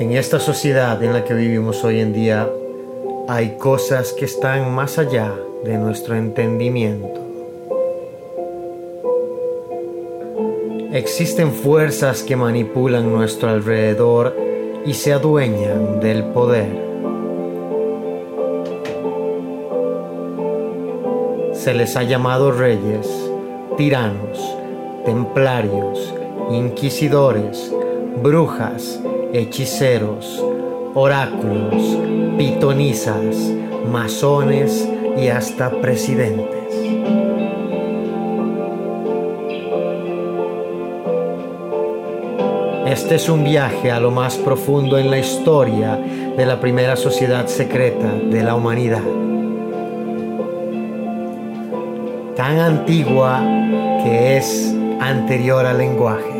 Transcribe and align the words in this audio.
En 0.00 0.12
esta 0.12 0.38
sociedad 0.38 1.02
en 1.02 1.12
la 1.12 1.24
que 1.24 1.34
vivimos 1.34 1.82
hoy 1.82 2.00
en 2.00 2.12
día 2.12 2.48
hay 3.26 3.56
cosas 3.56 4.12
que 4.12 4.26
están 4.26 4.72
más 4.72 4.98
allá 4.98 5.32
de 5.64 5.78
nuestro 5.78 6.14
entendimiento. 6.14 7.20
Existen 10.92 11.52
fuerzas 11.52 12.22
que 12.22 12.36
manipulan 12.36 13.10
nuestro 13.12 13.48
alrededor 13.48 14.36
y 14.86 14.94
se 14.94 15.12
adueñan 15.12 15.98
del 16.00 16.22
poder. 16.24 16.83
Se 21.64 21.72
les 21.72 21.96
ha 21.96 22.02
llamado 22.02 22.52
reyes, 22.52 23.08
tiranos, 23.78 24.38
templarios, 25.06 26.14
inquisidores, 26.50 27.74
brujas, 28.22 29.00
hechiceros, 29.32 30.44
oráculos, 30.92 31.96
pitonizas, 32.36 33.50
masones 33.90 34.86
y 35.16 35.28
hasta 35.28 35.70
presidentes. 35.70 36.74
Este 42.84 43.14
es 43.14 43.26
un 43.30 43.42
viaje 43.42 43.90
a 43.90 44.00
lo 44.00 44.10
más 44.10 44.36
profundo 44.36 44.98
en 44.98 45.10
la 45.10 45.18
historia 45.18 45.96
de 45.96 46.44
la 46.44 46.60
primera 46.60 46.96
sociedad 46.96 47.46
secreta 47.46 48.12
de 48.12 48.42
la 48.42 48.54
humanidad. 48.54 49.23
Tan 52.36 52.58
antigua 52.58 53.40
que 54.02 54.36
es 54.36 54.74
anterior 55.00 55.64
al 55.66 55.78
lenguaje. 55.78 56.34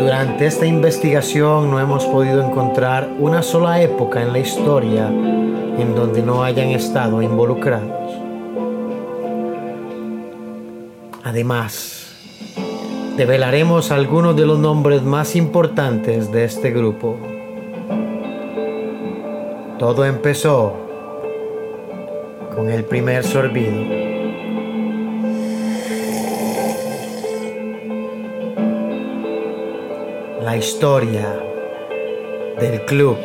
Durante 0.00 0.46
esta 0.46 0.64
investigación 0.64 1.70
no 1.70 1.78
hemos 1.78 2.06
podido 2.06 2.42
encontrar 2.42 3.10
una 3.18 3.42
sola 3.42 3.82
época 3.82 4.22
en 4.22 4.32
la 4.32 4.38
historia 4.38 5.08
en 5.08 5.94
donde 5.94 6.22
no 6.22 6.42
hayan 6.42 6.68
estado 6.68 7.20
involucrados. 7.20 8.12
Además, 11.22 12.14
develaremos 13.18 13.90
algunos 13.90 14.34
de 14.36 14.46
los 14.46 14.58
nombres 14.58 15.02
más 15.02 15.36
importantes 15.36 16.32
de 16.32 16.44
este 16.44 16.70
grupo. 16.70 17.33
Todo 19.84 20.06
empezó 20.06 20.72
con 22.54 22.70
el 22.70 22.84
primer 22.84 23.22
sorbido. 23.22 23.82
La 30.40 30.56
historia 30.56 31.38
del 32.58 32.82
club. 32.86 33.18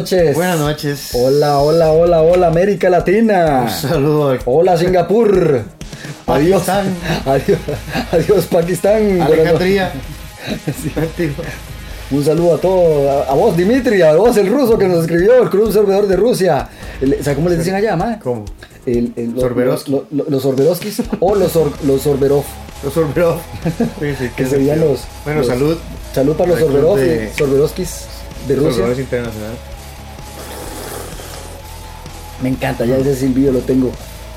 Noches. 0.00 0.34
Buenas 0.34 0.58
noches. 0.58 1.10
Hola, 1.14 1.58
hola, 1.58 1.92
hola, 1.92 2.22
hola, 2.22 2.46
América 2.48 2.90
Latina. 2.90 3.62
Un 3.64 3.70
saludo 3.70 4.30
al 4.30 4.40
Hola, 4.46 4.76
Singapur. 4.76 5.62
Adiós. 6.26 6.68
Adiós, 6.68 7.58
adiós 8.12 8.46
Pakistán. 8.46 9.20
Alejandría. 9.20 9.92
Un 12.10 12.24
saludo 12.24 12.54
a 12.54 12.58
todos. 12.60 13.28
A, 13.28 13.34
vos, 13.34 13.56
Dimitri, 13.56 14.02
a 14.02 14.14
vos, 14.14 14.36
el 14.36 14.48
ruso 14.48 14.76
que 14.78 14.88
nos 14.88 15.02
escribió, 15.02 15.42
el 15.42 15.50
Club 15.50 15.72
Servidor 15.72 16.08
de 16.08 16.16
Rusia. 16.16 16.68
El- 17.00 17.14
¿Sabes 17.22 17.36
cómo 17.36 17.48
le 17.48 17.56
dicen 17.56 17.74
allá, 17.74 17.94
ma? 17.94 18.18
¿Cómo? 18.18 18.44
El, 18.86 19.12
el- 19.16 19.32
los-. 19.34 19.42
Los, 19.88 20.02
los, 20.10 20.28
o 21.20 21.34
los, 21.36 21.52
sor- 21.52 21.72
los 21.84 22.02
Sorberov. 22.02 22.42
Los 22.82 22.94
sí, 22.94 24.30
Que 24.36 24.46
serían 24.46 24.80
los. 24.80 25.00
Bueno, 25.24 25.44
salud. 25.44 25.76
Salud 26.12 26.34
para 26.34 26.50
los 26.50 26.58
Sorberov, 26.58 26.96
de- 26.96 27.30
de 28.48 28.56
Rusia. 28.56 28.86
Internacional. 28.98 29.52
Me 32.42 32.48
encanta, 32.48 32.84
ya 32.84 32.96
ese 32.96 33.14
silbido 33.16 33.52
lo 33.52 33.60
tengo. 33.60 33.92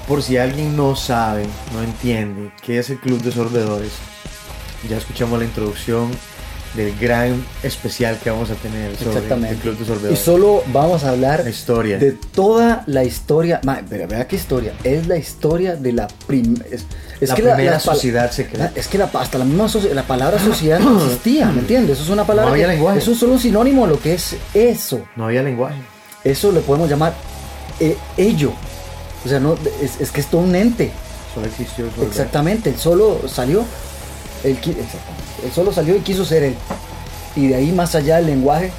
Por 0.08 0.22
si 0.22 0.38
alguien 0.38 0.76
no 0.76 0.96
sabe, 0.96 1.46
no 1.74 1.82
entiende 1.82 2.52
qué 2.62 2.80
es 2.80 2.90
el 2.90 3.00
Club 3.00 3.22
de 3.22 3.32
Sorbedores, 3.32 3.92
ya 4.90 4.98
escuchamos 4.98 5.40
la 5.40 5.46
introducción 5.46 6.12
del 6.76 6.94
gran 7.00 7.46
especial 7.62 8.18
que 8.22 8.32
vamos 8.32 8.50
a 8.50 8.56
tener 8.56 8.96
sobre 8.98 9.12
Exactamente. 9.12 9.56
el 9.56 9.62
Club 9.62 9.78
de 9.78 9.84
Y 9.84 9.88
Sorbedores. 9.88 10.20
solo 10.20 10.64
vamos 10.74 11.04
a 11.04 11.12
hablar 11.12 11.42
La 11.44 11.50
historia. 11.52 12.00
de 12.00 12.12
toda 12.14 12.84
la 12.88 13.04
historia. 13.06 13.62
Ma, 13.64 13.80
pero 13.88 14.08
vea 14.08 14.28
qué 14.28 14.36
historia. 14.36 14.74
Es 14.84 15.08
la 15.08 15.16
historia 15.16 15.76
de 15.76 15.94
la 15.94 16.08
primera. 16.28 16.66
Es, 16.70 16.86
es 17.22 17.30
La 17.30 17.36
que 17.36 17.44
primera 17.44 17.70
pala- 17.78 17.80
sociedad 17.80 18.32
secreta. 18.32 18.72
Es 18.76 18.88
que 18.88 18.98
la- 18.98 19.06
hasta 19.14 19.38
la 19.38 19.46
misma 19.46 19.68
la 19.94 20.04
palabra 20.04 20.40
sociedad 20.40 20.80
no 20.80 21.02
existía, 21.06 21.46
¿me 21.52 21.60
entiendes? 21.60 21.92
Eso 21.98 22.04
es 22.06 22.10
una 22.10 22.26
palabra. 22.26 22.50
No 22.50 22.54
había 22.56 22.66
que- 22.68 22.74
lenguaje. 22.74 22.98
Eso 23.00 23.12
es 23.12 23.20
solo 23.20 23.34
un 23.34 23.40
sinónimo 23.40 23.86
de 23.86 23.94
lo 23.94 24.00
que 24.02 24.16
es 24.16 24.36
eso. 24.56 25.02
No 25.16 25.26
había 25.28 25.44
lenguaje. 25.44 25.78
Eso 26.24 26.52
le 26.52 26.62
podemos 26.62 26.90
llamar 26.90 27.14
eh, 27.80 27.98
ello. 28.18 28.52
O 29.26 29.30
sea, 29.30 29.40
no, 29.40 29.58
es, 29.82 30.00
es 30.02 30.12
que 30.12 30.22
es 30.22 30.28
todo 30.28 30.42
un 30.42 30.56
ente. 30.56 30.92
Solo 31.34 31.48
existió. 31.48 31.86
Exactamente, 32.06 32.70
él 32.70 32.78
solo 32.78 33.22
salió. 33.28 33.64
Él, 34.44 34.60
él 35.44 35.52
solo 35.54 35.72
salió 35.74 35.96
y 35.96 36.00
quiso 36.02 36.26
ser 36.26 36.44
él. 36.44 36.56
Y 37.36 37.48
de 37.48 37.56
ahí 37.56 37.72
más 37.72 37.96
allá 37.96 38.20
el 38.20 38.26
lenguaje 38.28 38.72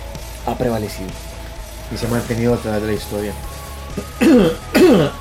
ha 0.47 0.55
prevalecido. 0.57 1.09
Y 1.93 1.97
se 1.99 2.07
ha 2.07 2.11
mantenido 2.11 2.55
a 2.55 2.59
través 2.59 2.83
de 2.83 2.87
la 2.89 2.93
historia. 2.95 3.33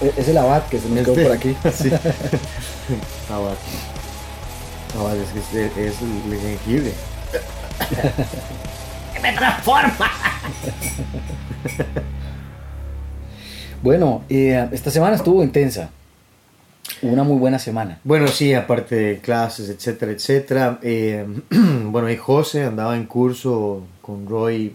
E- 0.00 0.12
Es 0.16 0.28
el 0.28 0.38
abad 0.38 0.62
que 0.64 0.78
se 0.80 0.88
me 0.88 1.00
quedó 1.02 1.12
Este- 1.12 1.22
por 1.24 1.32
aquí. 1.32 1.56
Sí. 1.76 1.90
Abad. 3.32 3.54
Abad, 4.98 5.16
es 5.16 5.28
que 5.30 5.38
es, 5.38 5.76
es 5.76 5.94
el 6.02 6.40
jengibre. 6.40 6.92
Bueno, 13.82 14.24
eh, 14.28 14.68
esta 14.72 14.90
semana 14.90 15.16
estuvo 15.16 15.42
intensa. 15.42 15.90
Una 17.00 17.24
muy 17.24 17.38
buena 17.38 17.58
semana. 17.58 17.98
Bueno, 18.04 18.28
sí, 18.28 18.52
aparte 18.52 18.94
de 18.94 19.18
clases, 19.20 19.70
etcétera, 19.70 20.12
etcétera. 20.12 20.78
Eh, 20.82 21.26
bueno, 21.84 22.10
y 22.10 22.16
José 22.18 22.64
andaba 22.64 22.94
en 22.94 23.06
curso 23.06 23.86
con 24.02 24.28
Roy. 24.28 24.74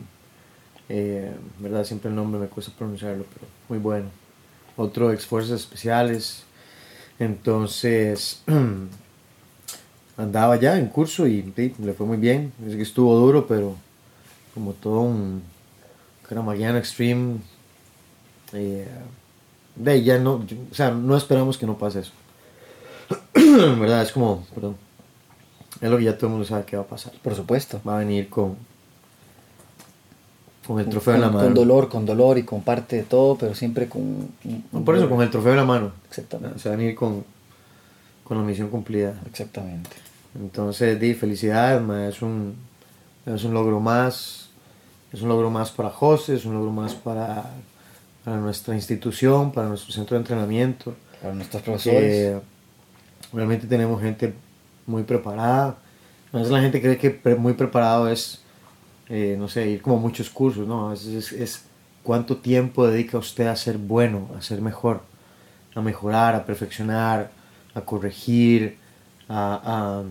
eh, 0.89 1.31
verdad, 1.59 1.83
siempre 1.83 2.09
el 2.09 2.15
nombre 2.15 2.39
me 2.39 2.47
cuesta 2.47 2.71
pronunciarlo, 2.75 3.25
pero 3.31 3.45
muy 3.69 3.77
bueno. 3.77 4.07
Otro 4.75 5.11
ex 5.11 5.31
Especiales. 5.51 6.43
Entonces, 7.19 8.41
andaba 10.17 10.55
ya 10.55 10.79
en 10.79 10.87
curso 10.87 11.27
y 11.27 11.53
sí, 11.55 11.75
le 11.77 11.93
fue 11.93 12.07
muy 12.07 12.17
bien. 12.17 12.53
Es 12.67 12.75
que 12.75 12.81
estuvo 12.81 13.15
duro, 13.15 13.45
pero 13.45 13.75
como 14.55 14.73
todo 14.73 15.01
un 15.01 15.43
Caramaguiano 16.27 16.77
Extreme. 16.77 17.37
eh, 18.53 18.87
de 19.75 20.03
ya 20.03 20.17
no, 20.19 20.45
yo- 20.45 20.55
o 20.71 20.73
sea, 20.75 20.91
no 20.91 21.17
esperamos 21.17 21.57
que 21.57 21.65
no 21.65 21.77
pase 21.77 21.99
eso. 22.01 22.11
En 23.33 23.79
verdad, 23.79 24.01
es 24.03 24.11
como, 24.11 24.45
perdón, 24.53 24.77
es 25.81 25.89
lo 25.89 25.97
que 25.97 26.05
ya 26.05 26.15
todo 26.17 26.27
el 26.27 26.31
mundo 26.33 26.47
sabe 26.47 26.63
que 26.65 26.77
va 26.77 26.83
a 26.83 26.87
pasar. 26.87 27.11
Por 27.21 27.35
supuesto. 27.35 27.81
Va 27.87 27.95
a 27.95 27.99
venir 27.99 28.29
con, 28.29 28.55
con 30.65 30.79
el 30.79 30.87
trofeo 30.89 31.13
con, 31.13 31.15
en 31.15 31.21
la 31.21 31.27
con 31.31 31.41
mano. 31.41 31.53
dolor, 31.55 31.89
con 31.89 32.05
dolor 32.05 32.37
y 32.37 32.43
con 32.43 32.61
parte 32.63 32.95
de 32.95 33.03
todo, 33.03 33.37
pero 33.37 33.53
siempre 33.53 33.87
con... 33.89 34.01
un- 34.01 34.65
No, 34.71 34.83
por 34.85 34.95
eso, 34.95 35.09
con 35.09 35.21
el 35.21 35.29
trofeo 35.29 35.51
en 35.51 35.57
la 35.57 35.65
mano. 35.65 35.91
Exactamente. 36.07 36.59
Se 36.59 36.69
va 36.69 36.75
a 36.75 36.77
venir 36.77 36.95
con, 36.95 37.23
con 38.23 38.37
la 38.37 38.43
misión 38.43 38.69
cumplida. 38.69 39.13
Exactamente. 39.29 39.91
Entonces, 40.39 40.99
di, 40.99 41.13
felicidades, 41.13 41.81
ma, 41.81 42.07
es 42.07 42.21
un, 42.21 42.55
es 43.25 43.43
un 43.43 43.53
logro 43.53 43.79
más, 43.79 44.44
es 45.15 45.21
un 45.21 45.29
logro 45.29 45.49
más 45.49 45.71
para 45.71 45.89
José, 45.89 46.35
es 46.35 46.45
un 46.45 46.53
logro 46.55 46.71
más 46.71 46.93
para, 46.93 47.45
para 48.23 48.37
nuestra 48.37 48.75
institución, 48.75 49.51
para 49.51 49.69
nuestro 49.69 49.93
centro 49.93 50.15
de 50.15 50.21
entrenamiento. 50.21 50.93
Para 51.21 51.33
nuestros 51.33 51.61
profesores. 51.63 52.41
realmente 53.33 53.67
tenemos 53.67 54.01
gente 54.01 54.33
muy 54.85 55.03
preparada. 55.03 55.77
A 56.33 56.37
veces 56.37 56.51
la 56.51 56.61
gente 56.61 56.81
cree 56.81 56.97
que 56.97 57.09
pre- 57.11 57.35
muy 57.35 57.53
preparado 57.53 58.09
es, 58.09 58.41
eh, 59.09 59.35
no 59.39 59.47
sé, 59.47 59.69
ir 59.69 59.81
como 59.81 59.97
muchos 59.99 60.29
cursos, 60.29 60.67
¿no? 60.67 60.87
A 60.87 60.91
veces 60.91 61.31
es, 61.31 61.41
es 61.41 61.61
cuánto 62.03 62.37
tiempo 62.37 62.85
dedica 62.85 63.17
usted 63.17 63.47
a 63.47 63.55
ser 63.55 63.77
bueno, 63.77 64.29
a 64.37 64.41
ser 64.41 64.61
mejor, 64.61 65.01
a 65.75 65.81
mejorar, 65.81 66.35
a 66.35 66.45
perfeccionar, 66.45 67.31
a 67.73 67.81
corregir, 67.81 68.77
a, 69.29 70.03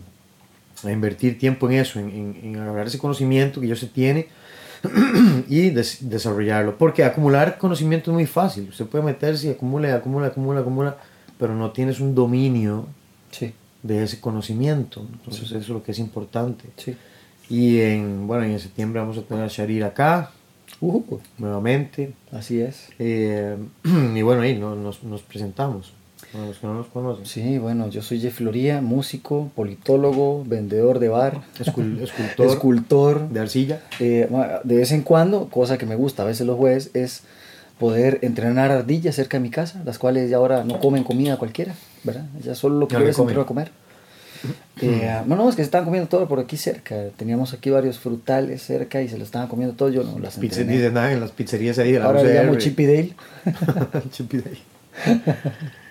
a- 0.82 0.88
a 0.88 0.90
invertir 0.90 1.38
tiempo 1.38 1.68
en 1.70 1.76
eso, 1.78 2.00
en, 2.00 2.08
en, 2.10 2.40
en 2.42 2.56
agarrar 2.56 2.86
ese 2.86 2.98
conocimiento 2.98 3.60
que 3.60 3.68
ya 3.68 3.76
se 3.76 3.86
tiene 3.86 4.28
y 5.48 5.70
des- 5.70 6.08
desarrollarlo. 6.08 6.76
Porque 6.78 7.04
acumular 7.04 7.58
conocimiento 7.58 8.10
es 8.10 8.14
muy 8.14 8.26
fácil. 8.26 8.68
Usted 8.68 8.86
puede 8.86 9.04
meterse 9.04 9.48
y 9.48 9.50
acumula, 9.50 9.94
acumula, 9.94 10.28
acumula, 10.28 10.60
acumula, 10.60 10.96
pero 11.38 11.54
no 11.54 11.70
tienes 11.72 12.00
un 12.00 12.14
dominio 12.14 12.86
Sí, 13.30 13.52
de 13.82 14.02
ese 14.04 14.20
conocimiento. 14.20 15.06
Entonces 15.12 15.44
eso 15.46 15.56
es 15.58 15.68
lo 15.68 15.82
que 15.82 15.92
es 15.92 15.98
importante. 15.98 16.64
sí. 16.76 16.96
Y 17.50 17.80
en, 17.80 18.26
bueno, 18.26 18.44
en 18.44 18.58
septiembre 18.58 19.00
vamos 19.00 19.18
a 19.18 19.22
tener 19.22 19.44
a 19.44 19.48
Sharir 19.48 19.84
acá, 19.84 20.30
Uh, 20.80 21.02
nuevamente. 21.38 22.14
así 22.32 22.60
es. 22.60 22.88
Eh, 22.98 23.56
y 24.14 24.22
bueno, 24.22 24.42
ahí 24.42 24.58
no- 24.58 24.74
nos, 24.74 25.02
nos 25.04 25.22
presentamos. 25.22 25.92
Para 26.34 26.46
los 26.46 26.58
que 26.58 26.66
no 26.66 26.74
nos 26.74 26.86
conocen. 26.88 27.24
Sí, 27.26 27.58
bueno, 27.58 27.88
yo 27.88 28.02
soy 28.02 28.18
Jeff 28.20 28.34
Floría, 28.34 28.80
músico, 28.80 29.50
politólogo, 29.54 30.42
vendedor 30.44 30.98
de 30.98 31.08
bar, 31.08 31.42
Escul- 31.60 32.00
escultor 32.02 32.46
escultor. 32.48 33.28
de 33.28 33.38
arcilla. 33.40 33.80
Eh, 34.00 34.28
de 34.64 34.76
vez 34.76 34.90
en 34.90 35.02
cuando, 35.02 35.48
cosa 35.48 35.78
que 35.78 35.86
me 35.86 35.94
gusta 35.94 36.24
a 36.24 36.26
veces 36.26 36.44
los 36.46 36.56
jueves, 36.56 36.90
es 36.92 37.22
poder 37.78 38.18
entrenar 38.22 38.72
ardillas 38.72 39.14
cerca 39.14 39.36
de 39.36 39.42
mi 39.42 39.50
casa, 39.50 39.80
las 39.84 39.98
cuales 39.98 40.28
ya 40.28 40.38
ahora 40.38 40.64
no 40.64 40.80
comen 40.80 41.04
comida 41.04 41.36
cualquiera, 41.36 41.74
¿verdad? 42.02 42.26
Ya 42.42 42.54
solo 42.56 42.80
lo 42.80 42.88
que 42.88 42.94
Ya 42.94 42.98
lo 42.98 43.04
quieren 43.04 43.10
es 43.12 43.16
comen. 43.16 43.30
entrar 43.30 43.44
a 43.44 43.46
comer. 43.46 43.70
Eh, 44.82 45.08
no, 45.26 45.36
no, 45.36 45.48
es 45.48 45.54
que 45.54 45.62
se 45.62 45.66
estaban 45.66 45.84
comiendo 45.86 46.08
todo 46.08 46.26
por 46.26 46.40
aquí 46.40 46.56
cerca. 46.56 46.96
Teníamos 47.16 47.54
aquí 47.54 47.70
varios 47.70 47.98
frutales 48.00 48.60
cerca 48.60 49.00
y 49.00 49.08
se 49.08 49.16
lo 49.16 49.22
estaban 49.24 49.46
comiendo 49.48 49.76
todo. 49.76 49.88
Yo 49.88 50.02
no 50.02 50.18
las 50.18 50.36
entrené. 50.36 50.72
dicen 50.72 50.92
nada 50.94 51.12
en 51.12 51.20
las 51.20 51.30
pizzerías 51.30 51.78
ahí 51.78 51.92
de 51.92 52.00
la 52.00 52.06
Ahora 52.06 52.22
le 52.24 52.34
llamo. 52.34 52.56
Chippy 52.56 52.84
Dale. 52.84 53.14
Chippy 54.10 54.38
Day. 54.38 54.58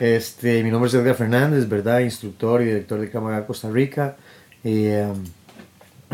Este, 0.00 0.62
mi 0.62 0.70
nombre 0.70 0.88
es 0.88 0.94
Edgar 0.94 1.14
Fernández, 1.14 1.68
¿verdad? 1.68 2.00
Instructor 2.00 2.62
y 2.62 2.66
director 2.66 3.00
de 3.00 3.10
Cámara 3.10 3.46
Costa 3.46 3.70
Rica. 3.70 4.16
Eh, 4.64 5.06
um, 5.08 5.24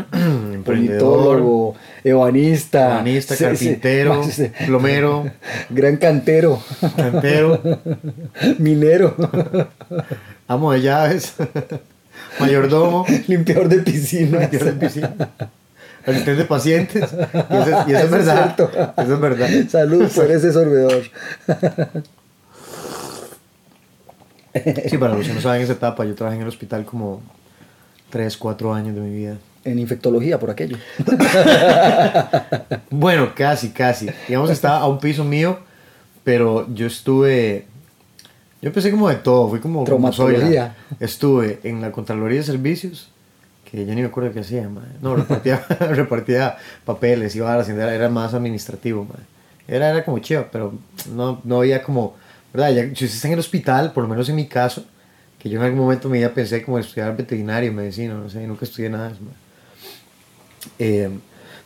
emprendedor, 0.53 1.39
Politólogo, 1.39 1.75
ebanista, 2.03 3.03
sí, 3.03 3.43
carpintero, 3.43 4.23
sí, 4.25 4.31
sí. 4.31 4.51
plomero, 4.65 5.29
gran 5.69 5.97
cantero, 5.97 6.61
cantero, 6.95 7.61
minero, 8.57 9.15
amo 10.47 10.71
de 10.73 10.81
llaves, 10.81 11.33
mayordomo, 12.39 13.05
limpiador 13.27 13.67
de 13.69 13.77
piscinas. 13.79 14.41
Limpiador 14.51 14.73
de 14.75 14.85
piscina, 14.87 15.15
asistente 16.05 16.35
de 16.35 16.45
pacientes. 16.45 17.09
Y 17.49 17.55
eso, 17.55 17.81
es- 17.81 17.87
y 17.87 17.91
eso 17.91 17.97
Eso 17.97 17.97
es 17.97 18.03
es 18.05 18.11
verdad. 18.11 18.55
cierto. 18.55 18.71
Eso 19.01 19.13
es 19.13 19.19
verdad. 19.19 19.49
Salud 19.69 20.07
por 20.09 20.31
ese 20.31 20.51
sorbedor. 20.53 21.03
Sí, 24.87 24.97
para 24.97 25.15
los 25.15 25.27
que 25.27 25.33
no 25.33 25.41
saben 25.41 25.61
esa 25.61 25.73
etapa, 25.73 26.05
yo 26.05 26.15
trabajé 26.15 26.35
en 26.37 26.43
el 26.43 26.47
hospital 26.47 26.85
como 26.85 27.21
3, 28.09 28.35
4 28.37 28.73
años 28.73 28.95
de 28.95 29.01
mi 29.01 29.15
vida. 29.15 29.37
En 29.63 29.79
infectología, 29.79 30.39
por 30.39 30.49
aquello. 30.49 30.77
Bueno, 32.89 33.31
casi, 33.33 33.69
casi. 33.69 34.09
Digamos, 34.27 34.49
estaba 34.49 34.79
a 34.79 34.87
un 34.87 34.99
piso 34.99 35.23
mío, 35.23 35.59
pero 36.23 36.67
yo 36.73 36.87
estuve. 36.87 37.65
Yo 38.61 38.67
empecé 38.67 38.91
como 38.91 39.09
de 39.09 39.15
todo, 39.15 39.49
fui 39.49 39.59
como. 39.59 39.79
como 39.79 39.85
Traumatología. 39.85 40.39
Zoila. 40.41 40.75
Estuve 40.99 41.59
en 41.63 41.81
la 41.81 41.91
Contraloría 41.91 42.39
de 42.39 42.43
Servicios, 42.43 43.09
que 43.69 43.85
ya 43.85 43.95
ni 43.95 44.01
me 44.01 44.07
acuerdo 44.07 44.31
qué 44.33 44.41
hacía, 44.41 44.67
madre. 44.67 44.89
No, 45.01 45.15
repartía, 45.15 45.65
repartía 45.79 46.57
papeles, 46.85 47.35
iba 47.35 47.51
a 47.51 47.55
la 47.55 47.61
hacienda, 47.61 47.93
era 47.93 48.09
más 48.09 48.33
administrativo, 48.33 49.05
madre. 49.05 49.23
Era, 49.67 49.89
era 49.89 50.03
como 50.03 50.19
chiva, 50.19 50.49
pero 50.51 50.73
no, 51.13 51.39
no 51.43 51.59
había 51.59 51.81
como. 51.81 52.15
¿Verdad? 52.53 52.69
Ya, 52.71 52.81
si 52.83 53.05
usted 53.05 53.05
está 53.05 53.27
en 53.27 53.33
el 53.33 53.39
hospital, 53.39 53.91
por 53.93 54.03
lo 54.03 54.09
menos 54.09 54.27
en 54.29 54.35
mi 54.35 54.47
caso, 54.47 54.85
que 55.39 55.49
yo 55.49 55.59
en 55.59 55.65
algún 55.65 55.79
momento 55.79 56.09
me 56.09 56.19
iba 56.19 56.29
pensé 56.29 56.63
como 56.63 56.77
estudiar 56.79 57.15
veterinario, 57.15 57.71
medicina, 57.73 58.13
no 58.13 58.29
sé, 58.29 58.45
nunca 58.45 58.65
estudié 58.65 58.89
nada 58.89 59.07
de 59.09 59.13
eso. 59.13 59.21
Eh, 60.77 61.09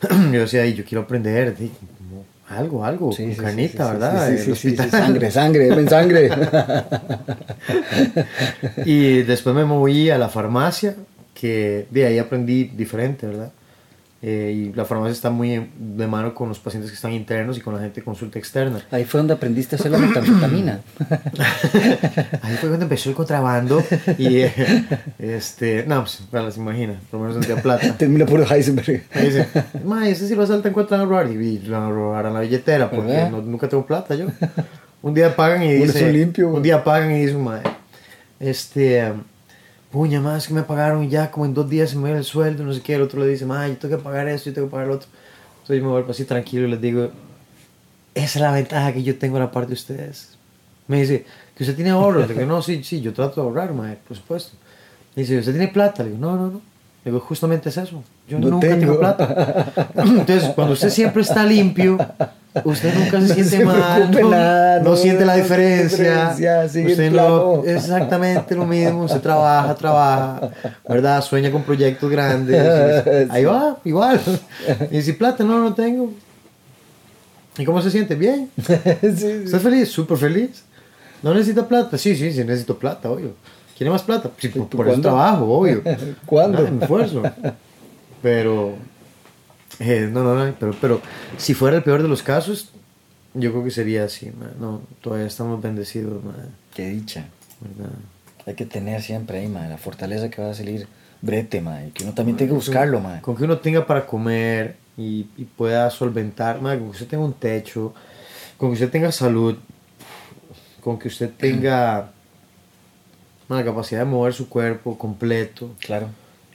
yo 0.32 0.40
decía, 0.40 0.62
"Ay, 0.62 0.74
yo 0.74 0.84
quiero 0.84 1.02
aprender 1.02 1.56
de, 1.56 1.68
como 1.98 2.24
algo, 2.48 2.84
algo, 2.84 3.12
Sí, 3.12 3.24
con 3.24 3.34
sí, 3.34 3.40
carnita, 3.40 3.86
sí, 3.86 3.92
¿verdad? 3.92 4.32
El 4.32 4.52
hospital. 4.52 4.90
Sangre, 4.90 5.30
sangre, 5.30 5.74
ven 5.74 5.88
sangre. 5.88 6.30
y 8.84 9.22
después 9.22 9.54
me 9.54 9.64
moví 9.64 10.10
a 10.10 10.18
la 10.18 10.28
farmacia, 10.28 10.94
que 11.34 11.86
de 11.90 12.06
ahí 12.06 12.18
aprendí 12.18 12.64
diferente, 12.64 13.26
¿verdad? 13.26 13.52
Eh, 14.22 14.52
y 14.70 14.72
la 14.72 14.86
farmacia 14.86 15.12
está 15.12 15.28
muy 15.30 15.68
de 15.78 16.06
mano 16.06 16.34
con 16.34 16.48
los 16.48 16.58
pacientes 16.58 16.90
que 16.90 16.94
están 16.96 17.12
internos 17.12 17.58
y 17.58 17.60
con 17.60 17.74
la 17.74 17.80
gente 17.80 18.00
de 18.00 18.04
consulta 18.04 18.38
externa. 18.38 18.80
Ahí 18.90 19.04
fue 19.04 19.18
donde 19.18 19.34
aprendiste 19.34 19.76
a 19.76 19.78
hacer 19.78 19.90
la 19.90 19.98
metanfetamina. 19.98 20.80
Ahí 22.42 22.56
fue 22.56 22.68
cuando 22.70 22.84
empezó 22.84 23.10
el 23.10 23.14
contrabando 23.14 23.84
y 24.18 24.38
eh, 24.38 24.52
este, 25.18 25.84
no, 25.86 26.00
pues, 26.00 26.22
para 26.30 26.44
las 26.44 26.56
imagina, 26.56 26.94
por 27.10 27.20
lo 27.20 27.26
menos 27.26 27.44
sentía 27.44 27.62
plata. 27.62 27.94
Termina 27.98 28.24
puro 28.26 28.44
Heisenberg. 28.50 29.02
Me 29.14 29.22
dice, 29.22 29.48
ma, 29.84 30.08
ese 30.08 30.26
si 30.26 30.34
lo 30.34 30.42
asaltan, 30.42 30.72
¿cuánto 30.72 30.92
van 30.96 31.02
a 31.02 31.04
robar? 31.04 31.30
Y, 31.30 31.58
van 31.68 31.82
a 31.82 31.90
robar 31.90 32.26
a 32.26 32.30
la 32.30 32.40
billetera, 32.40 32.90
porque 32.90 33.28
no- 33.30 33.42
nunca 33.42 33.68
tengo 33.68 33.84
plata 33.86 34.14
yo. 34.14 34.26
Un 35.02 35.14
día 35.14 35.36
pagan 35.36 35.62
y 35.62 35.74
Uno 35.76 35.84
dice, 35.84 35.98
es 35.98 36.04
un 36.06 36.12
limpio, 36.12 36.46
güey. 36.46 36.56
un 36.56 36.62
día 36.62 36.82
pagan 36.82 37.12
y 37.12 37.20
dice, 37.26 37.36
ma, 37.36 37.60
este, 38.40 39.10
um, 39.10 39.22
puña, 39.90 40.20
más 40.20 40.48
que 40.48 40.54
me 40.54 40.62
pagaron 40.62 41.04
y 41.04 41.08
ya 41.08 41.30
como 41.30 41.46
en 41.46 41.54
dos 41.54 41.68
días 41.68 41.90
se 41.90 41.96
me 41.96 42.08
dio 42.08 42.18
el 42.18 42.24
sueldo, 42.24 42.64
no 42.64 42.72
sé 42.72 42.80
qué. 42.80 42.94
El 42.94 43.02
otro 43.02 43.20
le 43.20 43.28
dice, 43.28 43.46
ma, 43.46 43.66
yo 43.68 43.76
tengo 43.76 43.96
que 43.96 44.02
pagar 44.02 44.28
esto, 44.28 44.50
yo 44.50 44.54
tengo 44.54 44.68
que 44.68 44.72
pagar 44.72 44.88
lo 44.88 44.94
otro. 44.94 45.08
Entonces 45.62 45.78
yo 45.78 45.84
me 45.84 45.90
vuelvo 45.90 46.10
así 46.10 46.24
tranquilo 46.24 46.66
y 46.66 46.70
les 46.70 46.80
digo, 46.80 47.10
esa 48.14 48.24
es 48.38 48.42
la 48.42 48.52
ventaja 48.52 48.92
que 48.92 49.02
yo 49.02 49.16
tengo 49.18 49.34
de 49.38 49.44
la 49.44 49.50
parte 49.50 49.68
de 49.68 49.74
ustedes. 49.74 50.36
Me 50.88 51.00
dice, 51.00 51.24
que 51.56 51.64
usted 51.64 51.74
tiene 51.74 51.90
ahorros. 51.90 52.28
Le 52.28 52.34
digo, 52.34 52.46
no, 52.46 52.62
sí, 52.62 52.82
sí, 52.84 53.00
yo 53.00 53.12
trato 53.12 53.40
de 53.40 53.46
ahorrar, 53.48 53.72
ma, 53.74 53.94
por 54.06 54.16
supuesto. 54.16 54.56
Me 55.14 55.22
dice, 55.22 55.38
¿usted 55.38 55.52
tiene 55.52 55.68
plata? 55.68 56.02
Le 56.02 56.10
digo, 56.10 56.20
no, 56.20 56.36
no, 56.36 56.46
no. 56.50 56.60
Le 57.04 57.10
digo, 57.12 57.20
justamente 57.20 57.68
es 57.70 57.76
eso. 57.76 58.02
Yo 58.28 58.38
No 58.38 58.48
nunca 58.50 58.68
tengo. 58.68 58.80
tengo. 58.80 58.98
plata. 58.98 59.72
Entonces, 59.96 60.50
cuando 60.54 60.74
usted 60.74 60.90
siempre 60.90 61.22
está 61.22 61.44
limpio, 61.44 61.96
usted 62.64 62.94
nunca 62.94 63.20
se 63.20 63.28
No 63.28 63.34
siente 63.34 63.56
se 63.56 63.64
mal, 63.64 64.10
no, 64.10 64.30
nada, 64.30 64.78
no 64.80 64.90
no, 64.90 64.96
siente 64.96 65.24
la 65.24 65.36
diferencia. 65.36 66.30
usted 66.34 67.10
no, 67.12 67.64
exactamente 67.64 68.54
lo 68.54 68.66
mismo. 68.66 69.04
Usted 69.04 69.20
trabaja, 69.20 69.74
trabaja, 69.74 70.50
¿verdad? 70.88 71.22
Sueña 71.22 71.50
con 71.50 71.62
proyectos 71.62 72.10
grandes. 72.10 73.06
Ahí 73.30 73.44
va, 73.44 73.78
igual. 73.84 74.20
Y 74.90 75.02
si 75.02 75.12
plata, 75.12 75.44
no, 75.44 75.60
no 75.60 75.74
tengo. 75.74 76.12
¿Y 77.58 77.64
cómo 77.64 77.80
se 77.80 77.90
siente? 77.90 78.14
Bien. 78.14 78.50
Sí, 79.00 79.16
sí. 79.16 79.26
¿Estás 79.44 79.62
feliz? 79.62 79.88
Súper 79.90 80.18
feliz. 80.18 80.64
¿No 81.22 81.32
necesita 81.34 81.66
plata? 81.66 81.96
Sí, 81.96 82.14
sí, 82.14 82.32
sí, 82.32 82.44
necesito 82.44 82.78
plata, 82.78 83.10
obvio. 83.10 83.34
¿Quiere 83.76 83.90
más 83.90 84.02
plata? 84.02 84.30
Sí, 84.38 84.48
por, 84.48 84.68
por 84.68 84.88
eso 84.88 85.00
trabajo, 85.00 85.44
obvio. 85.46 85.82
¿Cuándo? 86.26 86.58
Nada, 86.58 86.70
me 86.70 86.82
esfuerzo. 86.82 87.22
Pero, 88.22 88.74
eh, 89.80 90.08
no, 90.12 90.22
no, 90.22 90.34
no, 90.34 90.54
pero, 90.58 90.74
pero 90.80 91.02
si 91.36 91.54
fuera 91.54 91.76
el 91.76 91.82
peor 91.82 92.02
de 92.02 92.08
los 92.08 92.22
casos, 92.22 92.70
yo 93.34 93.50
creo 93.52 93.64
que 93.64 93.70
sería 93.70 94.04
así, 94.04 94.30
man. 94.38 94.52
No, 94.58 94.82
todavía 95.00 95.26
estamos 95.26 95.60
bendecidos, 95.62 96.24
man, 96.24 96.54
Qué 96.74 96.88
dicha. 96.88 97.26
¿verdad? 97.60 97.92
Hay 98.46 98.54
que 98.54 98.64
tener 98.66 99.02
siempre 99.02 99.40
ahí, 99.40 99.48
madre, 99.48 99.70
la 99.70 99.78
fortaleza 99.78 100.30
que 100.30 100.40
va 100.40 100.50
a 100.50 100.54
salir 100.54 100.86
brete, 101.20 101.60
madre. 101.60 101.90
Que 101.92 102.04
uno 102.04 102.12
también 102.14 102.36
tiene 102.36 102.50
que 102.50 102.54
buscarlo, 102.54 103.00
madre. 103.00 103.20
Con 103.20 103.36
que 103.36 103.44
uno 103.44 103.58
tenga 103.58 103.86
para 103.86 104.06
comer 104.06 104.76
y, 104.96 105.26
y 105.36 105.44
pueda 105.44 105.90
solventar, 105.90 106.60
man, 106.60 106.78
con 106.78 106.88
que 106.88 106.92
usted 106.92 107.08
tenga 107.08 107.24
un 107.24 107.34
techo, 107.34 107.92
con 108.56 108.70
que 108.70 108.74
usted 108.74 108.90
tenga 108.90 109.12
salud, 109.12 109.56
con 110.80 110.98
que 110.98 111.08
usted 111.08 111.30
tenga 111.36 112.12
man, 113.48 113.58
la 113.58 113.64
capacidad 113.64 114.00
de 114.00 114.06
mover 114.06 114.32
su 114.32 114.48
cuerpo 114.48 114.96
completo, 114.96 115.74
Claro. 115.80 116.08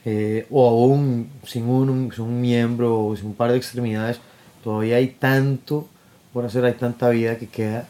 Eh, 0.04 0.46
o 0.50 0.68
aún 0.68 1.28
sin 1.46 1.68
un, 1.68 2.12
sin 2.12 2.24
un 2.24 2.40
miembro 2.40 3.06
o 3.06 3.16
sin 3.16 3.26
un 3.26 3.34
par 3.34 3.50
de 3.50 3.56
extremidades, 3.56 4.18
todavía 4.64 4.96
hay 4.96 5.08
tanto 5.08 5.88
por 6.32 6.44
hacer, 6.44 6.64
hay 6.64 6.74
tanta 6.74 7.10
vida 7.10 7.36
que 7.36 7.46
queda, 7.46 7.86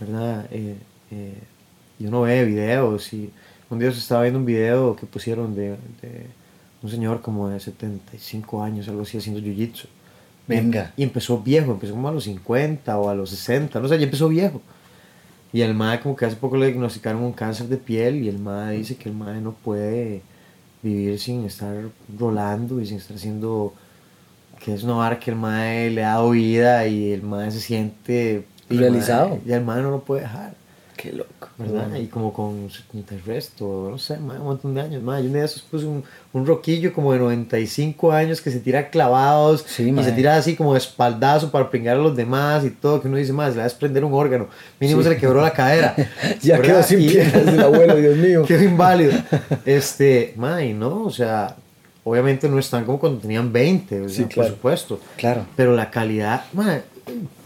¿verdad? 0.00 0.46
Eh, 0.50 0.76
eh, 1.10 1.38
y 1.98 2.06
uno 2.06 2.22
ve 2.22 2.44
videos 2.44 3.12
y 3.12 3.30
un 3.70 3.78
día 3.78 3.90
se 3.90 3.98
estaba 3.98 4.22
viendo 4.22 4.38
un 4.38 4.46
video 4.46 4.96
que 4.96 5.06
pusieron 5.06 5.54
de, 5.54 5.70
de 6.02 6.26
un 6.82 6.90
señor 6.90 7.20
como 7.20 7.48
de 7.48 7.60
75 7.60 8.62
años, 8.62 8.88
algo 8.88 9.02
así, 9.02 9.18
haciendo 9.18 9.40
jiu-jitsu. 9.40 9.86
Venga. 10.46 10.92
Y 10.96 11.02
empezó 11.02 11.38
viejo, 11.38 11.72
empezó 11.72 11.94
como 11.94 12.08
a 12.08 12.12
los 12.12 12.24
50 12.24 12.98
o 12.98 13.08
a 13.08 13.14
los 13.14 13.30
60, 13.30 13.80
no 13.80 13.88
sé, 13.88 13.98
ya 13.98 14.04
empezó 14.04 14.28
viejo. 14.28 14.60
Y 15.52 15.62
el 15.62 15.74
MAE 15.74 16.00
como 16.00 16.16
que 16.16 16.26
hace 16.26 16.36
poco 16.36 16.56
le 16.56 16.66
diagnosticaron 16.66 17.22
un 17.22 17.32
cáncer 17.32 17.68
de 17.68 17.76
piel 17.76 18.22
y 18.24 18.28
el 18.28 18.38
MAE 18.38 18.78
dice 18.78 18.96
que 18.96 19.08
el 19.08 19.14
MAE 19.14 19.40
no 19.40 19.52
puede 19.52 20.22
vivir 20.84 21.18
sin 21.18 21.44
estar 21.46 21.74
rolando 22.18 22.80
y 22.80 22.86
sin 22.86 22.98
estar 22.98 23.16
haciendo 23.16 23.72
que 24.62 24.74
es 24.74 24.82
una 24.84 24.94
vara 24.94 25.18
que 25.18 25.30
el 25.30 25.36
MAE 25.36 25.90
le 25.90 26.04
ha 26.04 26.10
dado 26.10 26.30
vida 26.30 26.86
y 26.86 27.12
el 27.12 27.22
MAE 27.22 27.50
se 27.50 27.60
siente 27.60 28.46
Realizado. 28.68 29.40
y 29.44 29.52
el 29.52 29.64
MAE 29.64 29.82
no 29.82 29.90
lo 29.90 30.04
puede 30.04 30.22
dejar. 30.22 30.54
Qué 30.96 31.12
loco. 31.12 31.48
¿verdad? 31.58 31.94
Y 31.96 32.06
como 32.06 32.32
con 32.32 32.68
el 32.94 33.22
resto, 33.24 33.88
no 33.90 33.98
sé, 33.98 34.14
un 34.14 34.38
montón 34.44 34.74
de 34.74 34.80
años. 34.80 35.02
Mae, 35.02 35.22
yo 35.22 35.28
un 35.28 35.34
día 35.34 35.46
puse 35.70 35.84
un, 35.86 36.02
un 36.32 36.46
roquillo 36.46 36.92
como 36.92 37.12
de 37.12 37.18
95 37.18 38.10
años 38.12 38.40
que 38.40 38.50
se 38.50 38.58
tira 38.60 38.90
clavados 38.90 39.64
Sí, 39.66 39.88
y 39.96 40.02
se 40.04 40.12
tira 40.12 40.36
así 40.36 40.56
como 40.56 40.72
de 40.72 40.78
espaldazo 40.78 41.50
para 41.50 41.70
pringar 41.70 41.96
a 41.96 42.00
los 42.00 42.16
demás 42.16 42.64
y 42.64 42.70
todo, 42.70 43.00
que 43.00 43.08
uno 43.08 43.16
dice, 43.18 43.32
más, 43.32 43.50
le 43.50 43.56
va 43.58 43.62
a 43.62 43.64
desprender 43.68 44.04
un 44.04 44.12
órgano. 44.14 44.48
Mínimo 44.80 45.02
se 45.02 45.10
le 45.10 45.16
quebró 45.16 45.40
la 45.42 45.52
cadera. 45.52 45.94
Ya 46.42 46.58
¿verdad? 46.58 46.74
quedó 46.74 46.82
sin 46.82 47.00
Y- 47.02 47.08
piernas 47.08 47.46
el 47.46 47.60
abuelo, 47.60 47.96
Dios 47.96 48.16
mío. 48.16 48.42
Quedó 48.46 48.62
inválido. 48.64 49.12
Este, 49.64 50.32
mae, 50.36 50.74
no, 50.74 51.04
o 51.04 51.10
sea, 51.10 51.56
obviamente 52.04 52.48
no 52.48 52.58
están 52.58 52.84
como 52.84 52.98
cuando 52.98 53.20
tenían 53.20 53.52
20, 53.52 54.02
o 54.02 54.08
sea, 54.08 54.16
Sí, 54.16 54.24
claro. 54.24 54.48
por 54.50 54.56
supuesto. 54.56 55.00
Claro. 55.16 55.46
Pero 55.56 55.74
la 55.74 55.90
calidad, 55.90 56.44
mae, 56.52 56.82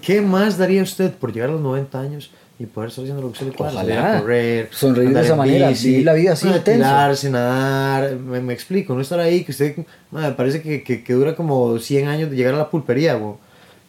¿qué 0.00 0.20
más 0.20 0.56
daría 0.58 0.82
usted 0.82 1.12
por 1.12 1.32
llegar 1.32 1.50
a 1.50 1.52
los 1.52 1.60
90 1.60 2.00
años 2.00 2.30
y 2.58 2.66
poder 2.66 2.90
estar 2.90 3.04
haciendo 3.04 3.22
lo 3.22 3.28
que 3.32 3.44
usted 3.44 3.46
le? 3.46 3.52
Ojalá. 3.56 3.80
Salir 3.80 3.98
a 3.98 4.20
correr, 4.20 4.68
Sonreír 4.72 5.10
de 5.14 5.20
esa 5.20 5.36
manera, 5.36 5.70
vivir 5.70 6.04
la 6.04 6.12
vida 6.14 6.32
así 6.32 6.48
tirarse, 6.64 7.30
nadar, 7.30 8.16
me, 8.16 8.40
me 8.40 8.52
explico, 8.52 8.94
no 8.94 9.00
estar 9.00 9.20
ahí, 9.20 9.44
que 9.44 9.52
usted, 9.52 9.76
mae, 10.10 10.32
parece 10.32 10.60
que, 10.62 10.82
que, 10.82 11.02
que 11.04 11.12
dura 11.12 11.36
como 11.36 11.78
100 11.78 12.08
años 12.08 12.30
de 12.30 12.36
llegar 12.36 12.54
a 12.54 12.58
la 12.58 12.70
pulpería, 12.70 13.14
güey. 13.14 13.34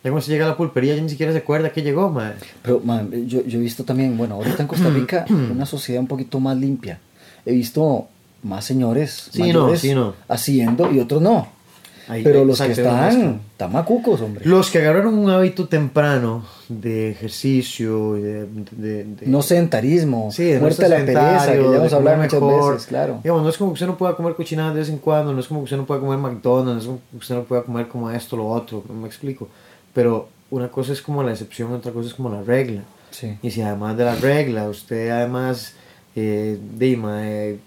Ya 0.04 0.12
cuando 0.12 0.22
se 0.22 0.32
llega 0.32 0.46
a 0.46 0.50
la 0.50 0.56
pulpería 0.58 0.96
ya 0.96 1.02
ni 1.02 1.10
siquiera 1.10 1.32
se 1.34 1.40
acuerda 1.40 1.72
que 1.72 1.82
llegó, 1.82 2.10
mae. 2.10 2.34
Pero, 2.62 2.80
man, 2.80 3.10
yo, 3.28 3.44
yo 3.46 3.60
he 3.60 3.62
visto 3.62 3.84
también, 3.84 4.18
bueno, 4.18 4.36
ahorita 4.36 4.62
en 4.62 4.68
Costa 4.68 4.90
Rica, 4.94 5.26
una 5.30 5.66
sociedad 5.66 6.00
un 6.02 6.08
poquito 6.08 6.40
más 6.40 6.56
limpia. 6.56 7.00
He 7.46 7.52
visto 7.52 8.08
más 8.44 8.64
señores 8.64 9.30
Sí, 9.34 9.40
no, 9.52 9.64
mayores 9.64 9.82
sí, 9.82 9.94
no. 9.94 10.14
haciendo 10.30 10.92
y 10.94 11.00
otros 11.00 11.22
no. 11.22 11.50
Ahí- 12.10 12.24
Pero 12.24 12.44
los 12.44 12.60
que 12.60 12.72
están, 12.72 13.40
están 13.52 13.72
macucos, 13.72 14.20
hombre. 14.22 14.44
Los 14.44 14.70
que 14.72 14.80
agarraron 14.80 15.14
un 15.18 15.30
hábito 15.30 15.68
temprano 15.68 16.44
de 16.68 17.12
ejercicio, 17.12 18.18
y 18.18 18.22
de, 18.22 18.46
de- 18.72 19.04
de- 19.04 19.28
No 19.28 19.42
sedentarismo, 19.44 20.32
Sí, 20.32 20.44
de 20.46 20.56
no 20.56 20.62
muerte 20.62 20.82
a 20.84 20.86
estar 20.88 21.00
la 21.00 21.06
pereza, 21.06 21.52
que 21.54 21.62
ya 21.72 21.78
hemos 21.78 21.94
hablado 21.94 22.18
muchas 22.18 22.34
mejor. 22.42 22.74
veces, 22.74 22.88
claro. 22.88 23.20
Digamos, 23.24 23.44
no 23.44 23.50
es 23.50 23.58
como 23.58 23.70
que 23.72 23.74
usted 23.76 23.88
no 23.88 23.98
pueda 23.98 24.16
comer 24.16 24.34
cochinadas 24.36 24.74
de 24.74 24.80
vez 24.80 24.90
en 24.90 24.98
cuando, 24.98 25.34
no 25.34 25.40
es 25.40 25.48
como 25.48 25.60
que 25.62 25.66
usted 25.66 25.78
no 25.78 25.86
pueda 25.86 26.00
comer 26.02 26.18
McDonald's, 26.18 26.74
no 26.74 26.80
es 26.80 26.86
como 26.88 27.00
que 27.12 27.18
usted 27.18 27.36
no 27.36 27.44
pueda 27.44 27.62
comer 27.64 27.88
como 27.88 28.10
esto, 28.12 28.36
lo 28.38 28.48
otro, 28.48 28.84
no 28.88 28.96
me 28.96 29.08
explico. 29.08 29.48
Pero 29.94 30.30
una 30.50 30.68
cosa 30.70 30.94
es 30.94 31.02
como 31.04 31.22
la 31.22 31.32
excepción, 31.32 31.72
otra 31.74 31.92
cosa 31.92 32.08
es 32.10 32.16
como 32.16 32.30
la 32.30 32.42
regla. 32.42 32.82
Sí. 33.12 33.38
Y 33.44 33.52
si 33.52 33.62
además 33.62 33.96
de 33.98 34.06
la 34.06 34.16
regla, 34.16 34.68
usted 34.68 35.10
además, 35.12 35.74
eh, 36.16 36.58
Dima, 36.78 37.28
eh, 37.28 37.60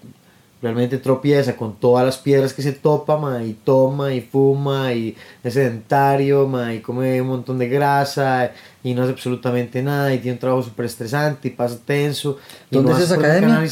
realmente 0.63 0.97
tropieza 0.97 1.57
con 1.57 1.75
todas 1.75 2.05
las 2.05 2.17
piedras 2.17 2.53
que 2.53 2.61
se 2.61 2.71
topa, 2.71 3.17
ma, 3.17 3.43
y 3.43 3.51
toma, 3.51 4.13
y 4.13 4.21
fuma, 4.21 4.93
y 4.93 5.13
es 5.43 5.53
sedentario, 5.55 6.47
ma, 6.47 6.73
y 6.73 6.79
come 6.79 7.21
un 7.21 7.27
montón 7.27 7.59
de 7.59 7.67
grasa, 7.67 8.51
y 8.81 8.93
no 8.93 9.03
hace 9.03 9.11
absolutamente 9.11 9.83
nada, 9.83 10.13
y 10.13 10.19
tiene 10.19 10.35
un 10.35 10.39
trabajo 10.39 10.63
súper 10.63 10.85
estresante, 10.85 11.49
y 11.49 11.51
pasa 11.51 11.77
tenso. 11.85 12.37
y 12.71 12.75
¿Dónde 12.75 12.93
no 12.93 12.97
es 12.97 13.03
esa 13.03 13.15
academia? 13.15 13.61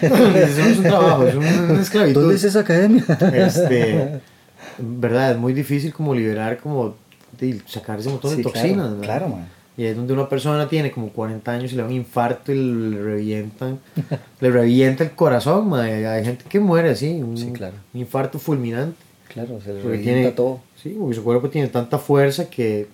Eso 0.00 0.16
no 0.30 0.36
es 0.38 0.76
un 0.78 0.82
trabajo, 0.84 1.26
es 1.26 1.34
una, 1.34 1.80
esclavitud. 1.80 2.20
¿Dónde 2.20 2.36
es 2.36 2.44
esa 2.44 2.60
academia? 2.60 3.04
Este, 3.34 4.20
verdad, 4.78 5.32
es 5.32 5.38
muy 5.38 5.54
difícil 5.54 5.92
como 5.92 6.14
liberar, 6.14 6.58
como 6.58 6.94
sacar 7.66 7.98
ese 7.98 8.10
montón 8.10 8.30
Sí, 8.30 8.36
de 8.36 8.42
toxinas. 8.44 8.76
claro, 8.76 8.90
¿verdad? 9.00 9.04
claro, 9.04 9.28
man. 9.28 9.61
Y 9.76 9.84
es 9.84 9.96
donde 9.96 10.12
una 10.12 10.28
persona 10.28 10.68
tiene 10.68 10.90
como 10.90 11.08
40 11.10 11.50
años 11.50 11.72
y 11.72 11.76
le 11.76 11.82
da 11.82 11.88
un 11.88 11.94
infarto 11.94 12.52
y 12.52 12.56
le 12.56 13.02
revientan, 13.02 13.80
le 14.40 14.50
revienta 14.50 15.02
el 15.04 15.12
corazón, 15.12 15.70
mae. 15.70 16.06
Hay 16.06 16.24
gente 16.24 16.44
que 16.46 16.60
muere 16.60 16.90
así, 16.90 17.22
un, 17.22 17.38
Sí, 17.38 17.50
claro. 17.52 17.74
un 17.94 18.00
infarto 18.00 18.38
fulminante. 18.38 18.98
Claro, 19.28 19.60
se 19.62 19.72
le 19.72 19.82
revienta 19.82 20.02
tiene, 20.04 20.30
todo. 20.32 20.60
Sí, 20.76 20.94
porque 20.98 21.14
su 21.14 21.24
cuerpo 21.24 21.48
tiene 21.48 21.68
tanta 21.68 21.98
fuerza 21.98 22.50
que... 22.50 22.86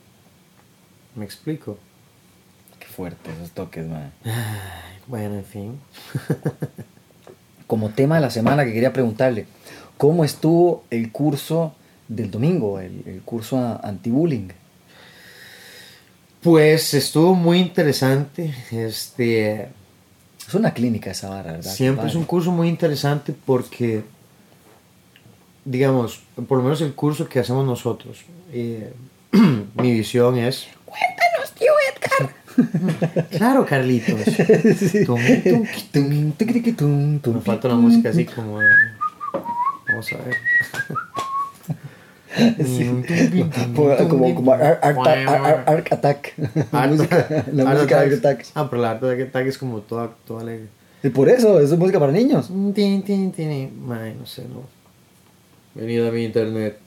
Me 1.17 1.25
explico. 1.25 1.79
Qué 2.79 2.87
fuerte 2.87 3.31
esos 3.33 3.51
toques, 3.51 3.85
man. 3.89 4.13
Bueno, 5.09 5.35
en 5.35 5.45
fin. 5.45 5.81
Como 7.67 7.91
tema 7.91 8.15
de 8.17 8.21
la 8.21 8.31
semana 8.31 8.65
que 8.65 8.73
quería 8.73 8.93
preguntarle, 8.93 9.47
¿cómo 9.97 10.25
estuvo 10.25 10.85
el 10.91 11.11
curso 11.11 11.75
del 12.07 12.31
domingo, 12.31 12.79
el, 12.79 13.03
el 13.05 13.21
curso 13.23 13.81
anti-bullying? 13.83 14.49
Pues 16.43 16.95
estuvo 16.95 17.35
muy 17.35 17.59
interesante. 17.59 18.55
Este, 18.71 19.69
Es 20.47 20.55
una 20.55 20.73
clínica 20.73 21.11
esa 21.11 21.29
barra, 21.31 21.53
¿verdad? 21.53 21.71
Siempre 21.71 22.07
es 22.07 22.15
un 22.15 22.25
curso 22.25 22.53
muy 22.53 22.69
interesante 22.69 23.35
porque, 23.45 24.03
digamos, 25.65 26.21
por 26.49 26.59
lo 26.59 26.65
menos 26.65 26.81
el 26.81 26.95
curso 26.95 27.29
que 27.29 27.41
hacemos 27.41 27.67
nosotros, 27.67 28.25
eh, 28.53 28.93
mi 29.75 29.93
visión 29.93 30.39
es... 30.39 30.69
Cuéntanos, 30.85 31.53
tío 31.55 31.73
Edgar. 31.93 32.35
Claro, 33.31 33.65
Carlitos. 33.65 34.21
Me 37.33 37.41
falta 37.41 37.69
una 37.69 37.77
música 37.77 38.11
así 38.11 38.25
como... 38.25 38.59
Vamos 39.89 40.13
a 40.13 40.17
ver. 40.17 40.37
Como, 43.75 43.97
como, 44.09 44.35
como 44.35 44.53
Ar- 44.53 44.79
Ar- 44.83 44.95
Ar- 44.99 45.29
Ar- 45.29 45.65
Arc 45.67 45.93
Attack. 45.93 46.35
La 46.73 46.83
Art- 46.83 46.91
música, 46.93 47.45
la 47.53 47.71
Art 47.71 47.79
música 47.81 48.01
de 48.01 48.07
Arc 48.07 48.13
Attack. 48.19 48.47
Ah, 48.55 48.67
pero 48.71 48.83
la 48.83 48.91
Art 48.93 49.03
Attack 49.05 49.47
es 49.47 49.59
como 49.59 49.81
toda, 49.81 50.11
toda 50.27 50.43
alegre. 50.43 50.67
Y 51.03 51.09
por 51.11 51.29
eso, 51.29 51.61
eso 51.61 51.75
es 51.75 51.79
música 51.79 51.99
para 52.01 52.13
niños. 52.13 52.49
Tin, 52.75 53.03
tin, 53.03 53.33
tin. 53.33 53.73
Ay, 53.91 54.17
no 54.19 54.27
sé, 54.27 54.43
no. 54.49 54.63
Venido 55.75 56.09
a 56.09 56.11
mi 56.13 56.25
internet. 56.25 56.79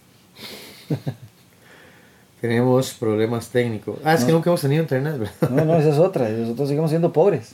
Tenemos 2.41 2.93
problemas 2.93 3.49
técnicos. 3.49 3.99
Ah, 4.03 4.15
es 4.15 4.23
que 4.23 4.31
nunca 4.31 4.49
hemos 4.49 4.61
tenido 4.61 4.81
internet, 4.81 5.17
¿verdad? 5.19 5.49
No, 5.51 5.63
no, 5.63 5.75
esa 5.77 5.89
es 5.89 5.97
otra. 5.99 6.27
Nosotros 6.29 6.67
seguimos 6.69 6.89
siendo 6.89 7.13
pobres. 7.13 7.53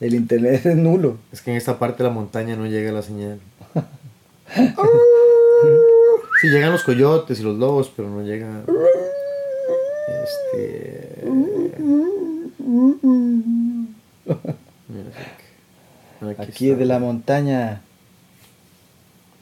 El 0.00 0.14
internet 0.14 0.64
es 0.66 0.76
nulo. 0.76 1.16
Es 1.32 1.40
que 1.40 1.50
en 1.50 1.56
esta 1.56 1.78
parte 1.78 2.02
de 2.02 2.08
la 2.08 2.14
montaña 2.14 2.54
no 2.54 2.66
llega 2.66 2.92
la 2.92 3.02
señal. 3.02 3.40
Sí, 6.40 6.48
llegan 6.48 6.70
los 6.72 6.82
coyotes 6.84 7.40
y 7.40 7.42
los 7.42 7.56
lobos, 7.58 7.90
pero 7.96 8.08
no 8.08 8.22
llega. 8.22 8.62
Este. 10.24 11.22
Mira, 14.88 15.10
aquí, 16.32 16.42
Aquí 16.42 16.68
de 16.74 16.84
la 16.84 16.98
montaña. 16.98 17.82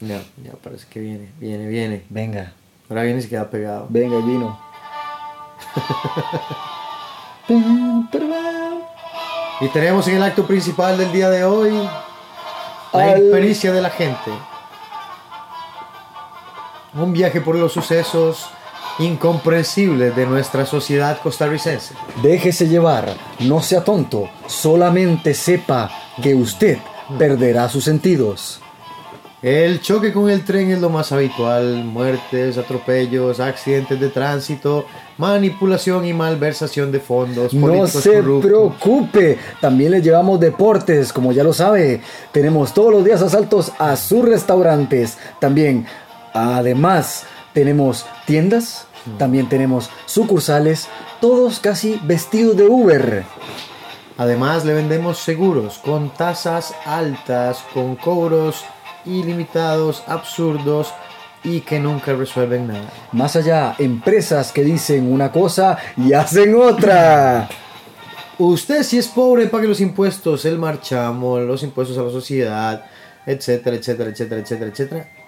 Ya, 0.01 0.23
ya 0.45 0.53
parece 0.63 0.87
que 0.91 1.01
viene, 1.01 1.31
viene, 1.41 1.67
viene. 1.69 2.05
Venga, 2.11 2.53
Ahora 2.89 3.03
viene 3.03 3.19
y 3.19 3.23
se 3.23 3.29
queda 3.29 3.49
pegado. 3.51 3.87
venga 3.91 4.19
vino. 4.19 4.59
Y 9.61 9.69
tenemos 9.69 10.07
en 10.09 10.17
el 10.17 10.23
acto 10.23 10.47
principal 10.47 10.99
del 10.99 11.11
día 11.13 11.31
de 11.31 11.43
hoy 11.45 11.71
la 12.93 13.13
Al- 13.13 13.23
impericia 13.25 13.73
de 13.73 13.81
la 13.81 13.89
gente. 13.89 14.31
Un 16.97 17.13
viaje 17.13 17.41
por 17.43 17.57
los 17.57 17.73
sucesos 17.73 18.47
incomprensibles 18.99 20.17
de 20.17 20.25
nuestra 20.27 20.65
sociedad 20.65 21.21
costarricense. 21.23 21.95
Déjese 22.23 22.69
llevar, 22.69 23.15
no 23.41 23.61
sea 23.61 23.85
tonto, 23.85 24.31
solamente 24.47 25.35
sepa 25.35 25.91
que 26.23 26.35
usted 26.35 26.79
perderá 27.19 27.69
sus 27.69 27.85
sentidos. 27.85 28.61
El 29.43 29.81
choque 29.81 30.15
con 30.15 30.31
el 30.31 30.45
tren 30.45 30.71
es 30.71 30.81
lo 30.81 30.89
más 30.89 31.13
habitual. 31.13 31.85
Muertes, 31.85 32.57
atropellos, 32.57 33.39
accidentes 33.39 34.01
de 34.01 34.09
tránsito, 34.09 34.87
manipulación 35.19 36.07
y 36.07 36.15
malversación 36.15 36.91
de 36.91 37.01
fondos. 37.01 37.53
No 37.53 37.87
se 37.87 38.15
corruptos. 38.15 38.51
preocupe, 38.51 39.39
también 39.61 39.93
le 39.93 40.01
llevamos 40.01 40.41
deportes, 40.41 41.13
como 41.13 41.33
ya 41.33 41.45
lo 41.45 41.53
sabe. 41.53 42.01
Tenemos 42.33 42.73
todos 42.73 42.91
los 42.91 43.05
días 43.05 43.21
asaltos 43.21 43.73
a 43.79 43.95
sus 43.97 44.25
restaurantes. 44.25 45.19
También, 45.39 45.87
además, 46.37 47.25
tenemos 47.53 48.07
tiendas, 48.27 48.87
también 49.19 49.49
tenemos 49.49 49.91
sucursales, 50.07 50.89
todos 51.21 51.61
casi 51.61 52.01
vestidos 52.05 52.57
de 52.57 52.65
Uber. 52.65 53.25
Además, 54.19 54.65
le 54.65 54.75
vendemos 54.75 55.19
seguros 55.19 55.79
con 55.79 56.11
tasas 56.11 56.75
altas, 56.85 57.65
con 57.75 57.97
cobros 57.97 58.65
ilimitados, 59.05 60.03
absurdos 60.07 60.93
y 61.45 61.61
que 61.61 61.79
nunca 61.79 62.13
resuelven 62.15 62.67
nada. 62.67 62.91
Más 63.13 63.37
allá, 63.37 63.77
empresas 63.79 64.53
que 64.53 64.65
dicen 64.65 65.13
una 65.13 65.31
cosa 65.31 65.79
y 65.97 66.13
hacen 66.13 66.55
otra. 66.57 67.49
Usted 68.39 68.83
si 68.83 68.99
es 68.99 69.09
pobre 69.09 69.47
pague 69.47 69.69
los 69.69 69.81
impuestos, 69.81 70.45
el 70.45 70.59
marchamo, 70.59 71.39
los 71.39 71.63
impuestos 71.63 71.97
a 71.97 72.03
la 72.03 72.11
sociedad, 72.11 72.85
etcétera, 73.25 73.77
etcétera, 73.77 74.11
etcétera, 74.11 74.41
etcétera, 74.41 74.71
etcétera. 74.71 75.26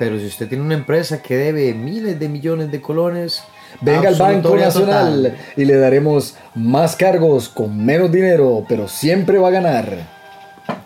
Pero 0.00 0.18
si 0.18 0.28
usted 0.28 0.48
tiene 0.48 0.64
una 0.64 0.72
empresa 0.72 1.20
que 1.20 1.36
debe 1.36 1.74
miles 1.74 2.18
de 2.18 2.26
millones 2.30 2.72
de 2.72 2.80
colones, 2.80 3.42
Venga 3.82 4.08
al 4.08 4.14
Banco 4.14 4.56
Nacional 4.56 5.24
total. 5.24 5.38
y 5.58 5.64
le 5.66 5.76
daremos 5.76 6.36
más 6.54 6.96
cargos 6.96 7.50
con 7.50 7.84
menos 7.84 8.10
dinero, 8.10 8.64
pero 8.66 8.88
siempre 8.88 9.36
va 9.36 9.48
a 9.48 9.50
ganar. 9.50 9.98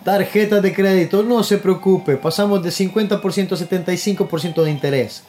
Tarjetas 0.03 0.61
de 0.63 0.75
crédito, 0.75 1.23
no 1.23 1.45
se 1.45 1.59
preocupe, 1.59 2.17
pasamos 2.17 2.61
de 2.65 2.71
50% 2.71 3.53
a 3.53 3.57
75% 3.57 4.65
de 4.65 4.71
interés 4.73 5.23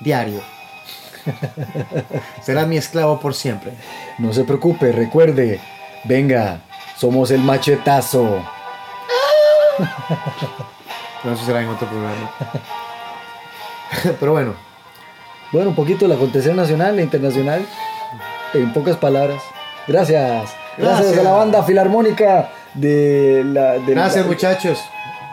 diario. 0.00 0.40
Serás 2.40 2.68
mi 2.68 2.76
esclavo 2.76 3.18
por 3.18 3.34
siempre. 3.34 3.72
No 4.16 4.32
se 4.32 4.44
preocupe, 4.44 4.92
recuerde, 4.92 5.58
venga, 6.04 6.60
somos 6.96 7.32
el 7.32 7.40
machetazo. 7.40 8.44
No, 11.24 11.32
eso 11.32 11.46
será 11.46 11.62
en 11.62 11.68
otro 11.68 11.88
programa. 11.88 12.30
Pero 14.20 14.32
bueno, 14.32 14.54
Bueno, 15.52 15.70
un 15.70 15.76
poquito 15.76 16.06
el 16.06 16.12
acontecer 16.12 16.54
nacional 16.54 16.98
e 16.98 17.02
internacional, 17.02 17.64
en 18.54 18.72
pocas 18.72 18.96
palabras. 18.96 19.40
Gracias. 19.86 20.50
Gracias, 20.76 21.00
Gracias. 21.12 21.18
a 21.18 21.22
la 21.22 21.30
banda 21.32 21.62
filarmónica 21.62 22.48
de 22.74 23.42
la... 23.46 23.74
de 23.74 23.94
gracias 23.94 24.24
la- 24.24 24.30
muchachos. 24.30 24.78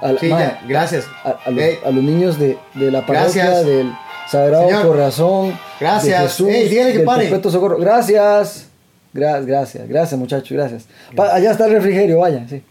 a 0.01 0.11
la- 0.11 0.19
Sí, 0.19 0.29
ya, 0.29 0.61
gracias. 0.67 1.05
a, 1.23 1.29
a 1.45 1.49
los, 1.51 1.63
Ey, 1.63 1.79
a 1.83 1.89
los 1.91 2.03
niños 2.03 2.37
de, 2.37 2.57
de 2.75 2.91
la 2.91 3.05
parroquia 3.05 3.45
Gracias. 3.45 3.65
del 3.65 3.91
Sagrado 4.27 4.67
Señor. 4.67 4.87
Corazón 4.87 5.59
Gracias. 5.79 6.21
de 6.21 6.27
Jesús 6.27 6.47
Ey, 6.49 6.69
dígale 6.69 6.91
que 6.91 6.97
del 6.99 7.05
pare. 7.05 7.23
Perpetuo 7.25 7.51
Socorro. 7.51 7.77
Gracias. 7.79 8.67
Gra- 9.13 9.43
gracias, 9.45 9.87
gracias 9.89 10.17
muchachos, 10.19 10.51
gracias. 10.51 10.85
Pa- 11.15 11.33
allá 11.33 11.51
está 11.51 11.65
el 11.65 11.73
refrigerio, 11.73 12.19
vaya, 12.19 12.45
sí. 12.47 12.63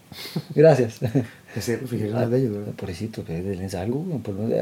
Gracias. 0.55 0.99
Ese 1.55 1.77
refrigerio 1.77 2.15
no 2.15 2.23
es 2.23 2.31
de 2.31 2.39
ellos, 2.39 2.53
¿verdad? 2.53 2.73
Pobrecito, 2.75 3.23
pues, 3.23 3.45
denles 3.45 3.75
algo. 3.75 4.05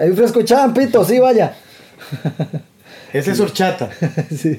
Hay 0.00 0.10
un 0.10 0.16
fresco 0.16 0.42
champito, 0.42 1.04
sí, 1.04 1.18
vaya. 1.18 1.54
Ese 3.12 3.32
es 3.32 3.40
horchata. 3.40 3.90
Sí. 4.30 4.58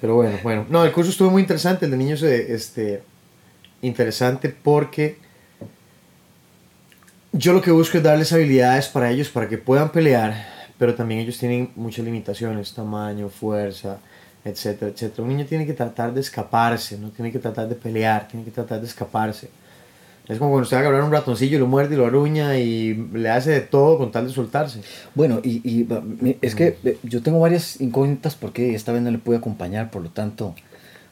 Pero 0.00 0.14
bueno, 0.16 0.38
bueno. 0.42 0.66
No, 0.68 0.84
el 0.84 0.92
curso 0.92 1.10
estuvo 1.10 1.30
muy 1.30 1.40
interesante, 1.40 1.86
el 1.86 1.90
de 1.90 1.96
niños, 1.96 2.22
eh, 2.22 2.52
este, 2.52 3.02
interesante 3.80 4.50
porque 4.50 5.16
yo 7.32 7.52
lo 7.52 7.62
que 7.62 7.70
busco 7.70 7.96
es 7.96 8.04
darles 8.04 8.32
habilidades 8.32 8.88
para 8.88 9.10
ellos, 9.10 9.28
para 9.28 9.48
que 9.48 9.56
puedan 9.56 9.90
pelear, 9.90 10.46
pero 10.78 10.94
también 10.94 11.20
ellos 11.20 11.38
tienen 11.38 11.70
muchas 11.76 12.04
limitaciones, 12.04 12.74
tamaño, 12.74 13.28
fuerza, 13.28 13.98
etcétera, 14.44 14.90
etcétera. 14.90 15.22
Un 15.22 15.30
niño 15.30 15.46
tiene 15.46 15.64
que 15.64 15.72
tratar 15.72 16.12
de 16.12 16.20
escaparse, 16.20 16.98
no 16.98 17.10
tiene 17.10 17.32
que 17.32 17.38
tratar 17.38 17.68
de 17.68 17.74
pelear, 17.74 18.28
tiene 18.28 18.44
que 18.44 18.50
tratar 18.50 18.80
de 18.80 18.86
escaparse. 18.86 19.48
Es 20.28 20.38
como 20.38 20.50
cuando 20.52 20.62
usted 20.64 20.76
va 20.76 20.80
a 20.80 20.82
agarrar 20.84 21.02
un 21.04 21.10
ratoncillo 21.12 21.56
y 21.56 21.60
lo 21.60 21.66
muerde 21.66 21.94
y 21.94 21.98
lo 21.98 22.06
aruña 22.06 22.56
y 22.58 22.94
le 23.12 23.28
hace 23.28 23.50
de 23.50 23.60
todo 23.60 23.98
con 23.98 24.12
tal 24.12 24.26
de 24.28 24.32
soltarse. 24.32 24.80
Bueno, 25.14 25.40
y, 25.42 25.60
y, 25.68 25.86
es 26.40 26.54
que 26.54 26.78
eh, 26.84 26.96
yo 27.02 27.22
tengo 27.22 27.40
varias 27.40 27.80
incógnitas 27.80 28.36
porque 28.36 28.74
esta 28.74 28.92
vez 28.92 29.02
no 29.02 29.10
le 29.10 29.18
pude 29.18 29.36
acompañar, 29.38 29.90
por 29.90 30.00
lo 30.02 30.10
tanto 30.10 30.54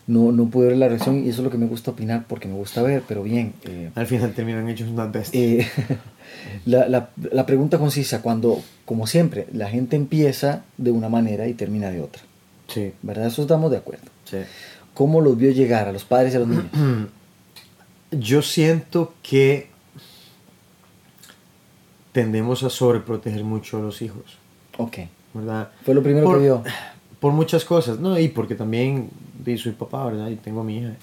no, 0.07 0.31
no 0.33 0.47
pude 0.47 0.69
ver 0.69 0.77
la 0.77 0.89
reacción 0.89 1.25
y 1.25 1.29
eso 1.29 1.41
es 1.41 1.45
lo 1.45 1.51
que 1.51 1.59
me 1.59 1.67
gusta 1.67 1.91
opinar 1.91 2.25
porque 2.29 2.47
me 2.49 2.55
gusta 2.55 2.83
ver, 2.83 3.03
pero 3.07 3.23
bien. 3.25 3.53
eh, 3.65 3.91
Al 3.97 4.07
final 4.07 4.33
terminan 4.33 4.69
hechos 4.69 4.89
unas 4.89 5.11
bestias. 5.13 5.43
eh, 5.43 5.69
la, 6.67 6.89
la, 6.89 7.11
la 7.33 7.47
pregunta 7.47 7.79
consiste 7.79 8.15
a 8.17 8.23
cuando, 8.23 8.61
como 8.85 9.07
siempre, 9.09 9.47
la 9.53 9.69
gente 9.69 9.97
empieza 9.97 10.63
de 10.79 10.93
una 10.93 11.09
manera 11.09 11.49
y 11.49 11.55
termina 11.55 11.91
de 11.91 12.01
otra, 12.01 12.23
sí, 12.69 12.93
¿verdad? 13.03 13.27
Eso 13.27 13.43
estamos 13.43 13.71
de 13.73 13.79
acuerdo. 13.79 14.07
sí. 14.25 14.39
¿Cómo 14.95 15.21
los 15.21 15.37
vio 15.39 15.51
llegar 15.53 15.89
a 15.89 15.93
los 15.93 16.05
padres 16.05 16.33
y 16.35 16.37
a 16.37 16.41
los 16.41 16.49
niños? 16.49 16.67
Yo 18.11 18.43
siento 18.43 19.15
que 19.23 19.69
tendemos 22.13 22.63
a 22.63 22.71
sobreproteger 22.71 23.45
mucho 23.45 23.79
a 23.79 23.81
los 23.81 24.03
hijos, 24.03 24.39
Ok, 24.79 24.99
¿verdad? 25.35 25.71
fue 25.85 25.95
lo 25.95 26.03
primero 26.03 26.27
por, 26.27 26.39
que 26.39 26.45
vio. 26.45 26.63
Por 27.21 27.33
muchas 27.33 27.65
cosas, 27.65 28.01
¿no? 28.01 28.19
Y 28.19 28.29
porque 28.29 28.55
también 28.55 29.11
soy 29.59 29.73
papá, 29.73 30.07
¿verdad? 30.07 30.29
Y 30.29 30.37
tengo 30.37 30.63
a 30.63 30.65
mi 30.65 30.79
hija. 30.79 30.97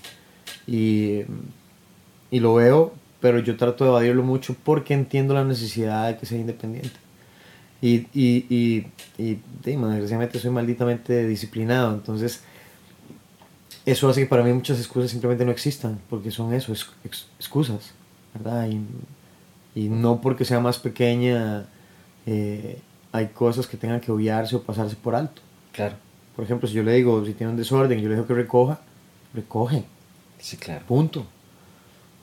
Y, 0.66 1.22
y 2.32 2.40
lo 2.40 2.56
veo, 2.56 2.94
pero 3.22 3.40
yo 3.40 3.56
trato 3.56 3.84
de 3.84 3.90
evadirlo 3.92 4.24
mucho 4.24 4.56
porque 4.64 4.94
entiendo 4.94 5.34
la 5.34 5.44
necesidad 5.44 6.08
de 6.08 6.18
que 6.18 6.26
sea 6.26 6.38
independiente. 6.38 6.98
Y, 7.82 8.08
y, 8.14 8.46
y, 8.50 8.88
y 9.18 9.78
man, 9.78 9.92
desgraciadamente 9.92 10.40
soy 10.40 10.50
malditamente 10.50 11.28
disciplinado, 11.28 11.94
entonces 11.94 12.42
eso 13.92 14.10
hace 14.10 14.22
que 14.22 14.28
para 14.28 14.44
mí 14.44 14.54
muchas 14.54 14.78
excusas 14.80 15.12
simplemente 15.12 15.46
no 15.46 15.52
existan, 15.52 16.00
porque 16.10 16.30
son 16.32 16.54
eso, 16.54 16.74
es, 16.74 16.86
ex- 17.04 17.28
excusas, 17.40 17.92
¿verdad? 18.34 18.68
Y, 18.70 18.82
y 19.80 19.90
no 19.90 20.22
porque 20.22 20.46
sea 20.46 20.60
más 20.60 20.78
pequeña 20.80 21.66
eh, 22.26 22.80
hay 23.12 23.28
cosas 23.28 23.68
que 23.68 23.78
tengan 23.78 24.00
que 24.02 24.12
obviarse 24.12 24.56
o 24.56 24.62
pasarse 24.62 24.96
por 24.96 25.16
alto. 25.16 25.42
Claro, 25.72 25.96
Por 26.36 26.44
ejemplo, 26.46 26.68
si 26.68 26.76
yo 26.76 26.84
le 26.84 26.94
digo, 26.94 27.26
si 27.26 27.34
tiene 27.34 27.52
un 27.52 27.58
desorden, 27.58 28.00
yo 28.00 28.10
le 28.10 28.16
digo 28.16 28.28
que 28.28 28.34
recoja, 28.34 28.80
recoge, 29.34 29.84
sí, 30.40 30.58
claro. 30.58 30.86
punto. 30.86 31.26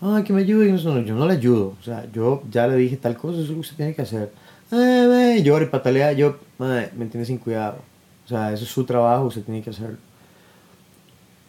Ay, 0.00 0.22
que 0.24 0.32
me 0.32 0.42
ayude. 0.42 0.70
No, 0.72 0.94
no, 0.94 1.00
yo 1.00 1.14
no 1.14 1.26
le 1.26 1.34
ayudo. 1.34 1.74
O 1.80 1.82
sea, 1.82 2.06
yo 2.12 2.42
ya 2.50 2.66
le 2.66 2.76
dije 2.76 2.96
tal 2.96 3.16
cosa, 3.16 3.34
eso 3.34 3.42
es 3.44 3.48
lo 3.48 3.54
que 3.54 3.60
usted 3.60 3.76
tiene 3.76 3.94
que 3.94 4.02
hacer. 4.02 4.32
Ay, 4.70 5.42
y 5.46 5.64
patalea, 5.66 6.12
yo, 6.12 6.36
ay, 6.58 6.90
me 6.96 7.04
entiende 7.04 7.24
sin 7.24 7.38
cuidado. 7.38 7.78
O 8.24 8.28
sea, 8.28 8.52
eso 8.52 8.64
es 8.64 8.70
su 8.70 8.84
trabajo, 8.84 9.24
usted 9.26 9.42
tiene 9.42 9.62
que 9.62 9.70
hacerlo. 9.70 9.98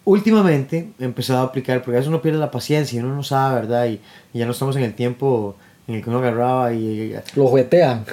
Últimamente 0.06 0.90
he 0.98 1.04
empezado 1.04 1.40
a 1.40 1.42
aplicar, 1.42 1.78
porque 1.82 1.96
a 1.96 1.98
veces 1.98 2.08
uno 2.08 2.22
pierde 2.22 2.38
la 2.38 2.50
paciencia 2.50 2.96
y 2.96 3.02
uno 3.02 3.14
no 3.14 3.22
sabe, 3.22 3.56
¿verdad? 3.56 3.86
Y, 3.86 4.00
y 4.32 4.38
ya 4.38 4.46
no 4.46 4.52
estamos 4.52 4.74
en 4.76 4.84
el 4.84 4.94
tiempo 4.94 5.56
en 5.88 5.96
el 5.96 6.02
que 6.02 6.08
uno 6.10 6.20
agarraba 6.20 6.72
y, 6.72 7.14
Lo 7.34 7.46
juetean. 7.48 8.04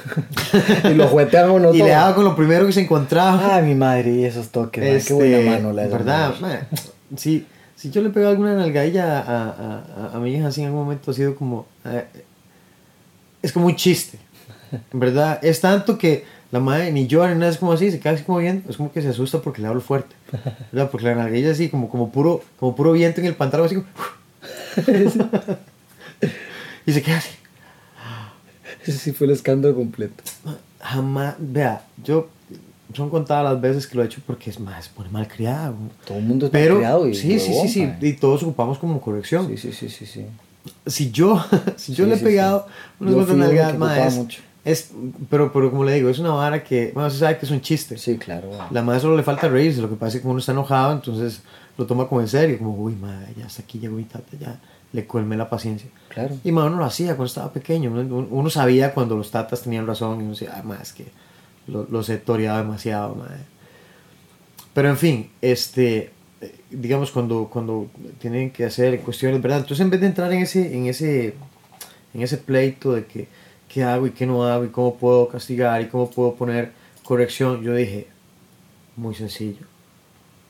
y 0.85 0.93
lo 0.95 1.07
juetean 1.07 1.49
uno 1.51 1.73
y 1.73 1.77
todo. 1.77 1.87
le 1.87 1.93
daba 1.93 2.15
con 2.15 2.23
lo 2.23 2.35
primero 2.35 2.65
que 2.65 2.71
se 2.73 2.81
encontraba. 2.81 3.55
Ay, 3.55 3.63
mi 3.63 3.75
madre, 3.75 4.11
y 4.11 4.25
esos 4.25 4.49
toques, 4.49 4.83
man, 4.83 4.93
Este, 4.95 5.07
qué 5.09 5.13
buena 5.13 5.51
mano 5.51 5.71
la 5.71 5.87
¿Verdad? 5.87 6.33
Man, 6.39 6.59
si, 7.15 7.45
si 7.75 7.91
yo 7.91 8.01
le 8.01 8.09
pego 8.09 8.27
alguna 8.27 8.55
nalgadilla 8.55 9.19
a, 9.19 9.43
a, 9.49 9.83
a, 10.13 10.15
a 10.15 10.19
mi 10.19 10.33
hija 10.33 10.47
así 10.47 10.61
en 10.61 10.67
algún 10.67 10.83
momento 10.83 11.11
ha 11.11 11.13
sido 11.13 11.35
como... 11.35 11.67
eh, 11.85 12.05
es 13.41 13.51
como 13.53 13.67
un 13.67 13.75
chiste. 13.75 14.17
¿Verdad? 14.91 15.39
Es 15.43 15.61
tanto 15.61 15.97
que 15.99 16.25
la 16.53 16.59
madre 16.59 16.91
ni 16.91 17.07
llora 17.07 17.33
ni 17.33 17.39
nada, 17.39 17.51
es 17.51 17.57
como 17.57 17.71
así, 17.73 17.89
se 17.89 17.99
queda 17.99 18.13
así 18.13 18.23
como 18.23 18.37
viendo, 18.37 18.69
es 18.69 18.77
como 18.77 18.91
que 18.91 19.01
se 19.01 19.07
asusta 19.07 19.41
porque 19.41 19.59
le 19.59 19.69
hablo 19.69 19.81
fuerte. 19.81 20.15
¿Verdad? 20.71 20.91
Porque 20.91 21.07
la 21.07 21.15
nalgadilla 21.15 21.49
así 21.49 21.67
como, 21.67 21.89
como, 21.89 22.11
puro, 22.11 22.43
como 22.59 22.75
puro 22.75 22.91
viento 22.91 23.21
en 23.21 23.25
el 23.25 23.33
pantalón, 23.33 23.65
así 23.65 23.75
como... 23.77 23.87
y 26.85 26.91
se 26.93 27.01
queda 27.01 27.17
así. 27.17 27.31
Ese 28.85 28.99
sí 28.99 29.11
fue 29.13 29.25
el 29.25 29.33
escándalo 29.33 29.73
completo. 29.73 30.23
Jamás, 30.79 31.33
vea, 31.39 31.87
yo... 32.03 32.29
Son 32.93 33.09
contadas 33.09 33.45
las 33.45 33.59
veces 33.59 33.87
que 33.87 33.97
lo 33.97 34.03
he 34.03 34.05
hecho 34.05 34.21
porque 34.27 34.51
es 34.51 34.59
más, 34.59 34.89
pone 34.89 35.09
mal 35.09 35.27
criado. 35.27 35.73
Todo 36.05 36.19
el 36.19 36.23
mundo 36.23 36.45
es 36.45 36.51
Pero, 36.51 36.75
malcriado 36.75 37.07
y 37.07 37.15
sí, 37.15 37.39
sí, 37.39 37.51
sí, 37.51 37.67
sí, 37.67 37.91
y 37.99 38.13
todos 38.13 38.43
ocupamos 38.43 38.77
como 38.77 39.01
corrección. 39.01 39.47
Sí, 39.47 39.57
sí, 39.57 39.73
sí, 39.73 39.89
sí, 39.89 40.05
sí. 40.05 40.25
Si 40.85 41.09
yo, 41.09 41.43
si 41.77 41.95
yo 41.95 42.03
Sí, 42.03 42.11
le 42.11 42.17
he 42.17 42.19
pegado 42.19 42.67
unas 42.99 43.15
cuantas 43.15 43.37
nalgadas, 43.37 43.73
ocupaba 43.73 44.52
es, 44.65 44.91
pero, 45.29 45.51
pero 45.51 45.69
como 45.71 45.83
le 45.83 45.93
digo, 45.93 46.09
es 46.09 46.19
una 46.19 46.31
vara 46.31 46.63
que, 46.63 46.91
bueno, 46.93 47.09
se 47.09 47.17
sabe 47.19 47.37
que 47.37 47.45
es 47.45 47.51
un 47.51 47.61
chiste. 47.61 47.97
Sí, 47.97 48.17
claro. 48.17 48.49
La 48.71 48.81
madre 48.81 49.01
solo 49.01 49.17
le 49.17 49.23
falta 49.23 49.47
reírse, 49.49 49.81
lo 49.81 49.89
que 49.89 49.95
pasa 49.95 50.09
es 50.09 50.13
que 50.15 50.21
como 50.21 50.31
uno 50.31 50.39
está 50.39 50.51
enojado, 50.53 50.93
entonces 50.93 51.41
lo 51.77 51.85
toma 51.85 52.07
como 52.07 52.21
en 52.21 52.27
serio, 52.27 52.57
como, 52.57 52.75
uy, 52.75 52.95
madre, 52.95 53.33
ya 53.37 53.45
hasta 53.45 53.61
aquí 53.63 53.79
llegó 53.79 53.95
mi 53.97 54.03
tata, 54.05 54.37
ya 54.39 54.59
le 54.93 55.05
colmé 55.07 55.35
la 55.35 55.49
paciencia. 55.49 55.89
Claro. 56.09 56.35
Y 56.43 56.51
más 56.51 56.67
uno 56.67 56.77
lo 56.77 56.85
hacía 56.85 57.09
cuando 57.15 57.25
estaba 57.25 57.51
pequeño, 57.51 57.91
uno, 57.91 58.27
uno 58.29 58.49
sabía 58.49 58.93
cuando 58.93 59.17
los 59.17 59.31
tatas 59.31 59.63
tenían 59.63 59.85
razón 59.87 60.19
y 60.19 60.23
uno 60.23 60.29
decía, 60.31 60.53
ah, 60.55 60.61
más 60.63 60.93
que 60.93 61.05
lo- 61.67 61.87
los 61.89 62.07
he 62.09 62.17
toreado 62.17 62.59
demasiado, 62.59 63.15
madre. 63.15 63.41
Pero 64.73 64.89
en 64.89 64.97
fin, 64.97 65.29
este, 65.41 66.11
eh, 66.41 66.55
digamos, 66.69 67.11
cuando, 67.11 67.49
cuando 67.51 67.87
tienen 68.19 68.51
que 68.51 68.65
hacer 68.65 68.99
cuestiones, 69.01 69.41
¿verdad? 69.41 69.59
Entonces 69.59 69.83
en 69.83 69.89
vez 69.89 69.99
de 70.01 70.07
entrar 70.07 70.31
en 70.31 70.41
ese, 70.41 70.75
en 70.75 70.87
ese, 70.87 71.33
en 72.13 72.21
ese 72.21 72.37
pleito 72.37 72.93
de 72.93 73.05
que 73.05 73.27
qué 73.73 73.83
hago 73.83 74.05
y 74.05 74.11
qué 74.11 74.25
no 74.25 74.43
hago 74.43 74.65
y 74.65 74.69
cómo 74.69 74.95
puedo 74.95 75.27
castigar 75.27 75.81
y 75.81 75.87
cómo 75.87 76.09
puedo 76.09 76.35
poner 76.35 76.71
corrección, 77.03 77.63
yo 77.63 77.73
dije, 77.73 78.07
muy 78.95 79.15
sencillo, 79.15 79.65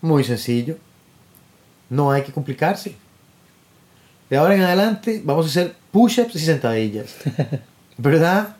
muy 0.01 0.23
sencillo, 0.23 0.77
no 1.89 2.11
hay 2.11 2.23
que 2.23 2.33
complicarse. 2.33 2.95
De 4.29 4.37
ahora 4.37 4.55
en 4.55 4.61
adelante 4.61 5.21
vamos 5.23 5.45
a 5.45 5.49
hacer 5.49 5.75
push-ups 5.91 6.35
y 6.35 6.39
sentadillas, 6.39 7.15
¿verdad? 7.97 8.57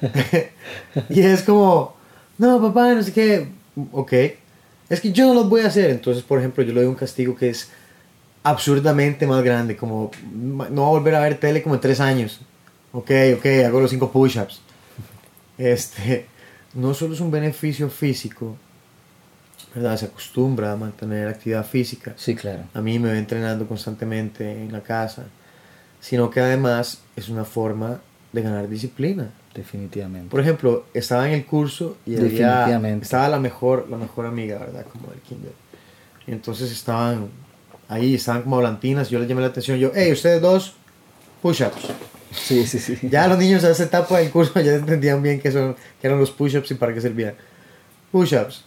y 1.08 1.20
es 1.20 1.42
como, 1.42 1.94
no, 2.36 2.60
papá, 2.60 2.94
no 2.94 3.02
sé 3.02 3.12
qué, 3.12 3.48
ok, 3.92 4.12
es 4.88 5.00
que 5.00 5.12
yo 5.12 5.28
no 5.28 5.34
los 5.34 5.48
voy 5.48 5.60
a 5.60 5.68
hacer. 5.68 5.90
Entonces, 5.90 6.24
por 6.24 6.40
ejemplo, 6.40 6.64
yo 6.64 6.72
le 6.72 6.80
doy 6.80 6.88
un 6.88 6.96
castigo 6.96 7.36
que 7.36 7.50
es 7.50 7.70
absurdamente 8.42 9.26
más 9.26 9.42
grande, 9.44 9.76
como 9.76 10.10
no 10.34 10.82
voy 10.82 10.84
a 10.84 10.98
volver 10.98 11.14
a 11.14 11.20
ver 11.20 11.38
tele 11.38 11.62
como 11.62 11.76
en 11.76 11.80
tres 11.80 12.00
años. 12.00 12.40
Ok, 12.92 13.10
ok, 13.38 13.46
hago 13.66 13.80
los 13.80 13.90
cinco 13.90 14.10
push-ups. 14.10 14.60
Este, 15.58 16.26
no 16.74 16.94
solo 16.94 17.14
es 17.14 17.20
un 17.20 17.30
beneficio 17.30 17.88
físico, 17.88 18.56
¿verdad? 19.74 19.96
Se 19.96 20.06
acostumbra 20.06 20.72
a 20.72 20.76
mantener 20.76 21.28
actividad 21.28 21.64
física. 21.64 22.14
Sí, 22.16 22.34
claro. 22.34 22.64
A 22.74 22.80
mí 22.80 22.98
me 22.98 23.10
va 23.10 23.18
entrenando 23.18 23.66
constantemente 23.66 24.50
en 24.50 24.72
la 24.72 24.80
casa, 24.82 25.26
sino 26.00 26.30
que 26.30 26.40
además 26.40 27.02
es 27.16 27.28
una 27.28 27.44
forma 27.44 28.00
de 28.32 28.42
ganar 28.42 28.68
disciplina. 28.68 29.30
Definitivamente. 29.54 30.30
Por 30.30 30.40
ejemplo, 30.40 30.86
estaba 30.94 31.26
en 31.28 31.34
el 31.34 31.44
curso 31.44 31.96
y 32.06 32.12
Definitivamente. 32.12 33.04
estaba 33.04 33.28
la 33.28 33.38
mejor, 33.40 33.88
la 33.90 33.96
mejor 33.96 34.26
amiga, 34.26 34.58
¿verdad? 34.58 34.86
Como 34.92 35.08
del 35.10 35.20
kinder. 35.20 35.52
Y 36.26 36.32
entonces 36.32 36.70
estaban 36.70 37.28
ahí, 37.88 38.14
estaban 38.14 38.42
como 38.42 38.56
volantinas, 38.56 39.10
yo 39.10 39.18
les 39.18 39.28
llamé 39.28 39.40
la 39.40 39.48
atención, 39.48 39.78
yo, 39.78 39.90
hey, 39.94 40.12
ustedes 40.12 40.40
dos, 40.40 40.74
push-ups. 41.42 41.88
Sí, 42.32 42.66
sí, 42.66 42.78
sí. 42.78 42.98
Ya 43.10 43.26
los 43.28 43.38
niños 43.38 43.64
a 43.64 43.70
esa 43.70 43.84
etapa 43.84 44.18
del 44.18 44.30
curso 44.30 44.58
ya 44.60 44.74
entendían 44.74 45.22
bien 45.22 45.40
qué, 45.40 45.50
son, 45.50 45.74
qué 46.00 46.06
eran 46.06 46.18
los 46.18 46.30
push-ups 46.30 46.70
y 46.70 46.74
para 46.74 46.94
qué 46.94 47.00
servían. 47.00 47.34
push-ups. 48.12 48.64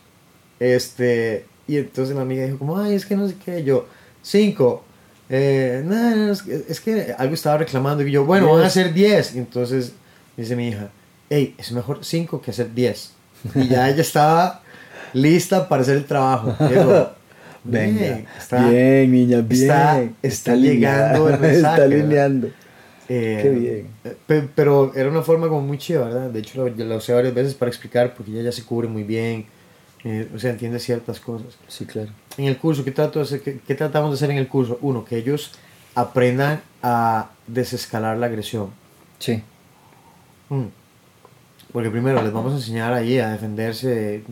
Este, 0.59 1.45
y 1.67 1.77
entonces 1.77 2.15
la 2.15 2.21
amiga 2.21 2.45
dijo 2.45 2.57
como, 2.57 2.77
ay, 2.77 2.95
es 2.95 3.05
que 3.05 3.15
no 3.15 3.27
sé 3.27 3.35
qué, 3.43 3.63
yo, 3.63 3.87
cinco. 4.21 4.83
Eh, 5.29 5.81
no, 5.85 6.15
no, 6.15 6.31
es, 6.31 6.41
que, 6.41 6.65
es 6.67 6.79
que 6.81 7.15
algo 7.17 7.33
estaba 7.33 7.57
reclamando 7.57 8.05
y 8.05 8.11
yo, 8.11 8.25
bueno, 8.25 8.53
van 8.53 8.63
a 8.63 8.67
hacer 8.67 8.93
10. 8.93 9.35
Y 9.35 9.37
entonces 9.39 9.93
dice 10.37 10.55
mi 10.55 10.67
hija, 10.67 10.89
hey, 11.29 11.55
es 11.57 11.71
mejor 11.71 11.99
5 12.03 12.41
que 12.41 12.51
hacer 12.51 12.73
10. 12.73 13.11
Y 13.55 13.67
ya 13.67 13.89
ella 13.89 14.01
estaba 14.01 14.61
lista 15.13 15.67
para 15.67 15.81
hacer 15.81 15.97
el 15.97 16.05
trabajo. 16.05 16.55
Venga, 17.65 17.99
bien, 17.99 18.27
está, 18.37 18.69
bien, 18.69 19.11
niña, 19.11 19.39
bien. 19.39 19.61
está, 19.61 20.03
está 20.21 20.55
llegando 20.55 21.29
el 21.29 21.39
mensaje. 21.39 21.55
Está 21.55 21.83
alineando. 21.83 22.49
Eh, 23.09 23.39
Qué 23.41 23.49
bien. 23.49 23.87
eh, 24.05 24.15
pe- 24.27 24.47
Pero 24.55 24.93
era 24.95 25.09
una 25.09 25.21
forma 25.21 25.47
como 25.49 25.61
muy 25.61 25.77
chida, 25.77 26.05
¿verdad? 26.05 26.29
De 26.29 26.39
hecho, 26.39 26.67
yo 26.67 26.85
lo 26.85 26.95
usé 26.97 27.13
varias 27.13 27.33
veces 27.33 27.53
para 27.53 27.69
explicar 27.69 28.13
porque 28.15 28.31
ella 28.31 28.43
ya 28.43 28.51
se 28.51 28.63
cubre 28.63 28.87
muy 28.87 29.03
bien. 29.03 29.45
eh, 30.05 30.27
o 30.35 30.39
sea, 30.39 30.51
entiende 30.51 30.79
ciertas 30.79 31.19
cosas. 31.21 31.55
Sí, 31.67 31.85
claro. 31.85 32.09
En 32.37 32.45
el 32.45 32.57
curso, 32.57 32.83
¿qué, 32.83 32.91
trato 32.91 33.19
de 33.19 33.25
hacer, 33.25 33.41
qué, 33.41 33.59
qué 33.65 33.73
tratamos 33.75 34.11
de 34.11 34.15
hacer 34.15 34.31
en 34.31 34.37
el 34.37 34.47
curso? 34.49 34.77
Uno, 34.81 35.05
que 35.05 35.17
ellos 35.17 35.51
aprendan 35.95 36.61
a 36.81 37.29
desescalar 37.47 38.17
la 38.17 38.25
agresión. 38.25 38.71
Sí. 39.19 39.41
Mm. 40.49 40.65
Porque 41.71 41.89
primero 41.89 42.21
les 42.21 42.33
vamos 42.33 42.51
a 42.53 42.57
enseñar 42.57 42.93
ahí 42.93 43.17
a 43.19 43.29
defenderse 43.29 44.23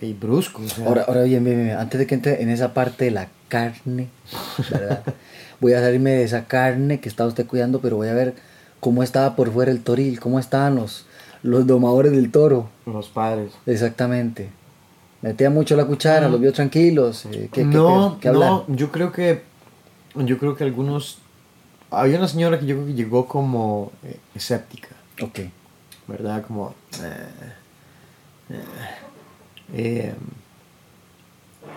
y 0.00 0.12
brusco. 0.12 0.62
o 0.62 0.68
sea, 0.68 0.86
Ahora, 0.86 1.04
ahora 1.08 1.22
bien, 1.24 1.42
bien, 1.44 1.64
bien, 1.64 1.76
antes 1.76 1.98
de 1.98 2.06
que 2.06 2.14
entre 2.14 2.42
en 2.42 2.48
esa 2.50 2.72
parte 2.72 3.06
de 3.06 3.10
la 3.10 3.28
carne, 3.48 4.08
¿verdad? 4.70 5.02
voy 5.60 5.72
a 5.74 5.80
salirme 5.80 6.10
de 6.10 6.24
esa 6.24 6.44
carne 6.46 7.00
que 7.00 7.08
está 7.08 7.26
usted 7.26 7.46
cuidando, 7.46 7.80
pero 7.80 7.96
voy 7.96 8.08
a 8.08 8.14
ver 8.14 8.34
cómo 8.80 9.02
estaba 9.02 9.36
por 9.36 9.50
fuera 9.52 9.70
el 9.70 9.82
toril, 9.82 10.20
cómo 10.20 10.38
estaban 10.38 10.74
los, 10.76 11.06
los 11.42 11.66
domadores 11.66 12.12
del 12.12 12.30
toro. 12.30 12.68
los 12.86 13.08
padres. 13.08 13.52
Exactamente. 13.66 14.50
Metía 15.22 15.50
mucho 15.50 15.76
la 15.76 15.86
cuchara, 15.86 16.28
los 16.28 16.40
vio 16.40 16.52
tranquilos. 16.52 17.26
eh, 17.26 17.48
¿qué, 17.52 17.64
no, 17.64 18.18
qué 18.20 18.30
no, 18.30 18.64
yo 18.68 18.92
creo 18.92 19.12
que 19.12 19.42
yo 20.14 20.38
creo 20.38 20.54
que 20.56 20.64
algunos 20.64 21.18
había 21.90 22.18
una 22.18 22.28
señora 22.28 22.58
que 22.60 22.66
yo 22.66 22.76
creo 22.76 22.86
que 22.86 22.94
llegó 22.94 23.26
como 23.26 23.92
eh, 24.04 24.18
escéptica, 24.34 24.88
Ok. 25.22 25.40
¿verdad? 26.06 26.44
Como 26.46 26.74
eh, 27.02 27.26
eh, 28.50 28.54
eh, 29.74 30.14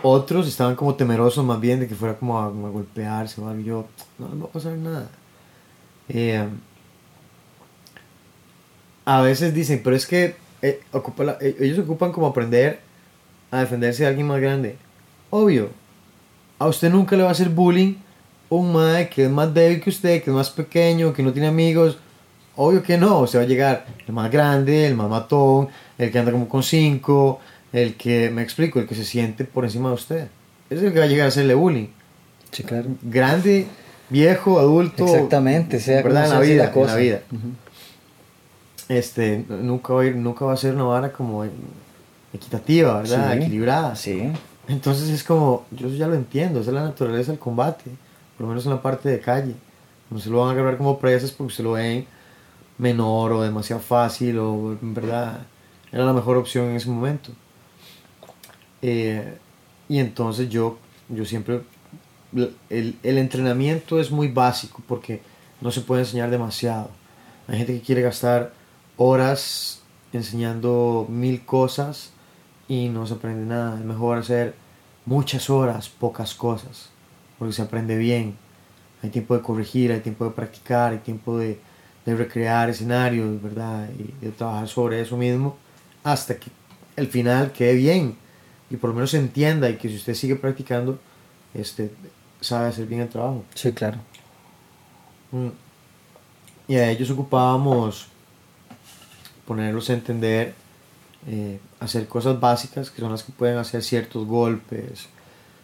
otros 0.04 0.47
estaban 0.47 0.75
como 0.75 0.95
temerosos 0.95 1.43
más 1.45 1.60
bien 1.60 1.80
de 1.80 1.88
que 1.88 1.95
fuera 1.95 2.17
como 2.17 2.39
a, 2.39 2.45
a 2.45 2.49
golpearse. 2.49 3.41
Yo, 3.63 3.88
no 4.17 4.30
les 4.30 4.41
va 4.41 4.45
a 4.45 4.49
pasar 4.49 4.73
nada. 4.78 5.10
Eh, 6.08 6.47
a 9.06 9.21
veces 9.21 9.54
dicen, 9.54 9.82
pero 9.84 9.95
es 9.95 10.06
que 10.06 10.36
eh, 10.62 10.82
eh, 10.93 11.56
ellos 11.60 11.80
ocupan 11.80 12.12
como 12.12 12.28
aprender 12.28 12.80
a 13.52 13.60
defenderse 13.62 14.04
de 14.04 14.10
alguien 14.10 14.28
más 14.28 14.41
grande. 14.41 14.78
Obvio, 15.30 15.69
a 16.58 16.67
usted 16.67 16.91
nunca 16.91 17.15
le 17.15 17.23
va 17.23 17.30
a 17.30 17.32
hacer 17.32 17.49
bullying 17.49 17.95
un 18.49 18.73
mae 18.73 19.10
que 19.10 19.25
es 19.25 19.32
más 19.32 19.54
débil 19.54 19.80
que 19.80 19.89
usted, 19.89 20.23
que 20.23 20.30
es 20.30 20.36
más 20.36 20.49
pequeño, 20.49 21.13
que 21.13 21.23
no 21.23 21.32
tiene 21.32 21.47
amigos. 21.47 21.97
Obvio 22.56 22.84
que 22.84 22.97
no, 22.97 23.25
se 23.28 23.38
va 23.38 23.43
a 23.43 23.47
llegar 23.47 23.86
el 24.06 24.13
más 24.13 24.30
grande, 24.30 24.88
el 24.88 24.95
más 24.95 25.10
matón, 25.10 25.69
el 25.97 26.12
que 26.12 26.19
anda 26.19 26.32
como 26.32 26.49
con 26.49 26.63
cinco, 26.63 27.39
el 27.73 27.95
que, 27.95 28.29
me 28.29 28.41
explico, 28.41 28.79
el 28.79 28.88
que 28.88 28.95
se 28.95 29.03
siente 29.03 29.45
por 29.45 29.63
encima 29.63 29.89
de 29.89 29.95
usted. 29.95 30.27
Ese 30.69 30.82
es 30.82 30.84
el 30.84 30.93
que 30.93 30.99
va 30.99 31.05
a 31.05 31.08
llegar 31.08 31.25
a 31.25 31.29
hacerle 31.29 31.53
bullying. 31.53 31.88
Sí, 32.51 32.63
claro. 32.63 32.88
Grande, 33.01 33.67
viejo, 34.10 34.60
adulto. 34.60 35.05
Exactamente, 35.05 35.79
sea 35.79 36.01
como 36.01 36.13
¿verdad? 36.13 36.32
En 36.32 36.34
la 36.34 36.39
vida, 36.39 36.63
la 36.65 36.71
cosa. 36.71 36.91
en 36.91 36.97
la 36.97 37.01
vida. 37.01 37.21
Este, 38.88 39.45
nunca 39.47 39.93
va 39.93 40.01
a 40.01 40.05
ir, 40.05 40.15
nunca 40.15 40.45
va 40.45 40.53
a 40.53 40.58
ser 40.58 40.73
una 40.73 40.84
vara 40.84 41.12
como 41.12 41.45
equitativa, 42.34 43.01
¿verdad? 43.01 43.34
Sí. 43.34 43.38
Equilibrada. 43.38 43.95
Sí. 43.95 44.32
Entonces 44.67 45.10
es 45.10 45.23
como, 45.23 45.65
yo 45.71 45.88
eso 45.88 45.95
ya 45.95 46.08
lo 46.08 46.15
entiendo, 46.15 46.60
esa 46.60 46.69
es 46.69 46.75
la 46.75 46.84
naturaleza 46.84 47.32
del 47.32 47.39
combate, 47.39 47.86
por 48.38 48.45
lo 48.45 48.49
menos 48.49 48.65
en 48.65 48.71
la 48.71 48.82
parte 48.82 49.10
de 49.10 49.19
calle. 49.19 49.55
No 50.10 50.19
se 50.19 50.29
lo 50.29 50.39
van 50.39 50.49
a 50.49 50.51
agarrar 50.51 50.77
como 50.77 50.99
presas 50.99 51.32
porque 51.32 51.53
se 51.53 51.63
lo 51.63 51.73
ven 51.73 52.05
menor 52.77 53.32
o 53.34 53.41
demasiado 53.41 53.82
fácil 53.82 54.39
o 54.39 54.77
en 54.79 54.93
verdad 54.93 55.39
era 55.91 56.05
la 56.05 56.13
mejor 56.13 56.38
opción 56.38 56.69
en 56.69 56.75
ese 56.75 56.89
momento. 56.89 57.32
Eh, 58.81 59.37
y 59.87 59.99
entonces 59.99 60.49
yo, 60.49 60.77
yo 61.09 61.25
siempre, 61.25 61.61
el, 62.69 62.97
el 63.01 63.17
entrenamiento 63.17 63.99
es 63.99 64.11
muy 64.11 64.27
básico 64.27 64.81
porque 64.87 65.21
no 65.61 65.71
se 65.71 65.81
puede 65.81 66.01
enseñar 66.01 66.29
demasiado. 66.29 66.89
Hay 67.47 67.57
gente 67.57 67.73
que 67.73 67.81
quiere 67.81 68.01
gastar 68.01 68.53
horas 68.97 69.81
enseñando 70.13 71.05
mil 71.09 71.45
cosas 71.45 72.11
y 72.67 72.89
no 72.89 73.07
se 73.07 73.15
aprende 73.15 73.45
nada. 73.45 73.79
Es 73.79 73.85
mejor 73.85 74.19
hacer 74.19 74.55
muchas 75.05 75.49
horas, 75.49 75.89
pocas 75.89 76.35
cosas, 76.35 76.89
porque 77.37 77.53
se 77.53 77.61
aprende 77.61 77.97
bien. 77.97 78.35
Hay 79.01 79.09
tiempo 79.09 79.35
de 79.35 79.41
corregir, 79.41 79.91
hay 79.91 80.01
tiempo 80.01 80.25
de 80.25 80.31
practicar, 80.31 80.91
hay 80.91 80.99
tiempo 80.99 81.37
de, 81.37 81.59
de 82.05 82.15
recrear 82.15 82.69
escenarios, 82.69 83.41
¿verdad? 83.41 83.89
Y 83.97 84.25
de 84.25 84.31
trabajar 84.31 84.67
sobre 84.67 85.01
eso 85.01 85.17
mismo 85.17 85.57
hasta 86.03 86.35
que 86.35 86.51
el 86.95 87.07
final 87.07 87.51
quede 87.51 87.73
bien 87.73 88.15
y 88.69 88.77
por 88.77 88.89
lo 88.91 88.95
menos 88.95 89.12
se 89.12 89.17
entienda 89.17 89.69
y 89.69 89.77
que 89.77 89.89
si 89.89 89.95
usted 89.95 90.13
sigue 90.13 90.36
practicando, 90.36 90.99
este, 91.53 91.91
sabe 92.41 92.67
hacer 92.67 92.86
bien 92.86 93.01
el 93.01 93.10
trabajo. 93.10 93.43
Sí, 93.55 93.71
claro. 93.71 93.97
Mm. 95.32 95.49
Y 96.67 96.75
a 96.75 96.89
ellos 96.91 97.10
ocupábamos 97.10 98.08
ponerlos 99.47 99.89
a 99.89 99.93
entender, 99.93 100.53
eh, 101.27 101.60
hacer 101.79 102.08
cosas 102.08 102.39
básicas 102.39 102.91
que 102.91 103.01
son 103.01 103.12
las 103.12 103.23
que 103.23 103.32
pueden 103.32 103.58
hacer 103.58 103.82
ciertos 103.84 104.25
golpes, 104.27 105.08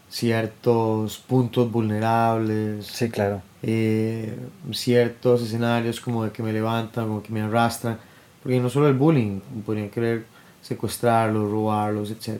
ciertos 0.09 1.17
puntos 1.19 1.71
vulnerables, 1.71 2.87
Sí, 2.87 3.09
claro. 3.09 3.41
eh, 3.61 4.35
ciertos 4.71 5.41
escenarios 5.43 5.99
como 6.01 6.23
de 6.23 6.31
que 6.31 6.41
me 6.41 6.51
levantan, 6.53 7.07
como 7.07 7.21
que 7.21 7.31
me 7.31 7.41
arrastran, 7.41 7.99
porque 8.41 8.59
no 8.59 8.69
solo 8.69 8.87
el 8.87 8.93
bullying, 8.95 9.39
podrían 9.65 9.89
querer 9.89 10.25
secuestrarlos, 10.61 11.49
robarlos, 11.51 12.09
etc. 12.11 12.39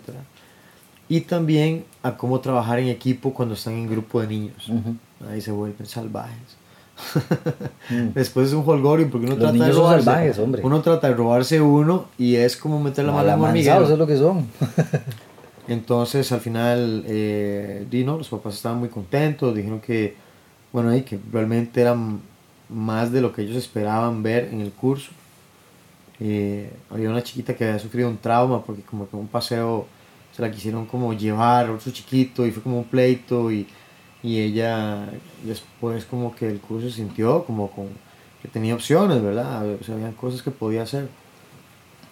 Y 1.08 1.22
también 1.22 1.86
a 2.02 2.18
cómo 2.18 2.40
trabajar 2.40 2.80
en 2.80 2.88
equipo 2.88 3.34
cuando 3.34 3.54
están 3.56 3.74
en 3.74 3.90
grupo 3.90 4.22
de 4.22 4.28
niños. 4.28 4.70
Ujú. 4.70 4.96
Ahí 5.30 5.40
se 5.42 5.52
vuelven 5.52 5.86
salvajes. 5.86 6.58
Mm. 7.90 8.10
Después 8.16 8.48
es 8.48 8.54
un 8.54 8.64
holgorio 8.68 9.10
porque 9.10 9.28
uno 9.28 9.36
Los 9.36 9.52
trata 9.52 9.66
de 9.66 9.72
robarse. 9.72 10.04
salvajes, 10.06 10.40
hombre. 10.40 10.62
Uno 10.64 10.82
trata 10.82 11.08
de 11.08 11.14
robarse 11.14 11.62
uno 11.62 12.06
y 12.18 12.36
es 12.36 12.58
como 12.58 12.80
meter 12.80 13.06
la 13.06 13.12
mano 13.12 13.30
en 13.30 13.40
un 13.40 13.46
hormiguero. 13.46 13.84
es 13.84 13.98
lo 13.98 14.08
que 14.08 14.18
son. 14.18 14.48
Entonces 15.68 16.32
al 16.32 16.42
final, 16.42 17.04
eh, 17.08 17.86
di, 17.90 18.04
no, 18.04 18.18
los 18.18 18.30
papás 18.30 18.56
estaban 18.56 18.80
muy 18.80 18.90
contentos, 18.90 19.56
dijeron 19.56 19.80
que, 19.82 20.16
bueno, 20.72 20.90
ahí 20.90 21.02
que 21.02 21.20
realmente 21.32 21.82
eran 21.82 22.20
más 22.70 23.12
de 23.12 23.22
lo 23.22 23.32
que 23.34 23.42
ellos 23.44 23.56
esperaban 23.58 24.22
ver 24.24 24.50
en 24.52 24.62
el 24.62 24.72
curso. 24.72 25.12
Eh, 26.20 26.72
había 26.90 27.10
una 27.10 27.24
chiquita 27.24 27.56
que 27.56 27.66
había 27.66 27.80
sufrido 27.80 28.08
un 28.10 28.18
trauma 28.18 28.64
porque 28.64 28.84
como 28.84 29.10
que 29.10 29.16
un 29.16 29.28
paseo 29.28 29.86
se 30.36 30.42
la 30.42 30.52
quisieron 30.52 30.86
como 30.86 31.14
llevar, 31.14 31.70
otro 31.70 31.92
chiquito, 31.92 32.46
y 32.46 32.52
fue 32.52 32.62
como 32.62 32.80
un 32.80 32.84
pleito 32.84 33.52
y, 33.52 33.68
y 34.22 34.40
ella 34.40 35.08
después 35.44 36.04
como 36.06 36.36
que 36.36 36.50
el 36.50 36.60
curso 36.60 36.90
se 36.90 36.96
sintió 36.96 37.46
como 37.46 37.72
con, 37.72 37.88
que 38.42 38.48
tenía 38.50 38.76
opciones, 38.76 39.22
¿verdad? 39.22 39.66
O 39.80 39.84
sea, 39.84 39.96
habían 39.96 40.14
cosas 40.14 40.42
que 40.42 40.52
podía 40.52 40.84
hacer. 40.84 41.08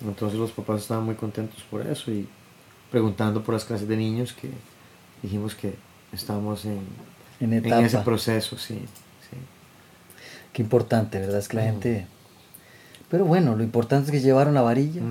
Entonces 0.01 0.39
los 0.39 0.51
papás 0.51 0.81
estaban 0.81 1.03
muy 1.03 1.15
contentos 1.15 1.61
por 1.69 1.85
eso 1.85 2.11
y 2.11 2.27
preguntando 2.91 3.43
por 3.43 3.55
las 3.55 3.65
clases 3.65 3.87
de 3.87 3.97
niños 3.97 4.33
que 4.33 4.49
dijimos 5.21 5.55
que 5.55 5.75
estamos 6.11 6.65
en, 6.65 6.81
En 7.39 7.53
en 7.53 7.73
ese 7.85 7.97
proceso, 7.99 8.57
sí. 8.57 8.75
sí. 9.29 9.37
Qué 10.53 10.61
importante, 10.61 11.19
¿verdad? 11.19 11.39
Es 11.39 11.47
que 11.47 11.57
la 11.57 11.63
gente... 11.63 12.07
Pero 13.13 13.25
bueno, 13.25 13.55
lo 13.55 13.61
importante 13.61 14.07
es 14.07 14.11
que 14.11 14.25
llevaron 14.25 14.55
la 14.55 14.63
varilla. 14.63 15.03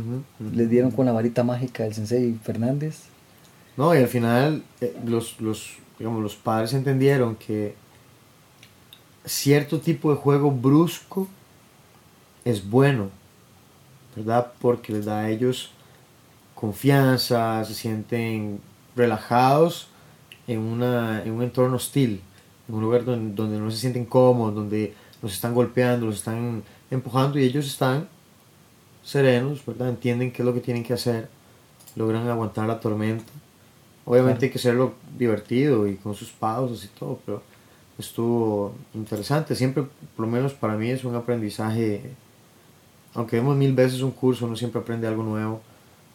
Les 0.52 0.68
dieron 0.68 0.90
con 0.90 1.06
la 1.06 1.12
varita 1.12 1.44
mágica 1.44 1.84
del 1.84 1.94
sensei 1.94 2.36
Fernández. 2.42 3.04
No, 3.76 3.94
y 3.94 3.98
al 3.98 4.08
final 4.08 4.64
eh, 4.80 4.92
los, 5.06 5.40
los, 5.40 5.76
digamos, 6.00 6.20
los 6.20 6.34
padres 6.34 6.72
entendieron 6.72 7.36
que 7.36 7.76
cierto 9.24 9.78
tipo 9.78 10.10
de 10.10 10.16
juego 10.16 10.50
brusco 10.50 11.28
es 12.44 12.68
bueno, 12.68 13.10
¿verdad? 14.16 14.52
Porque 14.60 14.92
les 14.92 15.04
da 15.04 15.20
a 15.20 15.30
ellos 15.30 15.70
confianza, 16.56 17.64
se 17.64 17.74
sienten 17.74 18.58
relajados 18.96 19.86
en, 20.48 20.58
una, 20.58 21.22
en 21.22 21.30
un 21.30 21.44
entorno 21.44 21.76
hostil, 21.76 22.20
en 22.68 22.74
un 22.74 22.82
lugar 22.82 23.04
donde, 23.04 23.32
donde 23.32 23.60
no 23.60 23.70
se 23.70 23.76
sienten 23.76 24.06
cómodos, 24.06 24.56
donde 24.56 24.92
los 25.22 25.32
están 25.32 25.54
golpeando, 25.54 26.06
los 26.06 26.16
están 26.16 26.64
empujando 26.92 27.38
y 27.38 27.44
ellos 27.44 27.66
están 27.66 28.06
serenos, 29.02 29.64
¿verdad? 29.64 29.88
Entienden 29.88 30.30
qué 30.30 30.42
es 30.42 30.46
lo 30.46 30.54
que 30.54 30.60
tienen 30.60 30.84
que 30.84 30.92
hacer, 30.92 31.28
logran 31.96 32.28
aguantar 32.28 32.68
la 32.68 32.78
tormenta. 32.78 33.32
Obviamente 34.04 34.46
hay 34.46 34.52
que 34.52 34.58
hacerlo 34.58 34.94
divertido 35.18 35.88
y 35.88 35.96
con 35.96 36.14
sus 36.14 36.30
pausas 36.30 36.84
y 36.84 36.88
todo, 36.88 37.18
pero 37.24 37.42
estuvo 37.98 38.74
interesante. 38.94 39.54
Siempre, 39.54 39.84
por 40.16 40.26
lo 40.26 40.30
menos 40.30 40.52
para 40.52 40.76
mí, 40.76 40.90
es 40.90 41.04
un 41.04 41.14
aprendizaje. 41.14 42.12
Aunque 43.14 43.36
vemos 43.36 43.56
mil 43.56 43.72
veces 43.74 44.02
un 44.02 44.10
curso, 44.10 44.46
uno 44.46 44.56
siempre 44.56 44.80
aprende 44.80 45.06
algo 45.06 45.22
nuevo. 45.22 45.60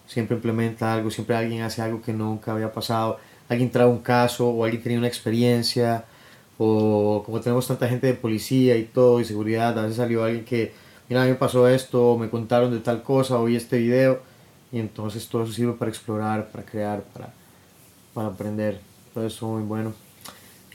siempre 0.08 0.36
implementa 0.36 0.94
algo, 0.94 1.12
siempre 1.12 1.36
alguien 1.36 1.62
hace 1.62 1.82
algo 1.82 2.02
que 2.02 2.14
nunca 2.14 2.54
había 2.54 2.72
pasado, 2.72 3.20
alguien 3.50 3.70
trae 3.70 3.86
un 3.86 4.00
caso 4.00 4.50
o 4.50 4.64
alguien 4.64 4.82
tenía 4.82 4.98
una 4.98 5.08
experiencia 5.08 6.06
o 6.58 7.24
como 7.26 7.40
tenemos 7.40 7.68
tanta 7.68 7.88
gente 7.88 8.08
de 8.08 8.14
policía 8.14 8.78
y 8.78 8.84
todo 8.84 9.20
y 9.20 9.26
seguridad, 9.26 9.78
a 9.78 9.84
veces 9.84 9.98
salió 9.98 10.24
alguien 10.24 10.44
que, 10.46 10.74
mira, 11.10 11.22
a 11.22 11.26
mí 11.26 11.32
me 11.32 11.38
pasó 11.38 11.68
esto, 11.68 12.18
me 12.18 12.30
contaron 12.30 12.72
de 12.72 12.80
tal 12.80 13.04
cosa, 13.04 13.40
oí 13.40 13.56
este 13.56 13.78
video 13.78 14.20
y 14.72 14.80
entonces 14.80 15.28
todo 15.28 15.44
eso 15.44 15.54
sirve 15.54 15.74
para 15.74 15.90
explorar, 15.90 16.50
para 16.50 16.64
crear, 16.66 17.02
para, 17.14 17.34
para 18.14 18.28
aprender, 18.30 18.80
todo 19.14 19.26
eso 19.26 19.48
muy 19.48 19.64
bueno. 19.64 19.94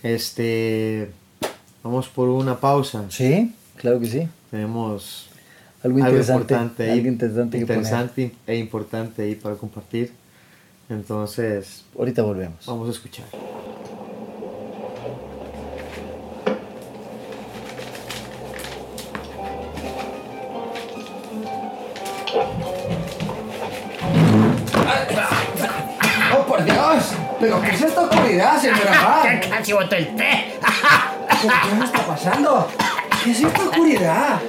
Este, 0.03 1.11
vamos 1.83 2.09
por 2.09 2.29
una 2.29 2.59
pausa. 2.59 3.05
Sí, 3.11 3.55
claro 3.77 4.01
que 4.01 4.07
sí. 4.07 4.29
Tenemos 4.51 5.29
Algo 5.83 5.99
interesante, 5.99 6.55
importante 6.55 6.91
algo 6.91 7.09
interesante 7.09 7.59
interesante 7.59 8.33
e 8.47 8.57
importante 8.57 9.23
ahí 9.23 9.35
para 9.35 9.57
compartir. 9.57 10.13
Entonces, 10.89 11.85
Ahorita 11.97 12.23
volvemos. 12.23 12.67
vamos 12.67 12.89
a 12.89 12.93
escuchar. 12.93 13.27
¿Pero 27.43 27.61
qué 27.61 27.71
es 27.73 27.83
esta 27.83 28.03
oscuridad, 28.03 28.57
señora 28.61 28.91
Bad? 29.25 29.51
casi 29.51 29.73
botó 29.73 29.97
el 29.97 30.15
té. 30.15 30.55
¿Pero 31.43 31.55
qué 31.69 31.75
me 31.77 31.85
está 31.85 32.07
pasando? 32.07 32.69
¿Qué 33.25 33.33
es 33.33 33.41
esta 33.41 33.63
oscuridad? 33.63 34.41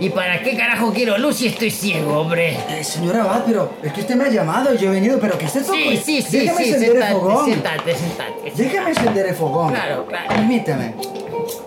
¿Y 0.00 0.10
para 0.10 0.42
qué 0.42 0.56
carajo 0.56 0.92
quiero 0.92 1.16
luz 1.18 1.36
si 1.36 1.46
estoy 1.46 1.70
ciego, 1.70 2.18
hombre? 2.18 2.58
Eh, 2.68 2.82
señora 2.82 3.22
Bad, 3.22 3.44
pero 3.46 3.74
es 3.80 3.92
que 3.92 4.00
usted 4.00 4.16
me 4.16 4.24
ha 4.24 4.28
llamado 4.28 4.74
y 4.74 4.78
yo 4.78 4.88
he 4.88 4.94
venido, 4.94 5.20
pero 5.20 5.38
¿qué 5.38 5.44
es 5.44 5.54
esto? 5.54 5.72
Sí, 5.72 5.96
sí, 6.04 6.20
sí, 6.20 6.38
Déjeme 6.40 6.64
sí, 6.64 6.70
encender 6.72 6.96
el 6.96 7.12
fogón. 7.12 7.44
sentate, 7.46 7.94
sentate. 7.94 8.52
Déjeme 8.56 8.90
encender 8.90 9.26
el 9.28 9.34
fogón. 9.36 9.72
Claro, 9.72 10.04
claro. 10.06 10.28
Permíteme. 10.30 10.94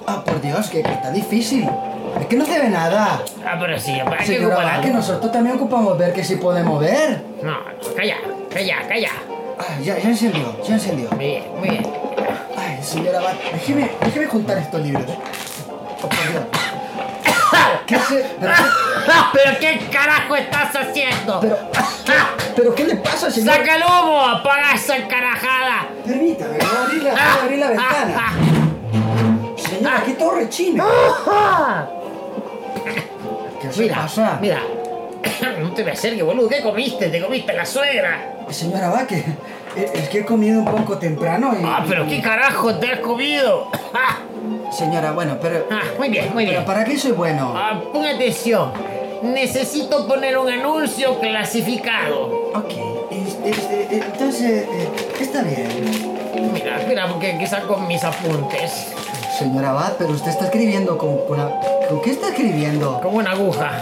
Ah, 0.05 0.21
por 0.25 0.41
Dios, 0.41 0.67
que, 0.67 0.83
que 0.83 0.91
está 0.91 1.09
difícil. 1.11 1.69
Es 2.19 2.25
que 2.25 2.35
no 2.35 2.45
se 2.45 2.59
ve 2.59 2.67
nada. 2.67 3.21
Ah, 3.45 3.55
pero 3.57 3.79
sí, 3.79 3.97
¿para 4.03 4.17
qué 4.17 4.25
Señora 4.25 4.47
ocupar 4.55 4.65
Bad, 4.65 4.75
la 4.75 4.81
que 4.81 4.89
nosotros 4.89 5.31
también 5.31 5.55
ocupamos 5.55 5.97
ver 5.97 6.11
que 6.11 6.23
si 6.25 6.35
podemos 6.35 6.81
ver. 6.81 7.23
No, 7.41 7.51
no, 7.51 7.95
calla, 7.95 8.17
calla, 8.53 8.85
calla. 8.89 9.11
Ya, 9.81 9.97
ya 9.99 10.09
encendió, 10.09 10.55
ya 10.63 10.73
encendió. 10.75 11.09
Muy 11.11 11.25
bien, 11.25 11.43
muy 11.59 11.69
bien. 11.69 11.85
Ay, 12.57 12.79
señora 12.83 13.19
Bad, 13.19 13.35
déjeme, 13.53 13.91
déjeme 14.01 14.27
juntar 14.27 14.57
estos 14.57 14.81
libros. 14.81 15.05
¿eh? 15.07 15.17
Oh. 16.01 16.09
¿Qué 17.85 17.95
hace? 17.95 18.25
¿Pero 18.39 18.53
qué, 18.53 18.63
¿Pero 19.33 19.59
qué 19.59 19.79
carajo 19.91 20.35
estás 20.35 20.75
haciendo? 20.75 21.39
pero, 21.39 21.57
pero 22.55 22.75
qué 22.75 22.83
le 22.85 22.95
pasa, 22.95 23.29
señora? 23.29 23.57
¡Saca 23.57 23.75
el 23.75 23.83
humo! 23.83 24.21
¡Apaga 24.21 24.73
esa 24.73 24.97
encarajada! 24.97 25.87
Permítame, 26.05 26.57
voy 26.57 26.67
a 26.75 26.81
abrir 26.83 27.03
la, 27.03 27.11
voy 27.11 27.19
a 27.19 27.43
abrir 27.43 27.59
la 27.59 27.67
ventana. 27.69 28.33
Señora, 29.57 29.97
aquí 29.99 30.13
todo 30.13 30.31
rechina. 30.35 30.85
¿Qué 33.61 33.71
se 33.71 33.81
Mira, 33.81 33.95
pasa? 33.95 34.37
mira. 34.41 34.61
No 35.59 35.71
te 35.73 35.83
me 35.83 35.91
acerques, 35.91 36.23
boludo. 36.23 36.47
¿Qué 36.49 36.61
comiste? 36.61 37.09
¿Te 37.09 37.21
comiste 37.21 37.51
la 37.53 37.65
suegra? 37.65 38.33
Señora, 38.49 38.89
va, 38.89 39.05
que 39.07 39.17
eh, 39.17 39.25
es 39.75 40.09
que 40.09 40.19
he 40.19 40.25
comido 40.25 40.59
un 40.59 40.65
poco 40.65 40.97
temprano 40.97 41.53
y... 41.59 41.63
Ah, 41.65 41.83
pero 41.87 42.05
¿qué 42.07 42.21
carajo 42.21 42.75
te 42.75 42.91
has 42.91 42.99
comido? 42.99 43.67
Señora, 44.71 45.11
bueno, 45.11 45.37
pero... 45.41 45.65
ah, 45.71 45.81
muy 45.97 46.09
bien, 46.09 46.33
muy 46.33 46.45
¿Pero 46.45 46.57
bien. 46.59 46.65
para 46.65 46.83
qué 46.83 46.97
soy 46.97 47.11
bueno? 47.11 47.53
Ah, 47.55 47.81
pon 47.93 48.05
atención. 48.05 48.71
Necesito 49.23 50.07
poner 50.07 50.37
un 50.37 50.49
anuncio 50.49 51.19
clasificado. 51.19 52.51
Ok, 52.53 52.71
es- 53.11 53.37
es- 53.43 53.69
eh, 53.71 54.03
entonces, 54.11 54.67
eh, 54.69 54.89
está 55.19 55.41
bien. 55.41 55.67
Mira, 56.53 56.79
mira, 56.87 57.07
porque 57.07 57.31
aquí 57.33 57.47
saco 57.47 57.77
mis 57.77 58.03
apuntes. 58.03 58.87
Señora 59.39 59.71
Abad, 59.71 59.93
pero 59.97 60.11
usted 60.11 60.29
está 60.31 60.45
escribiendo 60.45 60.97
con, 60.97 61.17
con, 61.27 61.37
la- 61.37 61.59
¿con 61.89 62.01
qué 62.01 62.11
está 62.11 62.27
escribiendo? 62.29 62.99
Como 63.01 63.17
una 63.17 63.31
aguja. 63.31 63.79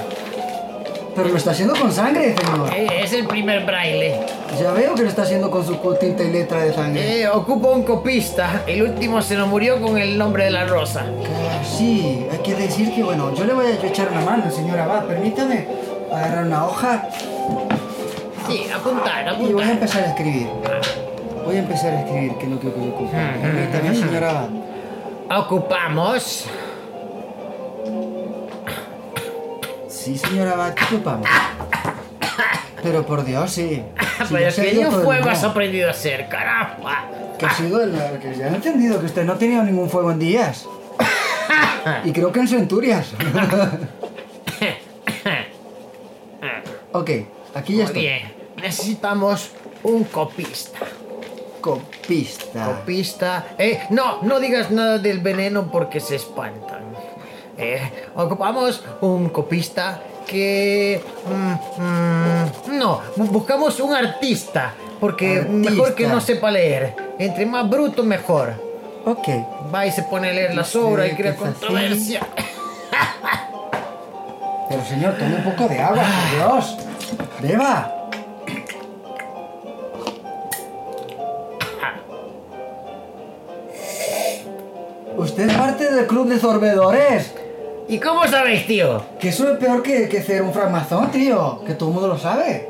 Pero 1.16 1.30
lo 1.30 1.38
está 1.38 1.52
haciendo 1.52 1.76
con 1.76 1.92
sangre, 1.92 2.36
señor. 2.36 2.70
Eh, 2.74 2.88
es 3.04 3.14
el 3.14 3.28
primer 3.28 3.66
braille. 3.66 4.16
Ya 4.60 4.72
veo 4.72 4.96
que 4.96 5.04
lo 5.04 5.10
está 5.10 5.22
haciendo 5.24 5.52
con 5.52 5.66
su 5.66 5.76
tinta 6.00 6.24
y 6.24 6.32
letra 6.32 6.64
de 6.64 6.74
sangre. 6.74 7.22
Eh, 7.22 7.28
ocupo 7.30 7.72
un 7.72 7.84
copista. 7.84 8.64
El 8.66 8.82
último 8.84 9.22
se 9.22 9.36
nos 9.36 9.48
murió 9.48 9.80
con 9.82 9.98
el 9.98 10.18
nombre 10.18 10.46
de 10.46 10.52
la 10.52 10.66
rosa. 10.66 11.06
Ah, 11.06 11.64
Sí, 11.64 12.26
hay 12.32 12.40
que 12.40 12.56
decir 12.56 12.94
que, 12.94 13.04
bueno, 13.04 13.34
yo 13.36 13.46
le 13.46 13.54
voy 13.54 13.66
a 13.68 13.86
echar 13.88 14.10
una 14.12 14.22
mano, 14.22 14.50
señora 14.52 14.86
Abad. 14.86 15.06
Permítame 15.06 15.68
agarrar 16.12 16.46
una 16.46 16.66
hoja 16.66 17.08
Sí, 18.48 18.66
apuntar, 18.76 19.26
y 19.40 19.54
voy 19.54 19.64
a 19.64 19.66
apuntar. 19.68 19.70
empezar 19.72 20.04
a 20.04 20.08
escribir. 20.08 20.48
Voy 21.46 21.56
a 21.56 21.60
empezar 21.60 21.94
a 21.94 22.00
escribir, 22.02 22.36
que 22.38 22.44
es 22.46 22.52
lo 22.52 22.60
que 22.60 22.68
yo 22.68 22.74
ocupo. 22.74 23.10
Permítame, 23.12 23.96
señora 23.96 24.30
Abad. 24.32 24.50
Ocupamos 25.46 26.46
Sí, 30.04 30.18
señora 30.18 30.76
¿qué 30.76 30.96
ocupamos? 30.96 31.30
Pero 32.82 33.06
por 33.06 33.24
Dios, 33.24 33.52
sí. 33.52 33.82
Pero 34.30 34.50
yo 34.50 34.56
que 34.62 34.82
el 34.82 34.92
fuego 34.92 35.30
has 35.30 35.46
aprendido 35.46 35.88
a 35.88 35.92
hacer, 35.92 36.28
caramba. 36.28 37.06
Que 37.40 37.46
ha 37.46 37.52
sido 37.52 37.82
el, 37.82 37.94
que 38.20 38.36
ya 38.36 38.48
he 38.48 38.56
entendido 38.56 39.00
que 39.00 39.06
usted 39.06 39.24
no 39.24 39.32
ha 39.32 39.38
tenido 39.38 39.64
ningún 39.64 39.90
fuego 39.90 40.12
en 40.12 40.20
días. 40.20 40.68
Y 42.06 42.12
creo 42.14 42.32
que 42.32 42.40
en 42.40 42.48
centurias. 42.48 43.14
ok, 46.94 47.10
aquí 47.56 47.74
ya 47.74 47.84
Muy 47.84 47.86
estoy. 47.86 48.02
bien. 48.02 48.34
Necesitamos 48.62 49.52
un 49.84 50.06
copista. 50.06 50.80
Copista. 51.60 52.66
Copista. 52.66 53.46
Eh, 53.58 53.82
no, 53.90 54.22
no 54.22 54.40
digas 54.40 54.72
nada 54.72 54.98
del 54.98 55.20
veneno 55.20 55.70
porque 55.70 56.00
se 56.00 56.16
espantan. 56.16 56.83
Eh, 57.58 57.82
ocupamos 58.16 58.84
un 59.02 59.30
copista 59.30 60.00
que... 60.26 61.02
mm, 61.28 61.82
mm, 61.84 62.78
no, 62.80 63.02
bu- 63.16 63.30
buscamos 63.30 63.80
un 63.80 63.94
artista. 63.94 64.74
Porque 65.00 65.42
mejor 65.42 65.96
que 65.96 66.08
no 66.08 66.22
sepa 66.22 66.50
leer. 66.50 66.96
Entre 67.20 67.46
más 67.46 67.70
bruto, 67.70 68.04
mejor. 68.04 68.54
Ok. 69.06 69.28
Va 69.74 69.86
y 69.86 69.92
se 69.92 70.04
pone 70.04 70.30
a 70.30 70.34
leer 70.34 70.56
las 70.56 70.74
obras 70.76 71.12
y 71.12 71.16
crea 71.16 71.36
controversia. 71.36 72.22
Pero 74.70 74.86
señor, 74.86 75.14
tome 75.18 75.36
un 75.36 75.44
poco 75.44 75.68
de 75.68 75.80
agua, 75.80 76.04
por 76.04 76.38
Dios. 76.38 76.78
Beba. 77.42 78.00
Usted 85.18 85.50
es 85.50 85.56
parte 85.58 85.92
del 85.92 86.08
club 86.08 86.28
de 86.28 86.40
sorbedores. 86.40 87.34
¿Y 87.88 88.00
cómo 88.00 88.26
sabéis, 88.28 88.66
tío? 88.66 89.04
Que 89.20 89.30
eso 89.30 89.52
es 89.52 89.58
peor 89.58 89.84
que, 89.84 90.08
que 90.08 90.20
hacer 90.20 90.42
un 90.42 90.54
fragmazón, 90.54 91.12
tío. 91.12 91.62
Que 91.66 91.74
todo 91.74 91.90
el 91.90 91.94
mundo 91.96 92.08
lo 92.10 92.18
sabe. 92.18 92.70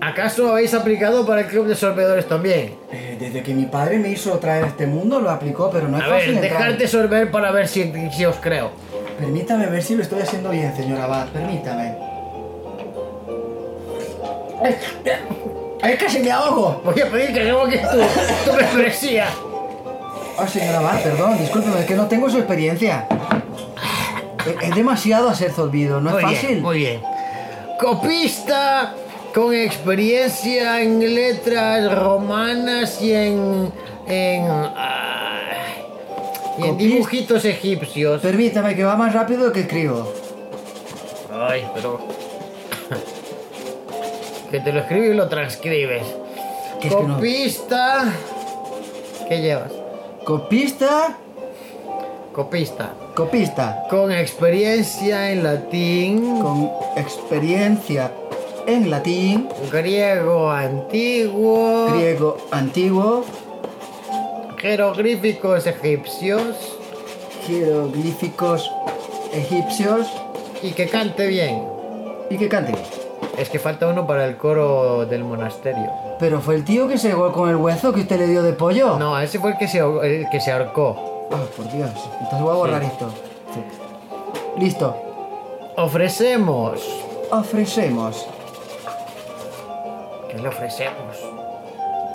¿Acaso 0.00 0.52
habéis 0.52 0.72
aplicado 0.74 1.26
para 1.26 1.40
el 1.42 1.46
club 1.48 1.66
de 1.66 1.74
sorbedores 1.74 2.26
también? 2.28 2.74
Eh, 2.92 3.16
desde 3.18 3.42
que 3.42 3.52
mi 3.52 3.66
padre 3.66 3.98
me 3.98 4.08
hizo 4.10 4.38
traer 4.38 4.64
a 4.64 4.66
este 4.68 4.86
mundo, 4.86 5.20
lo 5.20 5.28
aplicó, 5.30 5.70
pero 5.70 5.88
no 5.88 5.98
es 5.98 6.04
A 6.04 6.08
fácil 6.08 6.34
ver, 6.36 6.44
entrar. 6.44 6.60
dejarte 6.62 6.88
sorber 6.88 7.30
para 7.30 7.50
ver 7.50 7.66
si, 7.68 7.92
si 8.12 8.24
os 8.24 8.36
creo. 8.36 8.70
Permítame 9.18 9.66
ver 9.66 9.82
si 9.82 9.96
lo 9.96 10.02
estoy 10.02 10.20
haciendo 10.20 10.50
bien, 10.50 10.74
señora 10.76 11.04
Abad. 11.04 11.26
Permítame. 11.28 11.94
¡Ay, 15.82 15.96
casi 15.96 16.20
me 16.20 16.30
ahogo! 16.30 16.80
Voy 16.84 17.00
a 17.00 17.06
pedir 17.10 17.32
que 17.32 17.40
revoques 17.44 17.80
tu, 17.82 18.50
tu 18.50 18.56
membresía. 18.56 19.26
Ah, 20.38 20.46
señora 20.46 20.78
Abad, 20.78 21.02
perdón, 21.02 21.38
discúlpeme, 21.38 21.80
es 21.80 21.86
que 21.86 21.94
no 21.94 22.06
tengo 22.06 22.30
su 22.30 22.38
experiencia. 22.38 23.06
Es, 24.46 24.68
es 24.68 24.74
demasiado 24.74 25.28
hacer 25.28 25.50
zorbido, 25.52 26.00
no 26.00 26.16
es 26.18 26.22
fácil. 26.24 26.48
bien, 26.50 26.62
muy 26.62 26.78
bien. 26.78 27.02
Copista 27.80 28.94
con 29.34 29.54
experiencia 29.54 30.80
en 30.82 31.14
letras 31.14 31.92
romanas 31.94 33.00
y 33.02 33.12
en. 33.14 33.72
en. 34.06 34.46
y 36.58 36.66
en 36.66 36.76
dibujitos 36.78 37.44
egipcios. 37.44 38.20
Permítame, 38.20 38.74
que 38.74 38.84
va 38.84 38.96
más 38.96 39.12
rápido 39.14 39.52
que 39.52 39.60
escribo. 39.60 40.12
Ay, 41.32 41.66
pero. 41.74 42.00
que 44.50 44.60
te 44.60 44.72
lo 44.72 44.80
escribes 44.80 45.10
y 45.10 45.14
lo 45.14 45.28
transcribes. 45.28 46.02
Que 46.80 46.88
es 46.88 46.94
que 46.94 47.02
no- 47.02 47.14
Copista. 47.16 48.04
¿Qué 49.28 49.40
llevas? 49.42 49.72
Copista, 50.24 51.16
Copista. 52.32 52.92
Copista, 53.18 53.82
Con 53.90 54.12
experiencia 54.12 55.32
en 55.32 55.42
latín, 55.42 56.40
con 56.40 56.70
experiencia 56.96 58.12
en 58.64 58.90
latín, 58.90 59.48
griego 59.72 60.52
antiguo, 60.52 61.88
griego 61.90 62.36
antiguo, 62.52 63.24
jeroglíficos 64.56 65.66
egipcios 65.66 66.76
jeroglíficos 67.44 68.70
egipcios 69.32 70.06
y 70.62 70.70
que 70.70 70.86
cante 70.86 71.26
bien. 71.26 71.64
y 72.30 72.36
que 72.38 72.48
cante. 72.48 72.72
Es 73.36 73.48
que 73.48 73.58
falta 73.58 73.88
uno 73.88 74.06
para 74.06 74.26
el 74.26 74.36
coro 74.36 75.06
del 75.06 75.24
monasterio. 75.24 75.90
Pero 76.20 76.40
fue 76.40 76.54
el 76.54 76.64
tío 76.64 76.86
que 76.86 76.98
se 76.98 77.08
llegó 77.08 77.32
con 77.32 77.50
el 77.50 77.56
hueso 77.56 77.92
que 77.92 78.02
usted 78.02 78.16
le 78.16 78.28
dio 78.28 78.44
de 78.44 78.52
pollo. 78.52 78.96
No, 78.96 79.18
ese 79.18 79.40
fue 79.40 79.52
el 79.52 79.58
que 79.58 79.66
se, 79.66 79.78
el 79.78 80.28
que 80.30 80.40
se 80.40 80.52
ahorcó. 80.52 81.17
Ah, 81.32 81.44
por 81.56 81.70
Dios. 81.72 81.90
Entonces 82.20 82.40
voy 82.40 82.50
a 82.50 82.54
borrar 82.56 82.82
esto. 82.82 83.10
Listo. 84.58 84.96
Ofrecemos. 85.76 86.80
Ofrecemos. 87.30 88.26
¿Qué 90.30 90.38
le 90.38 90.48
ofrecemos? 90.48 91.16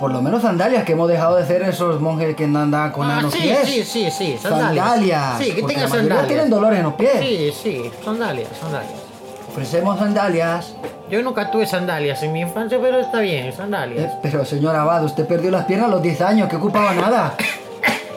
Por 0.00 0.10
lo 0.12 0.20
menos 0.20 0.42
sandalias 0.42 0.84
que 0.84 0.92
hemos 0.92 1.08
dejado 1.08 1.36
de 1.36 1.46
ser 1.46 1.62
esos 1.62 2.00
monjes 2.00 2.34
que 2.36 2.44
andan 2.44 2.90
con 2.92 3.08
Ah, 3.10 3.22
los 3.22 3.32
sí, 3.32 3.40
pies. 3.40 3.60
sí, 3.64 3.84
sí, 3.84 4.10
sí, 4.10 4.36
sandalias. 4.38 4.84
Sandalias. 4.86 5.38
Sí, 5.38 5.52
que 5.52 5.60
porque 5.60 5.74
tenga 5.74 5.86
la 5.86 5.88
mayoría 5.88 5.98
sandalias. 6.16 6.26
tienen 6.28 6.50
dolores 6.50 6.78
en 6.78 6.84
los 6.84 6.94
pies. 6.94 7.12
Sí, 7.20 7.52
sí, 7.62 7.90
sandalias, 8.04 8.48
sandalias. 8.60 8.92
Ofrecemos 9.48 9.98
sandalias. 9.98 10.74
Yo 11.08 11.22
nunca 11.22 11.50
tuve 11.50 11.66
sandalias 11.66 12.22
en 12.22 12.32
mi 12.32 12.40
infancia, 12.40 12.78
pero 12.82 12.98
está 13.00 13.20
bien, 13.20 13.46
Eh, 13.46 13.52
sandalias. 13.52 14.12
pero 14.20 14.44
señor 14.44 14.74
Abad, 14.74 15.04
usted 15.04 15.26
perdió 15.26 15.50
las 15.50 15.64
piernas 15.66 15.88
a 15.88 15.90
los 15.92 16.02
10 16.02 16.20
años, 16.22 16.48
que 16.48 16.56
ocupaba 16.56 16.92
nada. 16.92 17.34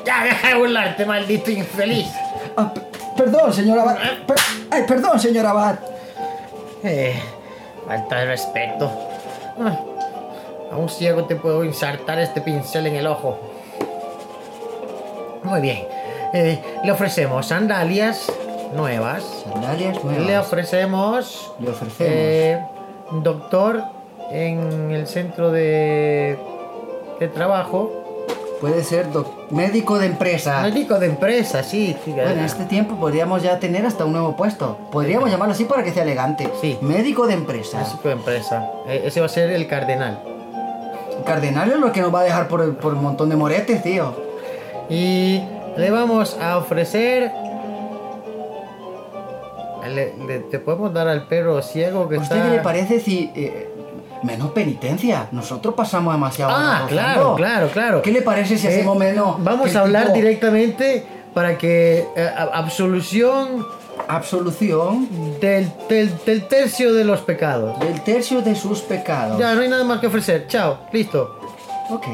Ya, 0.08 0.24
deja 0.24 0.48
de 0.50 0.56
burlarte, 0.56 1.06
maldito 1.06 1.52
infeliz. 1.52 2.08
Ah, 2.56 2.72
perdón, 3.18 3.54
señor 3.54 3.80
Abad. 3.80 3.98
Per- 4.26 4.38
ay, 4.72 4.84
perdón, 4.88 5.20
señor 5.20 5.46
Abad. 5.46 5.76
Eh, 6.84 7.20
falta 7.86 8.16
de 8.20 8.26
respeto. 8.26 8.90
Ah, 9.60 9.78
a 10.72 10.78
un 10.78 10.88
ciego 10.90 11.26
te 11.26 11.36
puedo 11.36 11.64
insertar 11.66 12.20
este 12.20 12.40
pincel 12.42 12.88
en 12.88 12.96
el 12.96 13.08
ojo. 13.08 13.38
Muy 15.44 15.60
bien. 15.62 15.86
Eh, 16.34 16.60
le 16.84 16.92
ofrecemos 16.92 17.48
sandalias 17.48 18.32
nuevas. 18.76 19.24
Sandalias 19.52 20.04
nuevas. 20.04 20.26
Le 20.26 20.38
ofrecemos. 20.38 21.52
Le 21.60 21.70
ofrecemos. 21.70 22.00
eh, 22.12 22.62
doctor 23.24 23.84
en 24.32 24.92
el 24.92 25.08
centro 25.08 25.52
de, 25.52 26.38
de 27.20 27.28
trabajo. 27.30 28.07
Puede 28.62 28.84
ser 28.84 29.06
médico 29.52 30.00
de 30.00 30.08
empresa. 30.08 30.62
Médico 30.64 30.98
de 31.00 31.06
empresa, 31.08 31.62
sí. 31.64 31.96
Bueno, 32.08 32.32
en 32.32 32.40
este 32.40 32.66
tiempo 32.66 32.96
podríamos 32.96 33.44
ya 33.44 33.60
tener 33.60 33.86
hasta 33.86 34.04
un 34.06 34.14
nuevo 34.14 34.36
puesto. 34.36 34.78
Podríamos 34.92 35.30
llamarlo 35.30 35.54
así 35.54 35.66
para 35.66 35.84
que 35.84 35.92
sea 35.92 36.04
elegante. 36.04 36.50
Sí. 36.60 36.78
Médico 36.82 37.28
de 37.28 37.34
empresa. 37.36 37.80
Médico 37.80 38.08
de 38.08 38.14
empresa. 38.14 38.72
Eh, 38.88 39.04
ese 39.06 39.20
va 39.20 39.28
a 39.28 39.30
ser 39.30 39.52
el 39.52 39.68
cardenal. 39.68 40.20
Cardenal 41.26 41.72
es 41.72 41.78
lo 41.80 41.92
que 41.92 42.02
nos 42.02 42.14
va 42.14 42.22
a 42.22 42.24
dejar 42.24 42.48
por, 42.48 42.62
el- 42.62 42.76
por 42.76 42.94
un 42.96 43.04
montón 43.04 43.30
de 43.30 43.36
moretes, 43.36 43.84
tío. 43.84 44.14
Y 44.90 45.44
le 45.78 45.92
vamos 45.92 46.36
a 46.42 46.58
ofrecer. 46.58 47.32
Le- 49.88 50.14
le- 50.28 50.40
te 50.40 50.60
podemos 50.60 50.94
dar 50.94 51.08
al 51.08 51.28
perro 51.28 51.62
ciego 51.62 52.10
que 52.10 52.16
¿A 52.18 52.20
usted 52.20 52.36
está. 52.36 52.50
qué 52.50 52.56
le 52.58 52.62
parece 52.62 53.00
si... 53.00 53.32
eh, 53.36 53.70
menos 54.24 54.52
penitencia? 54.52 55.28
Nosotros 55.32 55.74
pasamos 55.76 56.14
demasiado 56.14 56.52
Ah, 56.56 56.86
claro, 56.88 57.36
claro, 57.36 57.70
claro. 57.70 58.02
¿Qué 58.02 58.12
le 58.12 58.22
parece 58.22 58.58
si 58.58 58.68
Eh, 58.68 58.70
hacemos 58.70 58.98
menos... 58.98 59.44
Vamos 59.44 59.76
a 59.76 59.82
hablar 59.82 60.04
tipo 60.06 60.16
directamente 60.16 61.06
para 61.34 61.58
que 61.58 62.06
eh, 62.16 62.30
absolución 62.54 63.66
Absolución 64.10 65.08
del, 65.42 65.72
del, 65.90 66.14
del 66.26 66.48
tercio 66.48 66.94
de 66.94 67.04
los 67.04 67.22
pecados. 67.22 67.78
del 67.80 68.02
tercio 68.04 68.42
de 68.42 68.56
sus 68.56 68.80
pecados. 68.82 69.38
Ya, 69.40 69.54
no 69.54 69.62
hay 69.62 69.68
nada 69.70 69.84
más 69.84 70.00
que 70.00 70.08
ofrecer. 70.08 70.48
Chao, 70.48 70.78
listo. 70.94 71.40
Ok, 71.90 72.06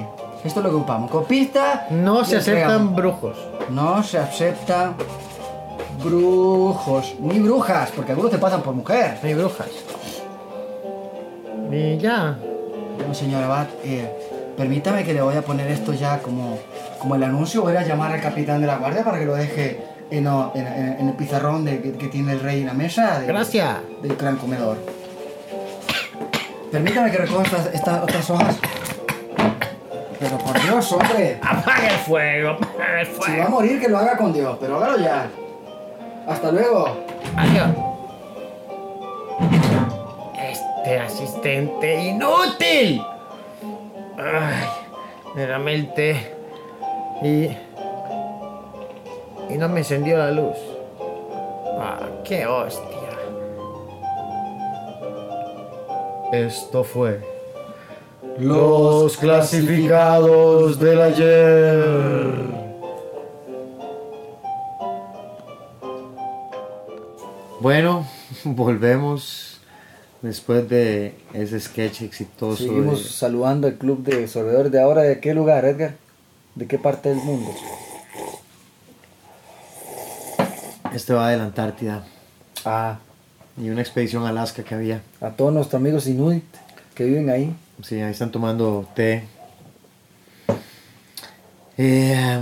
esto 0.44 0.60
es 0.60 0.64
lo 0.64 0.70
que 0.72 0.76
ocupamos. 0.78 1.12
Copista... 1.12 1.86
No 1.92 2.24
se 2.26 2.38
aceptan 2.38 2.96
brujos. 2.96 3.38
No 3.70 4.02
se 4.02 4.18
aceptan 4.18 4.96
brujos, 6.04 7.16
ni 7.20 7.40
brujas, 7.40 7.92
porque 7.96 8.12
algunos 8.12 8.32
te 8.32 8.38
pasan 8.38 8.62
por 8.62 8.74
mujer. 8.74 9.20
No 9.22 9.28
hay 9.28 9.36
brujas. 9.36 9.68
Y 11.74 11.98
ya. 11.98 12.38
Bueno, 12.98 13.14
señor 13.14 13.44
Abad, 13.44 13.68
eh, 13.84 14.08
permítame 14.58 15.04
que 15.04 15.14
le 15.14 15.22
voy 15.22 15.36
a 15.36 15.42
poner 15.42 15.68
esto 15.72 15.94
ya 15.94 16.20
como, 16.20 16.58
como 17.00 17.16
el 17.16 17.24
anuncio. 17.24 17.62
Voy 17.64 17.76
a 17.76 17.82
llamar 17.84 18.12
al 18.12 18.22
capitán 18.22 18.62
de 18.62 18.68
la 18.68 18.78
guardia 18.78 19.04
para 19.04 19.18
que 19.20 19.26
lo 19.26 19.36
deje 19.36 19.84
en, 20.12 20.28
en- 20.28 21.08
el 21.10 21.14
pizarrón 21.16 21.66
de- 21.66 21.82
que, 21.82 21.94
que 21.94 22.08
tiene 22.08 22.34
el 22.34 22.40
rey 22.40 22.62
en 22.62 22.68
la 22.68 22.74
mesa. 22.74 23.20
de- 23.20 23.28
Gracias. 23.28 23.78
Del 24.02 24.16
gran 24.16 24.38
comedor. 24.38 24.78
Permítame 26.72 27.12
que 27.12 27.18
recoja 27.18 27.44
estas, 27.44 27.66
estas 27.74 28.04
otras 28.04 28.30
hojas. 28.30 28.56
Pero 30.20 30.38
por 30.38 30.62
Dios, 30.62 30.92
hombre. 30.92 31.40
Apaga 31.42 31.88
el 31.90 31.98
fuego, 32.00 32.50
apaga 32.52 33.02
el 33.02 33.08
Si 33.08 33.14
va 33.14 33.18
a 33.26 33.28
fuego. 33.36 33.50
morir, 33.50 33.80
que 33.82 33.90
lo 33.90 33.98
haga 33.98 34.16
con 34.18 34.32
Dios, 34.34 34.58
pero 34.60 34.78
hágalo 34.78 35.00
ya. 35.00 35.28
Hasta 36.28 36.52
luego. 36.52 36.98
Adiós. 37.36 37.68
Este 40.84 41.00
asistente 41.00 42.04
inútil. 42.10 43.02
Ay, 44.18 44.68
me 45.34 45.74
el 45.76 45.94
té. 45.94 46.36
Y. 47.22 47.46
Y 49.50 49.58
no 49.58 49.70
me 49.70 49.80
encendió 49.80 50.18
la 50.18 50.32
luz. 50.32 50.58
Ah, 51.80 52.02
qué 52.26 52.46
hostia. 52.46 52.84
Esto 56.34 56.84
fue. 56.84 57.22
Los 58.38 59.16
clasificados 59.16 60.78
del 60.80 61.02
ayer. 61.02 62.34
Bueno, 67.62 68.06
volvemos 68.44 69.53
después 70.24 70.68
de 70.68 71.14
ese 71.34 71.60
sketch 71.60 72.02
exitoso. 72.02 72.64
Seguimos 72.64 73.04
de- 73.04 73.10
saludando 73.10 73.68
al 73.68 73.76
club 73.76 74.04
de 74.04 74.28
sorbedores 74.28 74.72
de 74.72 74.82
ahora. 74.82 75.04
¿De 75.04 75.20
qué 75.20 75.36
lugar, 75.36 75.66
Edgar? 75.66 75.96
¿De 76.56 76.66
qué 76.66 76.80
parte 76.80 77.10
del 77.10 77.20
mundo? 77.20 77.52
Este 80.94 81.14
va 81.14 81.30
de 81.30 81.38
la 81.38 81.46
Antártida 81.46 82.04
Ah, 82.66 83.00
y 83.58 83.70
una 83.70 83.82
expedición 83.82 84.26
a 84.26 84.30
Alaska 84.30 84.64
que 84.64 84.74
había. 84.76 85.02
a 85.22 85.32
todos 85.32 85.52
nuestros 85.54 85.80
amigos 85.80 86.08
inuit 86.08 86.44
que 86.96 87.04
viven 87.04 87.30
ahí. 87.30 87.56
Sí, 87.84 88.00
ahí 88.00 88.12
están 88.12 88.32
tomando 88.32 88.88
té. 88.96 89.24
Eh, 91.78 92.40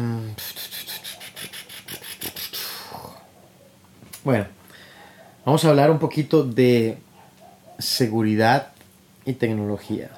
bueno, 4.24 4.46
vamos 5.46 5.64
a 5.66 5.70
hablar 5.70 5.90
un 5.90 6.00
poquito 6.00 6.44
de 6.44 6.98
seguridad 7.82 8.68
y 9.26 9.34
tecnología. 9.34 10.10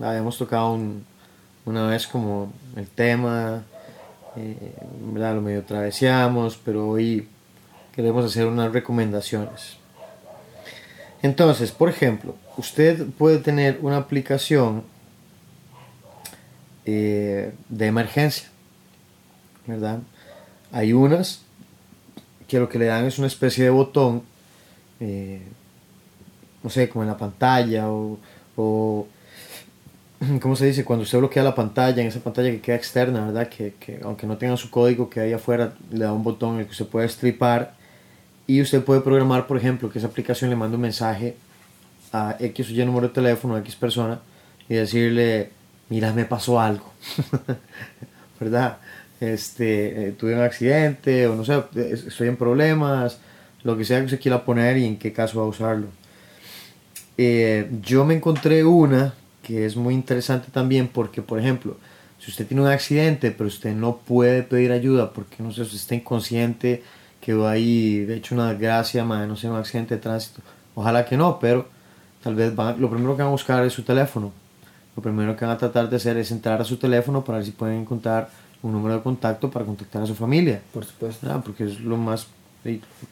Ah, 0.00 0.10
Habíamos 0.10 0.38
tocado 0.38 0.72
un- 0.74 1.04
una 1.64 1.86
vez 1.88 2.06
como 2.06 2.52
el 2.76 2.86
tema, 2.88 3.64
eh, 4.36 4.72
lo 5.34 5.40
medio 5.40 5.64
traveseamos, 5.64 6.58
pero 6.64 6.88
hoy 6.88 7.28
queremos 7.94 8.24
hacer 8.24 8.46
unas 8.46 8.72
recomendaciones. 8.72 9.76
Entonces, 11.22 11.72
por 11.72 11.88
ejemplo, 11.88 12.36
usted 12.56 13.06
puede 13.18 13.38
tener 13.38 13.78
una 13.82 13.96
aplicación 13.96 14.84
eh, 16.84 17.52
de 17.68 17.86
emergencia, 17.86 18.48
¿verdad? 19.66 19.98
Hay 20.70 20.92
unas 20.92 21.42
que 22.46 22.60
lo 22.60 22.68
que 22.68 22.78
le 22.78 22.84
dan 22.86 23.06
es 23.06 23.18
una 23.18 23.26
especie 23.26 23.64
de 23.64 23.70
botón, 23.70 24.22
eh, 25.00 25.42
no 26.66 26.70
sé, 26.70 26.88
como 26.88 27.04
en 27.04 27.08
la 27.08 27.16
pantalla 27.16 27.88
o, 27.88 28.18
o, 28.56 29.06
¿cómo 30.42 30.56
se 30.56 30.66
dice? 30.66 30.84
Cuando 30.84 31.04
usted 31.04 31.18
bloquea 31.18 31.44
la 31.44 31.54
pantalla, 31.54 32.02
en 32.02 32.08
esa 32.08 32.18
pantalla 32.18 32.50
que 32.50 32.60
queda 32.60 32.74
externa, 32.74 33.24
¿verdad? 33.24 33.48
Que, 33.48 33.74
que 33.78 34.00
aunque 34.02 34.26
no 34.26 34.36
tenga 34.36 34.56
su 34.56 34.68
código 34.68 35.08
que 35.08 35.20
hay 35.20 35.32
afuera, 35.32 35.74
le 35.92 36.00
da 36.00 36.12
un 36.12 36.24
botón 36.24 36.54
en 36.54 36.60
el 36.62 36.66
que 36.66 36.72
usted 36.72 36.86
puede 36.86 37.08
stripar 37.08 37.74
y 38.48 38.60
usted 38.60 38.82
puede 38.82 39.00
programar, 39.00 39.46
por 39.46 39.56
ejemplo, 39.56 39.88
que 39.88 40.00
esa 40.00 40.08
aplicación 40.08 40.50
le 40.50 40.56
mande 40.56 40.74
un 40.74 40.82
mensaje 40.82 41.36
a 42.12 42.36
X 42.40 42.68
o 42.68 42.72
Y 42.72 42.84
número 42.84 43.06
de 43.06 43.14
teléfono 43.14 43.54
a 43.54 43.60
X 43.60 43.76
persona 43.76 44.18
y 44.68 44.74
decirle, 44.74 45.50
mira, 45.88 46.12
me 46.12 46.24
pasó 46.24 46.58
algo, 46.58 46.92
¿verdad? 48.40 48.78
Este, 49.20 50.08
eh, 50.08 50.12
tuve 50.18 50.34
un 50.34 50.40
accidente 50.40 51.28
o 51.28 51.36
no 51.36 51.44
sé, 51.44 51.62
estoy 52.08 52.26
en 52.26 52.36
problemas, 52.36 53.20
lo 53.62 53.76
que 53.76 53.84
sea 53.84 54.00
que 54.00 54.06
usted 54.06 54.20
quiera 54.20 54.44
poner 54.44 54.78
y 54.78 54.84
en 54.84 54.96
qué 54.96 55.12
caso 55.12 55.38
va 55.38 55.44
a 55.44 55.48
usarlo. 55.48 55.86
Eh, 57.18 57.70
yo 57.82 58.04
me 58.04 58.14
encontré 58.14 58.64
una 58.64 59.14
que 59.42 59.64
es 59.64 59.76
muy 59.76 59.94
interesante 59.94 60.48
también 60.52 60.88
porque, 60.88 61.22
por 61.22 61.38
ejemplo, 61.38 61.76
si 62.18 62.30
usted 62.30 62.46
tiene 62.46 62.62
un 62.62 62.68
accidente 62.68 63.30
pero 63.30 63.48
usted 63.48 63.74
no 63.74 63.98
puede 63.98 64.42
pedir 64.42 64.72
ayuda 64.72 65.12
porque, 65.12 65.42
no 65.42 65.52
sé, 65.52 65.62
usted 65.62 65.76
está 65.76 65.94
inconsciente, 65.94 66.82
quedó 67.20 67.48
ahí, 67.48 68.00
de 68.04 68.16
hecho 68.16 68.34
una 68.34 68.50
desgracia, 68.50 69.04
madre, 69.04 69.26
no 69.28 69.36
sé, 69.36 69.48
un 69.48 69.56
accidente 69.56 69.94
de 69.94 70.00
tránsito, 70.00 70.42
ojalá 70.74 71.04
que 71.06 71.16
no, 71.16 71.38
pero 71.38 71.66
tal 72.22 72.34
vez 72.34 72.54
van- 72.54 72.80
lo 72.80 72.90
primero 72.90 73.16
que 73.16 73.22
van 73.22 73.28
a 73.28 73.32
buscar 73.32 73.64
es 73.64 73.72
su 73.72 73.82
teléfono. 73.82 74.32
Lo 74.96 75.02
primero 75.02 75.36
que 75.36 75.44
van 75.44 75.54
a 75.54 75.58
tratar 75.58 75.88
de 75.90 75.96
hacer 75.96 76.16
es 76.16 76.30
entrar 76.30 76.60
a 76.60 76.64
su 76.64 76.76
teléfono 76.78 77.22
para 77.24 77.38
ver 77.38 77.44
si 77.46 77.52
pueden 77.52 77.80
encontrar 77.80 78.30
un 78.62 78.72
número 78.72 78.96
de 78.96 79.02
contacto 79.02 79.50
para 79.50 79.64
contactar 79.64 80.02
a 80.02 80.06
su 80.06 80.14
familia. 80.14 80.60
Por 80.72 80.84
supuesto. 80.84 81.26
¿verdad? 81.26 81.42
Porque 81.44 81.64
es 81.64 81.80
lo 81.80 81.96
más, 81.98 82.26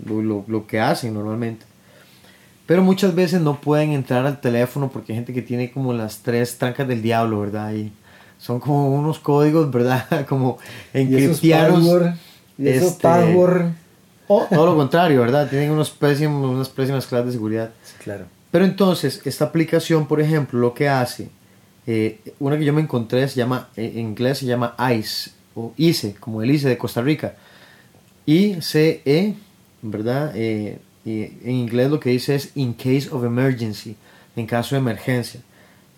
lo, 0.04 0.22
lo- 0.22 0.44
lo 0.48 0.66
que 0.66 0.80
hacen 0.80 1.12
normalmente. 1.14 1.66
Pero 2.66 2.82
muchas 2.82 3.14
veces 3.14 3.40
no 3.40 3.60
pueden 3.60 3.92
entrar 3.92 4.24
al 4.24 4.40
teléfono 4.40 4.90
porque 4.90 5.12
hay 5.12 5.16
gente 5.16 5.34
que 5.34 5.42
tiene 5.42 5.70
como 5.70 5.92
las 5.92 6.18
tres 6.18 6.56
trancas 6.56 6.88
del 6.88 7.02
diablo, 7.02 7.40
¿verdad? 7.40 7.74
Y 7.74 7.92
son 8.38 8.60
como 8.60 8.94
unos 8.94 9.18
códigos, 9.18 9.70
¿verdad? 9.70 10.26
Como 10.28 10.58
encriptiados. 10.92 11.80
password, 11.80 12.14
y 12.58 12.68
esos 12.68 12.92
este, 12.92 13.02
password. 13.02 13.72
O 14.26 14.46
todo 14.50 14.66
lo 14.66 14.76
contrario, 14.76 15.20
¿verdad? 15.20 15.48
Tienen 15.48 15.70
unos 15.70 15.90
pésimos, 15.90 16.50
unas 16.50 16.68
pésimas 16.68 17.06
claves 17.06 17.26
de 17.26 17.32
seguridad. 17.32 17.70
Claro. 18.02 18.24
Pero 18.50 18.64
entonces, 18.64 19.20
esta 19.24 19.46
aplicación, 19.46 20.06
por 20.06 20.20
ejemplo, 20.20 20.58
lo 20.58 20.74
que 20.74 20.88
hace, 20.88 21.28
eh, 21.86 22.20
una 22.38 22.56
que 22.56 22.64
yo 22.64 22.72
me 22.72 22.80
encontré 22.80 23.28
se 23.28 23.36
llama, 23.36 23.68
eh, 23.76 23.92
en 23.94 24.00
inglés 24.00 24.38
se 24.38 24.46
llama 24.46 24.74
ICE, 24.78 25.30
o 25.54 25.72
ICE, 25.76 26.14
como 26.14 26.42
el 26.42 26.50
ICE 26.50 26.68
de 26.68 26.78
Costa 26.78 27.02
Rica. 27.02 27.34
I-C-E, 28.26 29.34
¿verdad? 29.82 30.32
Eh, 30.34 30.78
y 31.04 31.22
en 31.22 31.50
inglés 31.50 31.90
lo 31.90 32.00
que 32.00 32.10
dice 32.10 32.34
es 32.34 32.50
in 32.56 32.72
case 32.74 33.08
of 33.10 33.24
emergency, 33.24 33.96
en 34.36 34.46
caso 34.46 34.74
de 34.74 34.80
emergencia. 34.80 35.40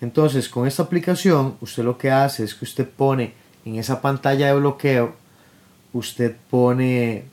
Entonces, 0.01 0.47
con 0.49 0.67
esta 0.67 0.83
aplicación, 0.83 1.55
usted 1.61 1.83
lo 1.83 1.97
que 1.97 2.11
hace 2.11 2.43
es 2.43 2.53
que 2.53 2.65
usted 2.65 2.87
pone 2.87 3.33
en 3.65 3.75
esa 3.77 4.01
pantalla 4.01 4.47
de 4.47 4.53
bloqueo, 4.59 5.13
usted 5.93 6.35
pone 6.49 7.23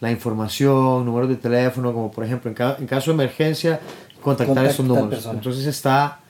la 0.00 0.10
información, 0.10 1.04
números 1.06 1.28
de 1.30 1.36
teléfono, 1.36 1.92
como 1.92 2.10
por 2.12 2.24
ejemplo, 2.24 2.50
en, 2.50 2.54
ca- 2.54 2.76
en 2.78 2.86
caso 2.86 3.10
de 3.10 3.14
emergencia, 3.14 3.80
contactar 4.20 4.46
Contactar 4.46 4.66
estos 4.70 4.86
números. 4.86 5.10
Entonces 5.38 5.66
está, 5.66 6.20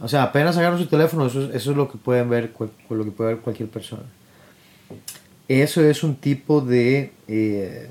o 0.00 0.08
sea, 0.08 0.24
apenas 0.24 0.56
agarran 0.58 0.78
su 0.78 0.86
teléfono, 0.86 1.26
eso, 1.26 1.44
es- 1.48 1.54
eso 1.54 1.70
es 1.70 1.76
lo 1.76 1.90
que 1.90 1.96
pueden 1.98 2.28
ver, 2.28 2.50
cual- 2.50 2.70
lo 2.90 3.04
que 3.04 3.10
puede 3.10 3.34
ver 3.34 3.42
cualquier 3.42 3.68
persona. 3.70 4.02
Eso 5.48 5.82
es 5.82 6.02
un 6.02 6.16
tipo 6.16 6.60
de, 6.60 7.12
eh, 7.28 7.88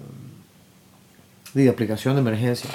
de 1.54 1.70
aplicación 1.70 2.16
de 2.16 2.22
emergencia. 2.22 2.70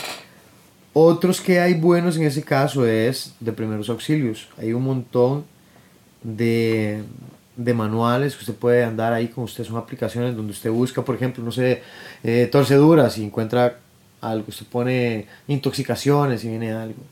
Otros 0.92 1.40
que 1.40 1.60
hay 1.60 1.74
buenos 1.74 2.16
en 2.16 2.24
ese 2.24 2.42
caso 2.42 2.86
es 2.86 3.34
de 3.40 3.52
primeros 3.52 3.90
auxilios. 3.90 4.48
Hay 4.56 4.72
un 4.72 4.82
montón 4.82 5.44
de, 6.22 7.02
de 7.56 7.74
manuales 7.74 8.34
que 8.34 8.40
usted 8.40 8.54
puede 8.54 8.84
andar 8.84 9.12
ahí 9.12 9.28
con 9.28 9.44
usted. 9.44 9.64
Son 9.64 9.76
aplicaciones 9.76 10.34
donde 10.34 10.52
usted 10.52 10.70
busca, 10.70 11.02
por 11.02 11.14
ejemplo, 11.14 11.44
no 11.44 11.52
sé, 11.52 11.82
eh, 12.22 12.48
torceduras 12.50 13.18
y 13.18 13.24
encuentra 13.24 13.78
algo. 14.20 14.46
Usted 14.48 14.66
pone 14.66 15.26
intoxicaciones 15.48 16.44
y 16.44 16.48
viene 16.48 16.72
algo. 16.72 17.02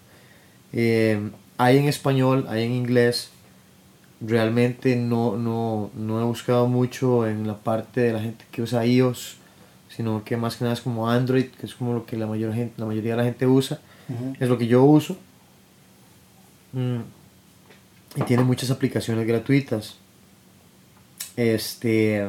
Eh, 0.73 1.21
hay 1.59 1.79
en 1.79 1.89
español, 1.89 2.47
hay 2.49 2.65
en 2.65 2.73
inglés. 2.73 3.31
Realmente 4.21 4.97
no, 4.97 5.37
no, 5.37 5.91
no 5.95 6.21
he 6.21 6.25
buscado 6.25 6.67
mucho 6.67 7.27
en 7.27 7.47
la 7.47 7.59
parte 7.59 8.01
de 8.01 8.13
la 8.13 8.21
gente 8.21 8.45
que 8.51 8.63
usa 8.63 8.87
iOS, 8.87 9.37
sino 9.95 10.25
que 10.25 10.37
más 10.37 10.57
que 10.57 10.65
nada 10.65 10.75
es 10.75 10.81
como 10.81 11.09
Android, 11.09 11.47
que 11.47 11.67
es 11.67 11.75
como 11.75 11.93
lo 11.93 12.07
que 12.07 12.17
la, 12.17 12.27
mayor 12.27 12.53
gente, 12.53 12.75
la 12.79 12.87
mayoría 12.87 13.13
de 13.13 13.17
la 13.19 13.25
gente 13.25 13.47
usa. 13.47 13.81
Es 14.41 14.49
lo 14.49 14.59
que 14.59 14.67
yo 14.67 14.83
uso. 14.85 15.17
Mm. 16.73 17.01
Y 18.17 18.23
tiene 18.23 18.43
muchas 18.43 18.71
aplicaciones 18.71 19.27
gratuitas. 19.27 19.97
Este, 21.37 22.29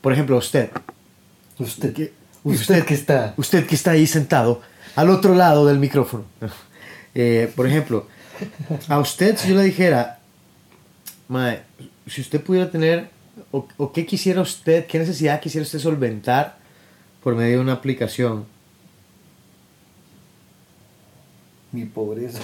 por 0.00 0.12
ejemplo, 0.12 0.36
usted. 0.36 0.70
Usted, 1.58 1.94
¿Qué? 1.94 2.12
usted 2.44 2.84
que 2.84 2.94
está. 2.94 3.34
Usted 3.36 3.66
que 3.66 3.74
está 3.74 3.92
ahí 3.92 4.06
sentado 4.06 4.60
al 4.94 5.10
otro 5.10 5.34
lado 5.34 5.66
del 5.66 5.78
micrófono. 5.78 6.24
Eh, 7.14 7.50
por 7.56 7.66
ejemplo, 7.66 8.06
a 8.86 9.00
usted 9.00 9.36
si 9.36 9.48
yo 9.48 9.56
le 9.56 9.64
dijera, 9.64 10.20
mae, 11.26 11.62
si 12.06 12.20
usted 12.20 12.40
pudiera 12.40 12.70
tener, 12.70 13.08
o, 13.50 13.66
o 13.76 13.92
qué 13.92 14.06
quisiera 14.06 14.40
usted, 14.40 14.86
qué 14.86 15.00
necesidad 15.00 15.40
quisiera 15.40 15.64
usted 15.64 15.80
solventar 15.80 16.58
por 17.22 17.34
medio 17.34 17.56
de 17.56 17.62
una 17.62 17.72
aplicación. 17.74 18.44
Mi 21.70 21.84
pobreza. 21.84 22.40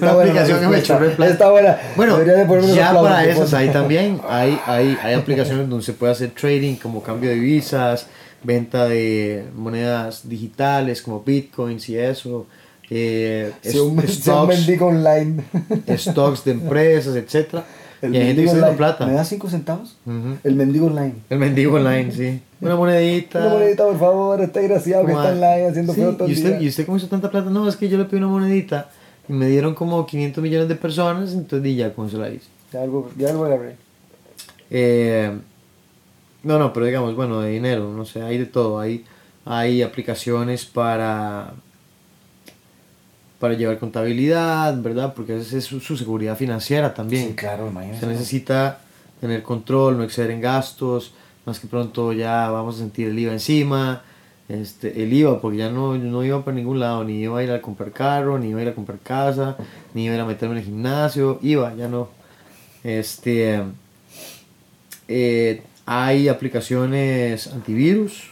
Una 0.00 0.10
aplicación 0.12 0.60
que 0.60 0.66
me 0.66 0.76
respuesta. 0.76 0.86
chorró 0.86 1.06
el 1.06 1.16
plan. 1.16 1.30
Está 1.30 1.50
buena. 1.50 1.78
Bueno, 1.96 2.22
ya 2.72 2.94
para 2.94 3.24
esas 3.24 3.52
hay 3.54 3.70
también, 3.70 4.20
hay, 4.28 4.60
hay, 4.66 4.96
hay 5.02 5.14
aplicaciones 5.14 5.68
donde 5.68 5.84
se 5.84 5.92
puede 5.92 6.12
hacer 6.12 6.30
trading 6.30 6.76
como 6.76 7.02
cambio 7.02 7.30
de 7.30 7.36
divisas, 7.36 8.06
venta 8.44 8.86
de 8.86 9.46
monedas 9.56 10.28
digitales 10.28 11.02
como 11.02 11.20
bitcoins 11.20 11.88
y 11.88 11.98
eso, 11.98 12.46
eh, 12.88 13.52
un, 13.80 14.06
stocks, 14.06 14.48
mendigo 14.48 14.86
online. 14.86 15.42
stocks 15.96 16.44
de 16.44 16.52
empresas, 16.52 17.16
etcétera. 17.16 17.64
El 18.06 18.14
y 18.14 18.18
hay 18.18 18.26
gente 18.28 18.44
que 18.44 18.50
online. 18.50 18.76
plata. 18.76 19.06
¿Me 19.06 19.12
das 19.12 19.28
5 19.28 19.50
centavos? 19.50 19.96
El 20.44 20.54
mendigo 20.54 20.86
online. 20.86 21.14
El 21.28 21.38
mendigo 21.38 21.76
online, 21.76 22.12
sí. 22.12 22.40
Una 22.60 22.76
monedita. 22.76 23.38
Una 23.38 23.48
monedita, 23.50 23.84
por 23.84 23.98
favor, 23.98 24.40
está 24.40 24.60
desgraciado 24.60 25.04
que 25.04 25.12
está 25.12 25.32
online 25.32 25.66
haciendo 25.68 25.92
Sí, 25.92 26.00
todo 26.00 26.28
¿y 26.28 26.32
usted, 26.32 26.58
día. 26.58 26.62
¿Y 26.62 26.68
usted 26.68 26.86
cómo 26.86 26.96
hizo 26.98 27.08
tanta 27.08 27.30
plata? 27.30 27.50
No, 27.50 27.68
es 27.68 27.76
que 27.76 27.88
yo 27.88 27.98
le 27.98 28.04
pedí 28.04 28.18
una 28.18 28.28
monedita 28.28 28.88
y 29.28 29.32
me 29.32 29.46
dieron 29.48 29.74
como 29.74 30.06
500 30.06 30.42
millones 30.42 30.68
de 30.68 30.76
personas, 30.76 31.32
entonces 31.32 31.68
y 31.68 31.76
ya 31.76 31.92
con 31.92 32.06
eso 32.06 32.18
la 32.18 32.30
hice. 32.30 32.46
Ya 32.72 32.82
algo, 32.82 33.10
ya 33.16 33.30
algo. 33.30 33.48
Eh, 34.70 35.32
no, 36.42 36.58
no, 36.58 36.72
pero 36.72 36.86
digamos, 36.86 37.14
bueno, 37.16 37.40
de 37.40 37.50
dinero, 37.50 37.92
no 37.92 38.04
sé, 38.04 38.22
hay 38.22 38.38
de 38.38 38.46
todo. 38.46 38.78
Hay, 38.78 39.04
hay 39.44 39.82
aplicaciones 39.82 40.64
para, 40.64 41.52
para 43.38 43.54
llevar 43.54 43.78
contabilidad, 43.78 44.80
¿verdad? 44.80 45.14
Porque 45.14 45.36
es 45.36 45.64
su, 45.64 45.80
su 45.80 45.96
seguridad 45.96 46.36
financiera 46.36 46.94
también. 46.94 47.28
Sí, 47.28 47.34
claro, 47.34 47.68
imagínese. 47.68 48.00
Se 48.00 48.06
necesita 48.06 48.80
tener 49.20 49.42
control, 49.42 49.98
no 49.98 50.04
exceder 50.04 50.30
en 50.30 50.40
gastos, 50.40 51.12
más 51.44 51.60
que 51.60 51.66
pronto 51.66 52.12
ya 52.12 52.50
vamos 52.50 52.76
a 52.76 52.78
sentir 52.78 53.08
el 53.08 53.18
IVA 53.18 53.32
encima. 53.32 54.02
Este, 54.48 55.02
el 55.02 55.12
IVA, 55.12 55.40
porque 55.40 55.58
ya 55.58 55.70
no, 55.70 55.98
no 55.98 56.24
iba 56.24 56.44
para 56.44 56.56
ningún 56.56 56.78
lado, 56.78 57.02
ni 57.02 57.20
iba 57.20 57.38
a 57.38 57.42
ir 57.42 57.50
a 57.50 57.60
comprar 57.60 57.90
carro, 57.90 58.38
ni 58.38 58.50
iba 58.50 58.60
a 58.60 58.62
ir 58.62 58.68
a 58.68 58.74
comprar 58.74 58.98
casa, 59.00 59.56
ni 59.92 60.04
iba 60.04 60.14
a 60.14 60.16
ir 60.16 60.22
a 60.22 60.24
meterme 60.24 60.54
en 60.54 60.58
el 60.58 60.64
gimnasio, 60.64 61.40
iba, 61.42 61.74
ya 61.74 61.88
no. 61.88 62.08
Este, 62.84 63.60
eh, 65.08 65.62
hay 65.84 66.28
aplicaciones 66.28 67.48
antivirus 67.48 68.30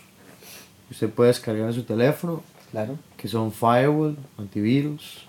que 0.87 0.95
usted 0.95 1.11
puede 1.11 1.29
descargar 1.29 1.69
en 1.69 1.75
su 1.75 1.83
teléfono, 1.83 2.43
Claro. 2.75 2.99
que 3.17 3.29
son 3.29 3.53
Firewall, 3.53 4.17
antivirus, 4.37 5.27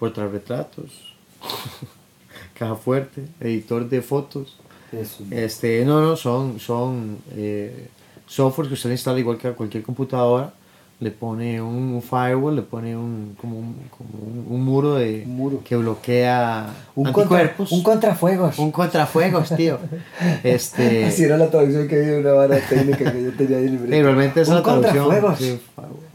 portarretratos, 0.00 1.14
caja 2.58 2.74
fuerte, 2.74 3.22
editor 3.40 3.88
de 3.88 4.02
fotos. 4.02 4.58
Eso. 4.90 5.22
Este, 5.30 5.84
no, 5.84 6.00
no, 6.00 6.16
son, 6.16 6.58
son 6.58 7.18
eh, 7.36 7.86
software 8.26 8.66
que 8.68 8.74
usted 8.74 8.90
instala 8.90 9.18
igual 9.20 9.38
que 9.38 9.46
a 9.46 9.52
cualquier 9.52 9.84
computadora. 9.84 10.52
Le 11.00 11.12
pone 11.12 11.62
un, 11.62 12.02
firewall, 12.02 12.56
le 12.56 12.62
pone 12.62 12.96
un, 12.96 13.36
como 13.40 13.56
un, 13.60 13.76
como 13.96 14.08
un, 14.20 14.46
un 14.48 14.64
muro, 14.64 14.96
de, 14.96 15.22
Un 15.26 15.36
muro. 15.36 15.62
que 15.64 15.76
bloquea 15.76 16.74
Un, 16.96 17.04
contra, 17.04 17.22
anticuerpos. 17.22 17.70
un 17.70 17.82
contrafuegos. 17.84 18.58
Un 18.58 18.72
contrafuegos, 18.72 19.54
tío. 19.54 19.78
Este, 20.42 21.04
Así 21.04 21.22
era 21.22 21.36
la 21.36 21.48
traducción 21.50 21.86
que 21.86 22.00
dio 22.00 22.18
una 22.18 22.32
vara 22.32 22.58
técnica 22.68 23.12
que 23.12 23.22
yo 23.22 23.32
tenía 23.36 23.58
ahí 23.58 23.66
en 23.68 23.92
el 23.92 24.02
realmente 24.02 24.40
esa 24.40 24.50
Un 24.50 24.56
la 24.56 24.62
traducción. 24.64 25.04
contrafuegos. 25.04 25.38
Sí, 25.38 25.60
firewall. 25.76 26.07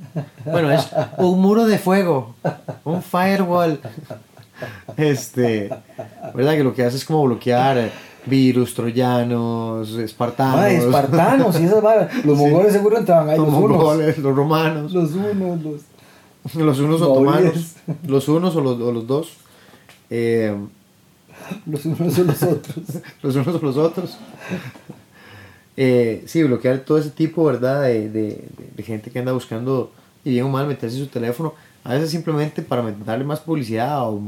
Bueno, 0.46 0.72
es 0.72 0.88
un 1.18 1.42
muro 1.42 1.66
de 1.66 1.78
fuego, 1.78 2.36
un 2.84 3.02
firewall. 3.02 3.80
Este, 4.98 5.70
¿verdad? 6.34 6.54
Que 6.54 6.64
lo 6.64 6.74
que 6.74 6.84
hace 6.84 6.98
es 6.98 7.06
como 7.06 7.24
bloquear 7.26 7.92
virus, 8.26 8.74
troyanos, 8.74 9.90
espartanos. 9.98 10.60
Ay, 10.60 10.76
espartanos 10.78 11.60
y 11.60 11.64
esas 11.66 11.82
varas. 11.82 12.14
Los 12.26 12.38
Sí. 12.38 12.44
mongoles 12.44 12.72
seguro 12.74 12.98
entraban 12.98 13.30
ahí. 13.30 13.38
los 13.38 13.48
Los, 13.48 13.56
unos. 13.58 13.70
mongoles, 13.78 14.18
los 14.20 14.36
romanos, 14.36 14.94
Los 14.94 15.12
unos, 15.14 15.62
los. 15.64 15.82
los 16.56 16.80
unos 16.80 17.02
otomanos, 17.02 17.74
los 18.08 18.28
unos 18.30 18.56
o 18.56 18.62
los, 18.62 18.80
o 18.80 18.92
los 18.92 19.08
dos, 19.08 19.34
eh, 20.10 20.56
Los 21.66 21.84
unos 21.86 22.18
o 22.20 22.24
los 22.24 22.44
otros. 22.44 22.76
los 23.22 23.36
unos 23.36 23.56
o 23.56 23.60
los 23.66 23.78
otros. 23.78 24.18
Eh, 25.76 26.24
sí, 26.28 26.44
bloquear 26.44 26.80
todo 26.80 27.00
ese 27.00 27.10
tipo, 27.10 27.44
¿verdad? 27.46 27.82
De- 27.82 28.10
de 28.10 28.84
gente 28.84 29.10
que 29.12 29.20
anda 29.20 29.32
buscando, 29.34 29.92
y 30.26 30.32
bien 30.32 30.46
o 30.46 30.50
mal, 30.50 30.68
meterse 30.68 30.98
su 30.98 31.08
teléfono. 31.08 31.54
A 31.84 31.94
veces 31.94 32.12
simplemente 32.12 32.62
para 32.62 32.82
darle 33.06 33.26
más 33.26 33.40
publicidad 33.42 34.10
o, 34.10 34.22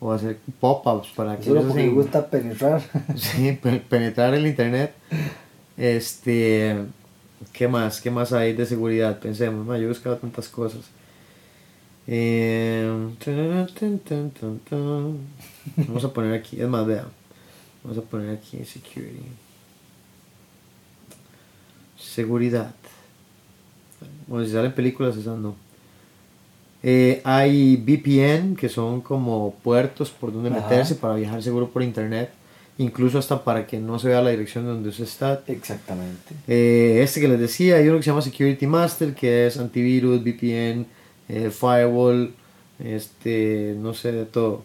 o 0.00 0.12
hacer 0.12 0.38
pop-ups 0.60 1.08
para 1.14 1.36
que 1.36 1.44
Solo 1.44 1.62
porque 1.62 1.88
gusta 1.88 2.28
penetrar. 2.28 2.82
Sí, 3.16 3.52
pe- 3.60 3.78
penetrar 3.88 4.34
el 4.34 4.46
internet. 4.46 4.92
Este, 5.76 6.76
¿qué 7.52 7.68
más? 7.68 8.00
¿Qué 8.00 8.10
más 8.10 8.32
hay 8.32 8.54
de 8.54 8.66
seguridad? 8.66 9.18
Pensemos, 9.20 9.66
yo 9.66 9.84
he 9.84 9.88
buscado 9.88 10.16
tantas 10.16 10.48
cosas. 10.48 10.80
Eh, 12.08 13.10
tun. 14.68 15.20
Vamos 15.76 16.04
a 16.04 16.12
poner 16.12 16.34
aquí, 16.34 16.60
es 16.60 16.68
más, 16.68 16.86
vean. 16.86 17.06
Vamos 17.84 17.98
a 17.98 18.02
poner 18.02 18.30
aquí 18.36 18.64
security. 18.64 19.22
Seguridad. 21.98 22.74
Bueno, 24.26 24.44
si 24.46 24.52
salen 24.52 24.72
películas, 24.72 25.16
esas 25.16 25.38
no. 25.38 25.54
Eh, 26.82 27.20
hay 27.24 27.76
VPN, 27.76 28.54
que 28.56 28.68
son 28.68 29.00
como 29.00 29.54
puertos 29.62 30.10
por 30.10 30.32
donde 30.32 30.50
Ajá. 30.50 30.60
meterse 30.60 30.94
para 30.94 31.14
viajar 31.14 31.42
seguro 31.42 31.68
por 31.68 31.82
internet. 31.82 32.30
incluso 32.78 33.18
hasta 33.18 33.42
para 33.42 33.66
que 33.66 33.78
no 33.78 33.98
se 33.98 34.08
vea 34.08 34.20
la 34.20 34.28
dirección 34.30 34.66
donde 34.66 34.90
usted 34.90 35.04
está. 35.04 35.42
Exactamente. 35.46 36.34
Eh, 36.46 37.00
este 37.02 37.22
que 37.22 37.28
les 37.28 37.40
decía, 37.40 37.76
hay 37.76 37.88
uno 37.88 37.96
que 37.96 38.02
se 38.02 38.10
llama 38.10 38.20
Security 38.20 38.66
Master, 38.66 39.14
que 39.14 39.46
es 39.46 39.56
antivirus, 39.56 40.20
VPN, 40.22 40.84
eh, 41.30 41.50
firewall, 41.50 42.34
este, 42.78 43.74
no 43.78 43.94
sé, 43.94 44.12
de 44.12 44.26
todo. 44.26 44.62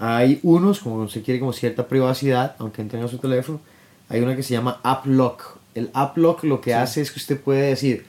Hay 0.00 0.40
unos, 0.42 0.80
como 0.80 1.08
se 1.08 1.22
quiere 1.22 1.38
como 1.38 1.52
cierta 1.52 1.86
privacidad, 1.86 2.56
aunque 2.58 2.82
entren 2.82 3.04
a 3.04 3.08
su 3.08 3.18
teléfono, 3.18 3.60
hay 4.08 4.20
una 4.20 4.34
que 4.34 4.42
se 4.42 4.54
llama 4.54 4.80
App 4.82 5.06
Lock. 5.06 5.58
El 5.76 5.90
App 5.94 6.16
Lock 6.16 6.42
lo 6.42 6.60
que 6.60 6.74
hace 6.74 7.00
es 7.00 7.12
que 7.12 7.20
usted 7.20 7.40
puede 7.40 7.68
decir, 7.68 8.06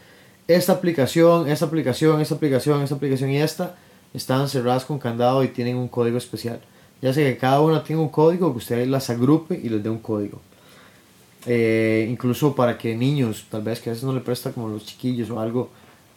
esta 0.50 0.74
aplicación, 0.74 1.48
esta 1.48 1.66
aplicación, 1.66 2.20
esta 2.22 2.34
aplicación, 2.34 2.82
esta 2.82 2.96
aplicación 2.96 3.30
y 3.30 3.38
esta 3.38 3.76
están 4.16 4.50
cerradas 4.50 4.84
con 4.84 4.98
candado 4.98 5.44
y 5.44 5.50
tienen 5.50 5.78
un 5.78 5.88
código 5.88 6.18
especial. 6.18 6.60
Ya 7.04 7.14
sé 7.14 7.24
que 7.24 7.38
cada 7.38 7.62
una 7.62 7.84
tiene 7.84 8.02
un 8.02 8.10
código, 8.10 8.52
que 8.52 8.58
usted 8.58 8.88
las 8.88 9.12
agrupe 9.12 9.60
y 9.64 9.70
les 9.70 9.84
dé 9.84 9.92
un 9.92 10.00
código. 10.00 10.42
Eh, 11.46 12.08
incluso 12.10 12.56
para 12.56 12.80
que 12.80 12.96
niños, 12.96 13.46
tal 13.50 13.62
vez 13.62 13.80
que 13.80 13.92
a 13.92 13.94
veces 13.94 14.04
no 14.04 14.12
le 14.12 14.22
presta 14.22 14.52
como 14.52 14.70
los 14.70 14.86
chiquillos 14.88 15.30
o 15.30 15.40
algo, 15.40 15.70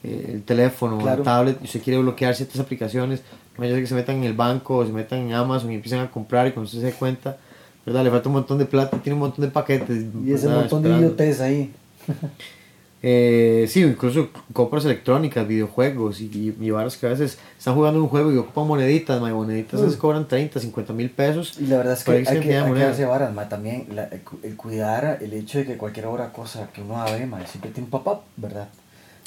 eh, 0.03 0.31
el 0.33 0.43
teléfono 0.45 0.97
o 0.99 1.05
la 1.05 1.19
tablet, 1.19 1.59
y 1.61 1.65
usted 1.65 1.83
quiere 1.83 2.01
bloquear 2.01 2.35
ciertas 2.35 2.59
aplicaciones, 2.59 3.21
no 3.55 3.59
vaya 3.59 3.73
a 3.73 3.75
ser 3.75 3.83
que 3.85 3.89
se 3.89 3.95
metan 3.95 4.17
en 4.17 4.25
el 4.25 4.33
banco 4.33 4.79
o 4.79 4.87
se 4.87 4.93
metan 4.93 5.19
en 5.19 5.35
Amazon 5.35 5.71
y 5.73 5.75
empiecen 5.75 6.01
a 6.01 6.11
comprar 6.11 6.47
y 6.47 6.53
cuando 6.53 6.69
usted 6.69 6.81
se 6.81 6.87
dé 6.87 6.93
cuenta, 6.93 7.37
¿verdad? 7.85 8.03
Le 8.03 8.11
falta 8.11 8.31
un 8.31 8.37
montón 8.37 8.57
de 8.57 8.65
plata, 8.65 8.97
tiene 8.97 9.13
un 9.13 9.21
montón 9.21 9.45
de 9.45 9.51
paquetes. 9.51 10.07
Y 10.25 10.33
ese 10.33 10.49
montón 10.49 10.83
de 10.83 10.89
idiotes 10.89 11.39
ahí. 11.43 11.71
Eh, 13.05 13.67
sí, 13.69 13.83
incluso 13.83 14.29
compras 14.53 14.85
electrónicas, 14.85 15.47
videojuegos 15.49 16.21
y, 16.21 16.27
y, 16.27 16.57
y 16.65 16.71
varas 16.71 16.97
que 16.97 17.07
a 17.07 17.11
veces 17.11 17.37
están 17.59 17.75
jugando 17.75 18.01
un 18.01 18.09
juego 18.09 18.33
y 18.33 18.37
ocupan 18.37 18.67
moneditas, 18.69 19.21
ma, 19.21 19.29
y 19.29 19.33
moneditas 19.33 19.81
les 19.81 19.97
cobran 19.97 20.29
30, 20.29 20.61
50 20.61 20.93
mil 20.93 21.11
pesos. 21.11 21.55
Y 21.61 21.67
la 21.67 21.79
verdad 21.79 21.95
es 21.95 22.05
que 22.05 22.13
hay 22.13 22.23
que, 22.23 22.31
hay 22.31 22.41
que 22.41 22.61
monedas. 22.63 22.91
darse 22.91 23.05
varas, 23.05 23.35
ma, 23.35 23.49
también 23.49 23.87
la- 23.93 24.05
el, 24.05 24.21
el 24.45 24.57
cuidar 24.57 25.19
el 25.21 25.33
hecho 25.33 25.59
de 25.59 25.65
que 25.67 25.77
cualquier 25.77 26.07
hora 26.07 26.33
cosa 26.33 26.69
que 26.73 26.81
uno 26.81 27.01
abre, 27.01 27.27
ma, 27.27 27.45
siempre 27.47 27.73
tiene 27.73 27.87
un 27.87 27.91
pop-up, 27.91 28.21
¿verdad? 28.37 28.69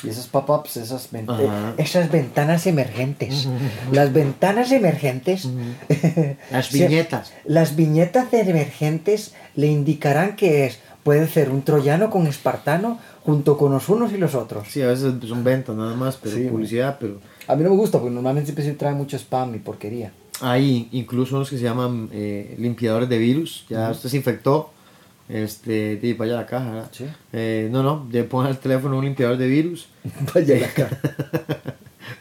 Y 0.04 0.10
esos 0.10 0.28
pop-ups, 0.28 0.78
esas, 0.78 1.10
ven- 1.12 1.30
Ajá. 1.30 1.42
eh, 1.78 1.84
esas 1.84 2.10
ventanas 2.12 2.68
emergentes, 2.68 3.48
las 3.92 4.14
ventanas 4.14 4.72
emergentes, 4.72 5.50
Las 6.52 6.72
viñetas. 6.72 7.34
las 7.46 7.76
viñetas 7.76 8.32
emergentes 8.34 9.34
le 9.56 9.68
indicarán 9.68 10.36
que 10.38 10.66
es, 10.66 10.80
puede 11.04 11.28
ser 11.28 11.50
un 11.50 11.62
troyano 11.64 12.10
con 12.10 12.28
espartano 12.28 13.00
junto 13.26 13.58
con 13.58 13.72
los 13.72 13.90
unos 13.90 14.12
y 14.14 14.18
los 14.18 14.36
otros. 14.36 14.68
Sí, 14.70 14.82
a 14.82 14.88
veces 14.88 15.14
son 15.28 15.44
ventas 15.44 15.76
nada 15.76 15.96
más, 15.96 16.18
pero 16.22 16.36
Sí, 16.36 16.44
publicidad, 16.46 16.98
pero 17.00 17.20
A 17.48 17.56
mí 17.56 17.64
no 17.64 17.72
me 17.72 17.76
gusta 17.78 18.00
porque 18.00 18.14
normalmente 18.14 18.46
siempre 18.48 18.64
se 18.66 18.74
trae 18.74 18.94
mucho 18.94 19.18
spam 19.18 19.56
y 19.56 19.60
porquería. 19.60 20.12
hay 20.42 20.88
incluso 20.92 21.36
unos 21.38 21.50
que 21.50 21.58
se 21.58 21.64
llaman 21.64 22.10
eh, 22.14 22.56
limpiadores 22.60 23.10
de 23.10 23.18
virus. 23.18 23.66
Ya 23.70 23.90
usted 23.90 24.10
se 24.10 24.18
infectó, 24.18 24.70
este, 25.28 26.00
y 26.04 26.14
vaya 26.14 26.34
a 26.34 26.42
la 26.42 26.46
caja. 26.46 26.90
Sí. 26.92 27.06
Eh, 27.34 27.68
no, 27.72 27.82
no, 27.82 28.08
le 28.12 28.24
pongan 28.26 28.48
al 28.48 28.60
teléfono 28.60 28.98
un 29.00 29.06
limpiador 29.06 29.38
de 29.38 29.48
virus. 29.48 29.88
Vaya 30.36 30.60
la 30.60 30.68
cara. 30.70 31.00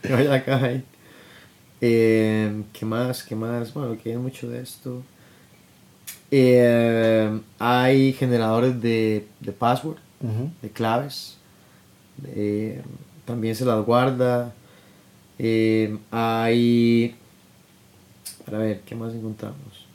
que 0.00 0.12
vaya 0.12 0.30
a 0.30 0.32
la 0.38 0.44
caja 0.44 0.66
ahí. 0.66 0.84
Eh, 1.82 2.62
¿Qué 2.72 2.86
más? 2.86 3.22
¿Qué 3.24 3.34
más? 3.36 3.74
Bueno, 3.74 3.98
que 4.02 4.10
hay 4.12 4.16
mucho 4.16 4.48
de 4.48 4.62
esto. 4.62 5.02
Eh, 6.30 7.40
hay 7.58 8.12
generadores 8.14 8.80
de, 8.80 9.26
de 9.40 9.52
password, 9.52 9.98
De 10.62 10.70
claves. 10.70 11.36
También 13.24 13.54
se 13.54 13.64
las 13.64 13.84
guarda. 13.84 14.52
Eh, 15.38 15.98
hay. 16.10 17.16
Para 18.44 18.58
ver, 18.58 18.80
¿qué 18.80 18.94
más 18.94 19.14
encontramos? 19.14 19.86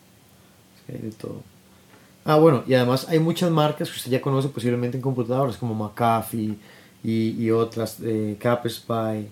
De 0.87 1.11
todo. 1.11 1.43
Ah, 2.25 2.37
bueno, 2.37 2.63
y 2.67 2.73
además 2.73 3.07
hay 3.07 3.19
muchas 3.19 3.51
marcas 3.51 3.89
que 3.89 3.95
usted 3.97 4.11
ya 4.11 4.21
conoce 4.21 4.49
posiblemente 4.49 4.97
en 4.97 5.01
computadoras, 5.01 5.57
como 5.57 5.73
McAfee 5.73 6.57
y, 7.03 7.29
y 7.31 7.51
otras, 7.51 7.97
eh, 8.03 8.35
Caperspy, 8.39 9.29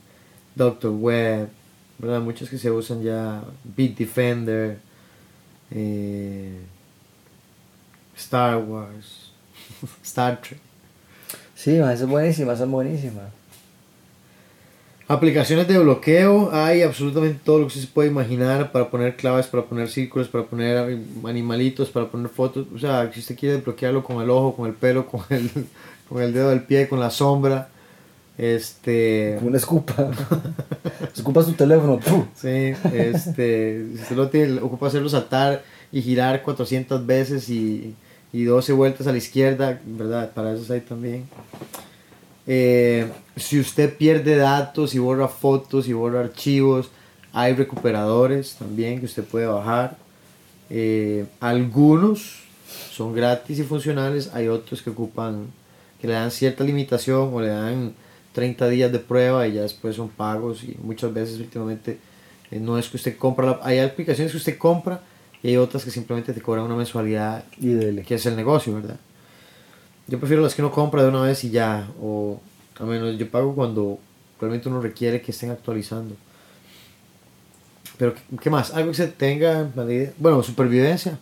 Dr. 0.55 0.91
Web, 0.91 1.49
¿verdad? 1.97 2.21
Muchas 2.21 2.49
que 2.49 2.57
se 2.57 2.71
usan 2.71 3.03
ya, 3.03 3.43
Bitdefender, 3.63 4.79
eh, 5.71 6.59
Star 8.15 8.57
Wars, 8.57 9.31
Star 10.03 10.39
Trek. 10.41 10.66
Sí, 11.57 11.79
ma, 11.79 11.91
esa 11.91 12.03
es 12.03 12.09
buenísima, 12.09 12.53
esa 12.53 12.65
es 12.65 12.69
buenísima. 12.69 13.21
Aplicaciones 15.07 15.67
de 15.67 15.79
bloqueo, 15.79 16.51
hay 16.53 16.83
absolutamente 16.83 17.39
todo 17.43 17.59
lo 17.59 17.67
que 17.67 17.79
se 17.79 17.87
puede 17.87 18.09
imaginar 18.09 18.71
para 18.71 18.91
poner 18.91 19.15
claves, 19.15 19.47
para 19.47 19.63
poner 19.63 19.89
círculos, 19.89 20.27
para 20.27 20.43
poner 20.43 20.99
animalitos, 21.25 21.89
para 21.89 22.05
poner 22.05 22.29
fotos. 22.29 22.67
O 22.75 22.77
sea, 22.77 23.11
si 23.11 23.21
usted 23.21 23.35
quiere 23.35 23.55
desbloquearlo 23.55 24.03
con 24.03 24.21
el 24.21 24.29
ojo, 24.29 24.55
con 24.55 24.67
el 24.67 24.73
pelo, 24.75 25.07
con 25.11 25.21
el, 25.31 25.49
con 26.07 26.21
el 26.21 26.31
dedo 26.31 26.49
del 26.51 26.61
pie, 26.61 26.87
con 26.87 26.99
la 26.99 27.09
sombra. 27.09 27.69
Este. 28.37 29.33
Como 29.37 29.47
una 29.47 29.57
escupa. 29.57 30.11
escupa 31.15 31.41
su 31.41 31.53
teléfono. 31.53 31.97
¡pum! 31.97 32.27
Sí, 32.35 32.73
este. 32.93 33.87
si 33.95 34.01
usted 34.01 34.15
lo 34.15 34.29
tiene, 34.29 34.61
ocupa 34.61 34.87
hacerlo 34.87 35.09
saltar 35.09 35.63
y 35.91 36.03
girar 36.03 36.43
400 36.43 37.03
veces 37.07 37.49
y, 37.49 37.95
y 38.33 38.43
12 38.43 38.73
vueltas 38.73 39.07
a 39.07 39.11
la 39.11 39.17
izquierda, 39.17 39.79
¿verdad? 39.85 40.31
Para 40.33 40.53
eso 40.53 40.71
hay 40.73 40.81
también. 40.81 41.25
Eh, 42.45 43.07
si 43.35 43.59
usted 43.59 43.95
pierde 43.97 44.35
datos 44.37 44.95
y 44.95 44.99
borra 44.99 45.27
fotos 45.27 45.87
y 45.87 45.93
borra 45.93 46.21
archivos, 46.21 46.89
hay 47.33 47.53
recuperadores 47.53 48.55
también 48.55 48.99
que 48.99 49.05
usted 49.05 49.23
puede 49.23 49.45
bajar. 49.47 49.97
Eh, 50.69 51.25
algunos 51.39 52.39
son 52.91 53.13
gratis 53.13 53.59
y 53.59 53.63
funcionales, 53.63 54.31
hay 54.33 54.47
otros 54.47 54.81
que 54.81 54.89
ocupan, 54.89 55.47
que 56.01 56.07
le 56.07 56.13
dan 56.13 56.31
cierta 56.31 56.63
limitación 56.63 57.33
o 57.33 57.41
le 57.41 57.47
dan 57.49 57.93
30 58.33 58.67
días 58.69 58.91
de 58.91 58.99
prueba 58.99 59.47
y 59.47 59.53
ya 59.53 59.61
después 59.61 59.95
son 59.95 60.09
pagos 60.09 60.63
y 60.63 60.75
muchas 60.81 61.13
veces 61.13 61.39
últimamente 61.39 61.97
eh, 62.51 62.59
no 62.59 62.77
es 62.77 62.87
que 62.87 62.97
usted 62.97 63.17
compra, 63.17 63.45
la- 63.45 63.59
hay 63.63 63.79
aplicaciones 63.79 64.31
que 64.31 64.37
usted 64.37 64.57
compra 64.57 65.01
y 65.43 65.49
hay 65.49 65.57
otras 65.57 65.83
que 65.85 65.91
simplemente 65.91 66.33
te 66.33 66.41
cobran 66.41 66.65
una 66.65 66.75
mensualidad 66.75 67.43
Y 67.59 67.69
dele. 67.73 68.03
que 68.03 68.15
es 68.15 68.25
el 68.25 68.35
negocio, 68.35 68.73
¿verdad? 68.75 68.97
Yo 70.07 70.19
prefiero 70.19 70.41
las 70.41 70.55
que 70.55 70.61
uno 70.61 70.71
compra 70.71 71.03
de 71.03 71.09
una 71.09 71.21
vez 71.21 71.43
y 71.43 71.49
ya, 71.49 71.87
o 72.01 72.39
a 72.79 72.83
menos 72.83 73.17
yo 73.17 73.29
pago 73.29 73.53
cuando 73.55 73.99
realmente 74.39 74.69
uno 74.69 74.79
requiere 74.81 75.21
que 75.21 75.31
estén 75.31 75.51
actualizando. 75.51 76.15
Pero, 77.97 78.13
¿qué, 78.41 78.49
más? 78.49 78.73
Algo 78.73 78.91
que 78.91 78.97
se 78.97 79.07
tenga, 79.07 79.67
bueno, 80.19 80.43
supervivencia. 80.43 81.17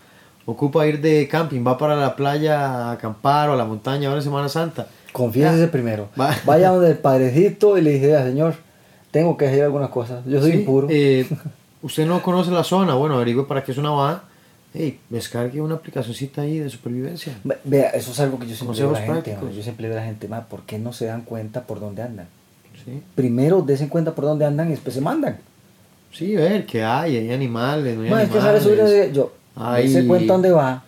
Ocupa 0.46 0.86
ir 0.86 1.02
de 1.02 1.28
camping, 1.28 1.66
va 1.66 1.78
para 1.78 1.96
la 1.96 2.16
playa 2.16 2.60
a 2.60 2.92
acampar 2.92 3.50
o 3.50 3.54
a 3.54 3.56
la 3.56 3.66
montaña 3.66 4.10
ahora 4.10 4.20
en 4.20 4.24
Semana 4.26 4.50
Santa. 4.50 4.88
Confiésese 5.12 5.68
primero. 5.70 6.10
Va. 6.20 6.36
Vaya 6.46 6.70
donde 6.70 6.92
el 6.92 6.98
padrecito 6.98 7.78
y 7.78 7.82
le 7.82 7.92
dije, 7.94 8.16
señor, 8.24 8.56
tengo 9.10 9.38
que 9.38 9.48
hacer 9.48 9.64
algunas 9.64 9.90
cosas. 9.90 10.24
Yo 10.26 10.40
soy 10.42 10.52
Sí, 10.52 10.58
impuro. 10.60 10.88
eh, 10.92 11.28
usted 11.86 12.06
no 12.06 12.22
conoce 12.22 12.52
la 12.52 12.64
zona, 12.64 12.94
bueno, 12.96 13.16
averigüe 13.16 13.46
para 13.48 13.64
qué 13.64 13.72
es 13.72 13.78
una 13.78 13.92
van. 13.92 14.22
Hey, 14.74 15.00
descargue 15.10 15.62
una 15.62 15.76
aplicacioncita 15.76 16.42
ahí 16.42 16.60
de 16.60 16.70
supervivencia. 16.70 17.38
Ve- 17.46 17.58
Vea, 17.64 17.90
eso 17.92 18.12
es 18.12 18.20
algo 18.20 18.38
que 18.38 18.46
yo 18.48 18.56
siempre 18.56 18.76
digo 18.78 18.90
a 18.90 19.00
la 19.00 19.06
gente. 19.06 19.38
Yo 19.56 19.64
siempre 19.64 19.88
digo 19.88 19.98
a 19.98 20.02
la 20.02 20.06
gente, 20.08 20.28
ma, 20.28 20.42
¿por 20.48 20.64
qué 20.64 20.78
no 20.78 20.92
se 20.92 21.06
dan 21.06 21.22
cuenta 21.22 21.62
por 21.64 21.80
dónde 21.80 22.02
andan? 22.02 22.28
Sí. 22.84 23.02
Primero 23.16 23.62
desen 23.62 23.88
cuenta 23.88 24.14
por 24.14 24.26
dónde 24.26 24.46
andan 24.46 24.68
y 24.68 24.72
después 24.72 24.94
se 24.94 25.00
mandan. 25.02 25.38
Sí, 26.12 26.36
ver 26.36 26.66
qué 26.66 26.84
hay, 26.84 27.16
hay 27.18 27.32
animales, 27.32 27.96
no 27.96 28.04
hay 28.04 28.10
Ma, 28.10 28.24
es 28.24 28.30
que 28.30 28.38
animales. 28.38 28.64
sale 28.64 28.86
subir 28.86 29.14
yo. 29.14 29.32
Hay- 29.56 29.88
Se 29.90 30.06
cuenta 30.06 30.34
dónde 30.34 30.52
va. 30.52 30.84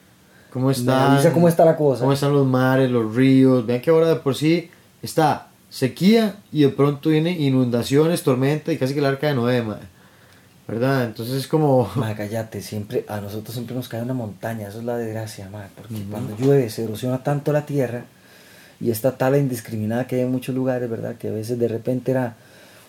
¿Cómo 0.52 0.72
está? 0.72 1.14
avisa 1.14 1.32
cómo 1.32 1.48
está 1.48 1.64
la 1.64 1.78
cosa. 1.78 2.02
¿Cómo 2.02 2.14
están 2.14 2.34
los 2.34 2.46
mares, 2.46 2.90
los 2.92 3.16
ríos? 3.16 3.66
Vean 3.66 3.80
que 3.82 3.90
ahora 3.90 4.10
de 4.10 4.16
por 4.18 4.36
sí 4.36 4.70
está 5.02 5.48
sequía 5.70 6.36
y 6.52 6.62
de 6.64 6.70
pronto 6.70 7.10
viene 7.10 7.32
inundaciones, 7.32 8.24
tormenta 8.24 8.72
y 8.74 8.78
casi 8.78 8.94
que 8.94 9.00
el 9.00 9.06
arca 9.06 9.28
de 9.28 9.36
Noé. 9.36 9.64
¿Verdad? 10.68 11.06
Entonces 11.06 11.36
es 11.36 11.48
como... 11.48 11.90
Ma, 11.96 12.16
cállate, 12.16 12.62
siempre, 12.62 13.06
a 13.08 13.22
nosotros 13.22 13.54
siempre 13.54 13.76
nos 13.76 13.88
cae 13.88 14.02
una 14.02 14.14
montaña, 14.14 14.68
eso 14.68 14.80
es 14.80 14.86
la 14.86 14.98
desgracia, 14.98 15.50
ma, 15.50 15.68
porque 15.76 15.96
cuando 16.12 16.36
llueve 16.38 16.70
se 16.70 16.84
erosiona 16.84 17.24
tanto 17.24 17.52
la 17.54 17.66
tierra 17.66 18.04
y 18.80 18.92
esta 18.92 19.18
tala 19.18 19.38
indiscriminada 19.38 20.06
que 20.08 20.16
hay 20.18 20.22
en 20.22 20.32
muchos 20.32 20.54
lugares, 20.54 20.90
¿verdad? 20.90 21.16
Que 21.16 21.30
a 21.30 21.32
veces 21.32 21.58
de 21.58 21.68
repente 21.68 22.12
era 22.12 22.36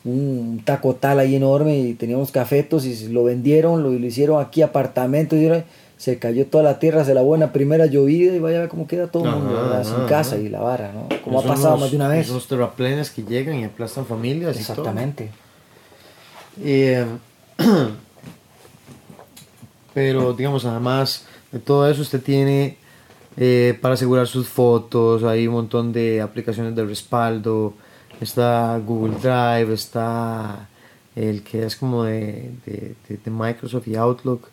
un 0.05 0.63
tacotal 0.65 1.19
ahí 1.19 1.35
enorme 1.35 1.79
y 1.79 1.95
teníamos 1.95 2.31
cafetos 2.31 2.85
y 2.85 3.09
lo 3.09 3.25
vendieron, 3.25 3.83
lo, 3.83 3.91
lo 3.91 4.07
hicieron 4.07 4.41
aquí 4.41 4.63
apartamento 4.63 5.37
y 5.37 5.51
se 5.97 6.19
cayó 6.19 6.47
toda 6.47 6.63
la 6.63 6.79
tierra, 6.79 7.05
se 7.05 7.13
la 7.15 7.23
buena 7.23 7.53
primera 7.53 7.87
llovida 7.87 8.33
y 8.35 8.39
vaya 8.39 8.59
a 8.59 8.61
ver 8.61 8.69
cómo 8.69 8.87
queda 8.87 9.09
todo 9.09 9.25
el 9.25 9.31
mundo, 9.31 9.55
¿verdad? 9.55 9.85
Sin 9.85 10.07
casa 10.07 10.37
y 10.37 10.49
la 10.49 10.61
vara, 10.61 10.93
¿no? 10.93 11.09
Como 11.25 11.41
ha 11.41 11.43
pasado 11.43 11.73
los- 11.73 11.81
más 11.81 11.91
de 11.91 11.97
una 11.97 12.09
vez. 12.09 12.29
Los 12.29 12.47
terraplenes 12.47 13.11
que 13.11 13.23
llegan 13.25 13.59
y 13.59 13.65
aplastan 13.65 14.07
familias 14.07 14.61
y 14.61 14.65
todo. 14.65 14.73
Exactamente. 14.83 15.31
Eh, 16.63 17.05
pero 19.95 20.33
digamos, 20.33 20.65
además 20.65 21.27
de 21.53 21.59
todo 21.59 21.89
eso, 21.89 22.03
usted 22.03 22.23
tiene 22.23 22.77
eh, 23.37 23.79
para 23.81 23.95
asegurar 23.95 24.27
sus 24.27 24.49
fotos, 24.49 25.25
hay 25.25 25.47
un 25.47 25.55
montón 25.55 25.93
de 25.93 26.21
aplicaciones 26.21 26.75
de 26.75 26.85
respaldo, 26.85 27.75
está 28.21 28.79
Google 28.85 29.17
Drive, 29.21 29.73
está 29.73 30.69
el 31.17 31.43
que 31.43 31.65
es 31.65 31.77
como 31.77 32.05
de, 32.05 32.53
de- 32.67 33.31
Microsoft 33.31 33.89
y 33.89 33.97
Outlook, 33.97 34.49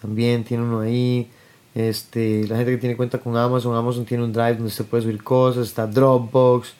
también 0.00 0.44
tiene 0.44 0.62
uno 0.64 0.80
ahí. 0.80 1.30
Este, 1.74 2.46
la 2.48 2.56
gente 2.56 2.72
que 2.72 2.78
tiene 2.78 2.96
cuenta 2.96 3.18
con 3.18 3.36
Amazon, 3.36 3.76
Amazon 3.76 4.06
tiene 4.06 4.24
un 4.24 4.32
drive 4.32 4.54
donde 4.56 4.70
se 4.70 4.84
puede 4.84 5.02
subir 5.02 5.22
cosas, 5.22 5.66
está 5.66 5.86
Dropbox. 5.86 6.72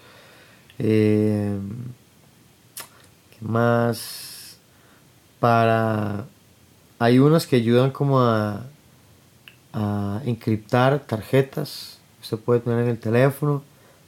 eh, 0.79 1.59
¿Qué 3.31 3.47
más? 3.47 4.26
Para... 5.47 6.25
Hay 6.99 7.21
unas 7.21 7.47
que 7.47 7.55
ayudan 7.55 7.93
como 7.93 8.21
a, 8.21 8.65
a 9.73 10.21
encriptar 10.25 10.99
tarjetas. 10.99 11.99
Usted 12.21 12.37
puede 12.39 12.59
tener 12.59 12.81
en 12.81 12.89
el 12.89 12.99
teléfono 12.99 13.63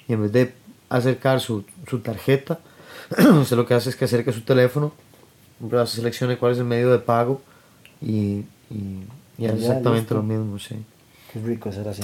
y 0.09 0.15
en 0.15 0.23
vez 0.23 0.33
de 0.33 0.53
acercar 0.89 1.41
su, 1.41 1.65
su 1.87 2.01
tarjeta, 2.01 2.59
usted 3.41 3.57
lo 3.57 3.67
que 3.67 3.75
hace 3.75 3.91
es 3.91 3.95
que 3.95 4.07
acerca 4.07 4.33
su 4.33 4.41
teléfono, 4.41 4.93
seleccione 5.87 6.39
cuál 6.39 6.53
es 6.55 6.59
el 6.59 6.65
medio 6.65 6.91
de 6.91 6.99
pago 6.99 7.41
y, 8.01 8.45
y, 8.69 9.05
y 9.39 9.47
hace 9.47 9.59
exactamente 9.59 10.01
listo. 10.01 10.15
lo 10.17 10.23
mismo, 10.25 10.59
sí. 10.59 10.75
Qué 11.33 11.39
rico 11.41 11.71
ser 11.71 11.87
así, 11.87 12.03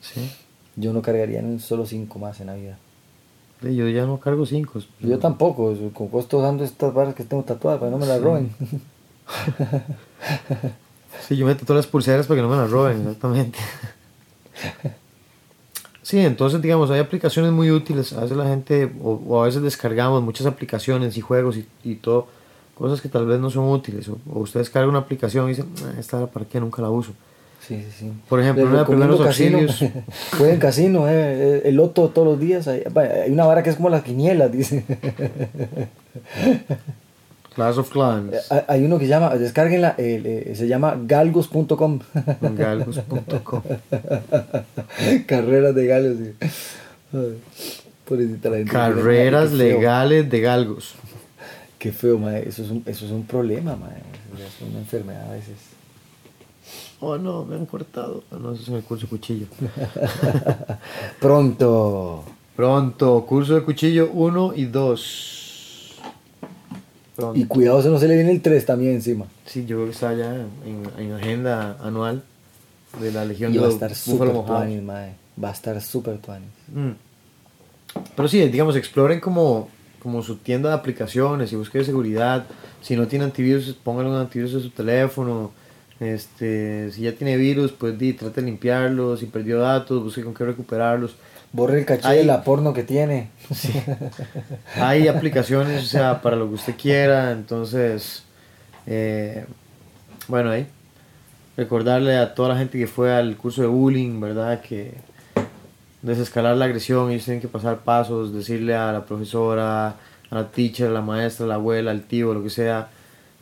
sí. 0.00 0.30
Yo 0.76 0.94
no 0.94 1.02
cargaría 1.02 1.42
ni 1.42 1.58
solo 1.58 1.84
cinco 1.84 2.18
más 2.18 2.40
en 2.40 2.46
la 2.46 2.54
vida. 2.54 2.78
Yo 3.62 3.88
ya 3.88 4.06
no 4.06 4.18
cargo 4.18 4.46
cinco. 4.46 4.80
Yo 5.00 5.18
tampoco, 5.18 5.74
con 5.92 6.08
costo 6.08 6.40
dando 6.40 6.64
estas 6.64 6.94
barras 6.94 7.14
que 7.14 7.24
tengo 7.24 7.42
tatuadas 7.42 7.78
para 7.80 7.90
que 7.90 7.96
no 7.98 8.00
me 8.00 8.06
las 8.06 8.20
roben. 8.22 8.50
Sí, 11.28 11.36
yo 11.36 11.44
meto 11.46 11.64
todas 11.66 11.84
las 11.84 11.86
pulseras 11.86 12.26
para 12.26 12.38
que 12.38 12.42
no 12.42 12.48
me 12.48 12.56
las 12.56 12.70
roben, 12.70 13.00
exactamente. 13.02 13.58
Sí, 16.02 16.18
entonces 16.18 16.60
digamos, 16.60 16.90
hay 16.90 16.98
aplicaciones 16.98 17.52
muy 17.52 17.70
útiles. 17.70 18.12
A 18.14 18.22
veces 18.22 18.36
la 18.36 18.46
gente, 18.46 18.92
o, 19.00 19.12
o 19.28 19.42
a 19.42 19.44
veces 19.44 19.62
descargamos 19.62 20.20
muchas 20.24 20.44
aplicaciones 20.46 21.16
y 21.16 21.20
juegos 21.20 21.56
y, 21.56 21.68
y 21.84 21.94
todo, 21.96 22.26
cosas 22.74 23.00
que 23.00 23.08
tal 23.08 23.26
vez 23.26 23.38
no 23.38 23.48
son 23.48 23.68
útiles. 23.68 24.08
O, 24.08 24.18
o 24.28 24.40
usted 24.40 24.58
descarga 24.58 24.88
una 24.88 24.98
aplicación 25.00 25.46
y 25.46 25.50
dice, 25.50 25.64
"Ah, 25.84 25.92
esta 26.00 26.26
para 26.26 26.46
qué, 26.46 26.58
nunca 26.58 26.82
la 26.82 26.90
uso. 26.90 27.12
Sí, 27.66 27.76
sí, 27.76 27.86
sí. 27.98 28.12
Por 28.28 28.40
ejemplo, 28.40 28.64
uno 28.64 28.78
de 28.78 28.84
primeros 28.84 29.20
casino. 29.20 29.58
auxilios. 29.58 29.92
Jueguen 30.38 30.58
casino, 30.58 31.08
eh, 31.08 31.12
eh, 31.14 31.62
el 31.66 31.76
loto 31.76 32.08
todos 32.08 32.26
los 32.26 32.40
días. 32.40 32.66
Hay, 32.68 32.82
hay 32.96 33.30
una 33.30 33.44
vara 33.46 33.62
que 33.62 33.70
es 33.70 33.76
como 33.76 33.90
las 33.90 34.02
quinielas, 34.02 34.50
dice. 34.50 34.84
Clash 37.54 37.78
of 37.78 37.90
Clans, 37.90 38.50
Hay- 38.50 38.62
Hay 38.68 38.84
uno 38.84 38.98
que 38.98 39.04
se 39.06 39.10
llama, 39.10 39.34
descarguenla, 39.36 39.94
el, 39.98 40.24
eh, 40.24 40.52
se 40.54 40.68
llama 40.68 40.96
galgos.com. 41.04 41.98
galgos.com. 42.56 43.62
Carreras 45.26 45.74
de 45.74 45.86
galgos. 45.86 46.16
sí. 46.18 46.32
Carreras 48.70 49.52
legales 49.52 50.30
de 50.30 50.40
galgos. 50.40 50.94
Qué 51.78 51.92
feo, 51.92 52.18
mae. 52.18 52.48
Eso 52.48 52.62
es 52.64 52.70
un, 52.70 52.82
eso 52.86 53.04
es 53.06 53.10
un 53.12 53.24
problema, 53.24 53.76
mae. 53.76 53.98
Es 54.36 54.60
una 54.68 54.78
enfermedad 54.78 55.30
a 55.30 55.32
veces. 55.34 55.54
Oh 57.00 57.16
no, 57.16 57.44
me 57.44 57.56
han 57.56 57.66
cortado. 57.66 58.22
Ah, 58.30 58.36
No, 58.40 58.52
eso 58.52 58.62
es 58.62 58.68
en 58.68 58.74
el 58.76 58.82
curso 58.82 59.06
de 59.06 59.10
cuchillo. 59.10 59.46
Pronto. 61.20 62.24
Pronto, 62.56 63.24
curso 63.26 63.54
de 63.54 63.62
cuchillo 63.62 64.10
1 64.12 64.52
y 64.56 64.66
2. 64.66 65.96
Pronto. 67.16 67.38
Y 67.38 67.44
cuidado, 67.46 67.82
se 67.82 67.88
no 67.88 67.98
se 67.98 68.06
le 68.06 68.14
viene 68.16 68.30
el 68.32 68.42
3 68.42 68.66
también 68.66 68.92
encima. 68.94 69.24
Sí, 69.46 69.64
yo 69.64 69.76
creo 69.76 69.86
que 69.86 69.92
está 69.92 70.14
ya 70.14 70.34
en, 70.34 70.82
en 70.98 71.12
agenda 71.12 71.78
anual 71.82 72.22
de 72.98 73.12
la 73.12 73.24
Legión 73.24 73.52
Y 73.52 73.54
de 73.54 73.60
va 73.60 73.66
a 73.66 73.68
los 73.68 73.74
estar 73.74 73.94
súper. 73.94 74.28
Va 74.32 75.48
a 75.48 75.52
estar 75.52 75.80
súper 75.80 76.18
tuanis. 76.18 76.48
Mm. 76.74 76.90
Pero 78.14 78.28
sí, 78.28 78.40
digamos, 78.48 78.76
exploren 78.76 79.20
como, 79.20 79.68
como 80.02 80.22
su 80.22 80.36
tienda 80.36 80.70
de 80.70 80.74
aplicaciones 80.74 81.52
y 81.52 81.56
busquen 81.56 81.84
seguridad. 81.84 82.46
Si 82.82 82.96
no 82.96 83.06
tiene 83.06 83.24
antivirus, 83.24 83.74
pónganle 83.82 84.10
un 84.10 84.16
antivirus 84.18 84.54
en 84.54 84.60
su 84.62 84.70
teléfono. 84.70 85.52
Este, 86.00 86.90
si 86.92 87.02
ya 87.02 87.12
tiene 87.12 87.36
virus, 87.36 87.72
pues 87.72 87.98
di, 87.98 88.14
trate 88.14 88.40
de 88.40 88.46
limpiarlos. 88.46 89.20
Si 89.20 89.26
perdió 89.26 89.60
datos, 89.60 90.02
busque 90.02 90.24
con 90.24 90.34
qué 90.34 90.44
recuperarlos. 90.44 91.14
Borre 91.52 91.80
el 91.80 91.84
caché 91.84 92.08
Ahí. 92.08 92.18
de 92.18 92.24
la 92.24 92.42
porno 92.42 92.72
que 92.72 92.82
tiene. 92.82 93.28
Hay 94.76 95.08
aplicaciones, 95.08 95.82
o 95.82 95.86
sea, 95.86 96.22
para 96.22 96.36
lo 96.36 96.48
que 96.48 96.54
usted 96.54 96.74
quiera. 96.80 97.32
Entonces, 97.32 98.24
eh, 98.86 99.44
bueno, 100.28 100.50
ahí. 100.50 100.66
Recordarle 101.56 102.16
a 102.16 102.34
toda 102.34 102.50
la 102.50 102.56
gente 102.56 102.78
que 102.78 102.86
fue 102.86 103.12
al 103.12 103.36
curso 103.36 103.60
de 103.60 103.68
bullying, 103.68 104.20
¿verdad? 104.20 104.62
Que 104.62 104.94
desescalar 106.00 106.56
la 106.56 106.64
agresión, 106.64 107.10
ellos 107.10 107.24
tienen 107.24 107.42
que 107.42 107.48
pasar 107.48 107.80
pasos, 107.80 108.32
decirle 108.32 108.74
a 108.74 108.92
la 108.92 109.04
profesora, 109.04 109.88
a 109.88 110.34
la 110.34 110.50
teacher, 110.50 110.88
a 110.88 110.90
la 110.92 111.02
maestra, 111.02 111.44
a 111.44 111.48
la 111.48 111.54
abuela, 111.56 111.90
al 111.90 112.02
tío, 112.02 112.32
lo 112.32 112.42
que 112.42 112.48
sea, 112.48 112.88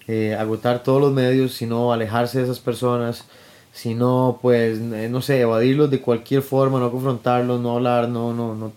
eh, 0.08 0.34
agotar 0.34 0.82
todos 0.82 1.00
los 1.00 1.12
medios, 1.12 1.52
sino 1.52 1.92
alejarse 1.92 2.38
de 2.38 2.44
esas 2.44 2.60
personas, 2.60 3.24
sino 3.72 4.38
pues, 4.40 4.78
eh, 4.78 5.08
no 5.10 5.20
sé, 5.20 5.40
evadirlos 5.40 5.90
de 5.90 6.00
cualquier 6.00 6.40
forma, 6.40 6.80
no 6.80 6.90
confrontarlos, 6.90 7.60
no 7.60 7.76
hablar, 7.76 8.08
no, 8.08 8.32
no, 8.32 8.54
no. 8.54 8.72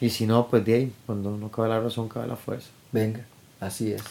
Y 0.00 0.10
si 0.10 0.26
no, 0.26 0.48
pues 0.48 0.64
de 0.64 0.74
ahí, 0.74 0.92
cuando 1.06 1.36
no 1.36 1.50
cabe 1.50 1.70
la 1.70 1.80
razón, 1.80 2.08
cabe 2.08 2.26
la 2.26 2.36
fuerza. 2.36 2.68
Venga, 2.92 3.24
así 3.58 3.92
es. 3.92 4.02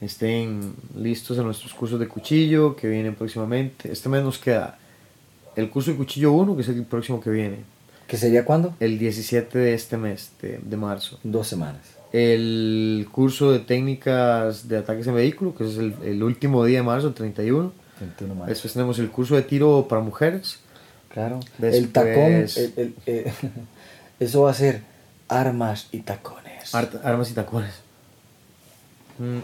Estén 0.00 0.74
listos 0.96 1.36
en 1.36 1.44
nuestros 1.44 1.74
cursos 1.74 1.98
de 1.98 2.06
cuchillo 2.06 2.76
que 2.76 2.88
vienen 2.88 3.16
próximamente. 3.16 3.90
Este 3.90 4.08
mes 4.08 4.22
nos 4.22 4.38
queda 4.38 4.78
el 5.56 5.68
curso 5.68 5.90
de 5.90 5.96
cuchillo 5.96 6.32
1, 6.32 6.54
que 6.54 6.62
es 6.62 6.68
el 6.68 6.84
próximo 6.84 7.20
que 7.20 7.30
viene. 7.30 7.58
¿Qué 8.06 8.16
sería 8.16 8.44
cuándo? 8.44 8.74
El 8.78 8.98
17 9.00 9.58
de 9.58 9.74
este 9.74 9.96
mes, 9.96 10.30
de, 10.40 10.60
de 10.62 10.76
marzo. 10.76 11.18
Dos 11.24 11.48
semanas. 11.48 11.97
El 12.12 13.06
curso 13.12 13.52
de 13.52 13.58
técnicas 13.58 14.66
de 14.68 14.78
ataques 14.78 15.06
en 15.06 15.14
vehículo, 15.14 15.54
que 15.54 15.66
es 15.68 15.76
el, 15.76 15.94
el 16.04 16.22
último 16.22 16.64
día 16.64 16.78
de 16.78 16.82
marzo, 16.84 17.08
el 17.08 17.14
31. 17.14 17.72
21 18.00 18.34
más. 18.34 18.48
Después 18.48 18.72
tenemos 18.72 18.98
el 18.98 19.10
curso 19.10 19.34
de 19.36 19.42
tiro 19.42 19.86
para 19.88 20.00
mujeres. 20.00 20.60
Claro. 21.12 21.40
Después- 21.58 21.74
El 21.74 21.92
tacón, 21.92 22.32
el- 22.32 22.72
el- 22.76 22.94
eh, 23.06 23.32
eso 24.20 24.42
va 24.42 24.50
a 24.52 24.54
ser 24.54 24.82
armas 25.28 25.88
y 25.92 25.98
tacones. 26.00 26.74
Armas 26.74 27.30
y 27.30 27.34
tacones. 27.34 27.74
Mm, 29.18 29.38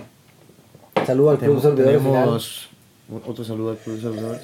Saludo 1.06 1.30
al 1.30 1.38
Club 1.38 1.60
tenemos, 1.60 1.76
tenemos 1.76 2.68
otro 3.26 3.44
saludo 3.44 3.70
al 3.72 3.76
Club 3.78 4.00
Servidores. 4.00 4.42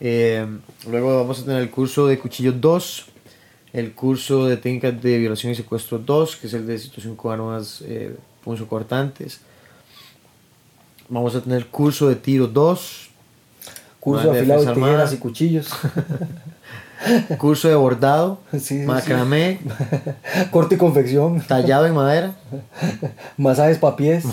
Eh, 0.00 0.46
luego 0.88 1.16
vamos 1.18 1.40
a 1.40 1.44
tener 1.44 1.62
el 1.62 1.70
curso 1.70 2.06
de 2.06 2.18
cuchillo 2.18 2.52
2, 2.52 3.06
el 3.74 3.92
curso 3.92 4.46
de 4.46 4.56
técnicas 4.56 5.02
de 5.02 5.18
violación 5.18 5.52
y 5.52 5.56
secuestro 5.56 5.98
2, 5.98 6.36
que 6.36 6.46
es 6.46 6.54
el 6.54 6.66
de 6.66 6.78
situación 6.78 7.16
con 7.16 7.32
armas 7.32 7.82
eh, 7.84 8.16
punzocortantes. 8.42 9.40
Vamos 11.08 11.34
a 11.34 11.42
tener 11.42 11.66
curso 11.66 12.08
de 12.08 12.14
tiro 12.16 12.46
2, 12.46 13.10
Curso 14.00 14.32
de 14.32 14.38
afilado 14.40 14.64
de 14.64 14.74
tijeras 14.74 15.12
y 15.12 15.16
cuchillos. 15.16 15.68
curso 17.38 17.68
de 17.68 17.74
bordado, 17.74 18.38
Sí, 18.52 18.60
sí, 18.60 18.80
sí. 18.80 18.86
macramé, 18.86 19.58
Corte 20.50 20.76
y 20.76 20.78
confección. 20.78 21.40
tallado 21.42 21.86
en 21.86 21.94
madera, 21.94 22.34
Masajes 23.36 23.78
para 23.78 23.96
pies. 23.96 24.24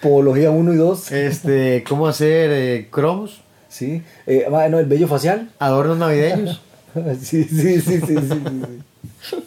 Podología 0.00 0.50
1 0.50 0.72
y 0.72 0.76
2. 0.76 1.12
este, 1.12 1.84
cómo 1.86 2.06
hacer 2.08 2.50
eh, 2.50 2.88
cromos, 2.90 3.42
Sí. 3.68 4.02
Eh, 4.26 4.46
no, 4.70 4.78
el 4.78 4.86
vello 4.86 5.06
facial. 5.06 5.50
adornos 5.58 5.98
navideños, 5.98 6.62
sí, 7.20 7.44
sí, 7.44 7.80
sí, 7.80 7.80
sí, 7.80 8.00
sí, 8.00 8.16
sí, 8.18 9.38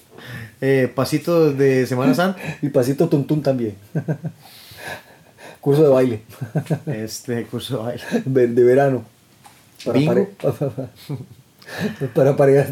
eh, 0.61 0.91
pasitos 0.93 1.57
de 1.57 1.85
Semana 1.87 2.13
Santa, 2.13 2.39
Y 2.61 2.69
pasito 2.69 3.07
tuntún 3.07 3.41
también. 3.41 3.75
Curso 5.61 5.83
de 5.83 5.89
baile. 5.89 6.21
este 6.87 7.45
curso 7.45 7.77
de 7.77 7.83
baile. 8.25 8.47
De 8.47 8.63
verano. 8.63 9.03
Bingo. 9.93 10.13
pare- 10.13 10.29
para 12.13 12.35
parejas. 12.35 12.69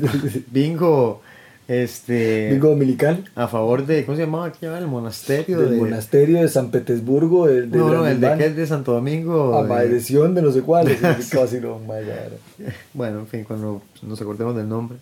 Bingo, 0.51 1.21
este, 1.67 2.49
Bingo 2.51 2.69
dominical. 2.69 3.25
a 3.35 3.47
favor 3.47 3.85
de, 3.85 4.05
¿cómo 4.05 4.15
se 4.15 4.23
llamaba 4.23 4.45
aquí? 4.45 4.65
El 4.65 4.87
monasterio 4.87 5.59
Del 5.59 5.71
de... 5.71 5.77
monasterio 5.77 6.41
de 6.41 6.47
San 6.47 6.71
Petersburgo. 6.71 7.47
El 7.49 7.69
de 7.69 7.77
no, 7.77 7.87
no, 7.87 8.07
el 8.07 8.19
de 8.19 8.27
Brandiván. 8.27 8.33
aquel 8.35 8.55
de 8.55 8.67
Santo 8.67 8.93
Domingo. 8.93 9.57
A 9.57 9.63
de- 9.83 10.41
no 10.41 10.51
sé 10.51 10.61
cuáles. 10.61 10.99
Casi 11.29 11.59
no, 11.59 11.79
vaya, 11.85 12.29
vaya. 12.59 12.73
Bueno, 12.93 13.19
en 13.19 13.27
fin, 13.27 13.43
cuando 13.43 13.81
nos 14.01 14.21
acordemos 14.21 14.55
del 14.55 14.69
nombre, 14.69 14.97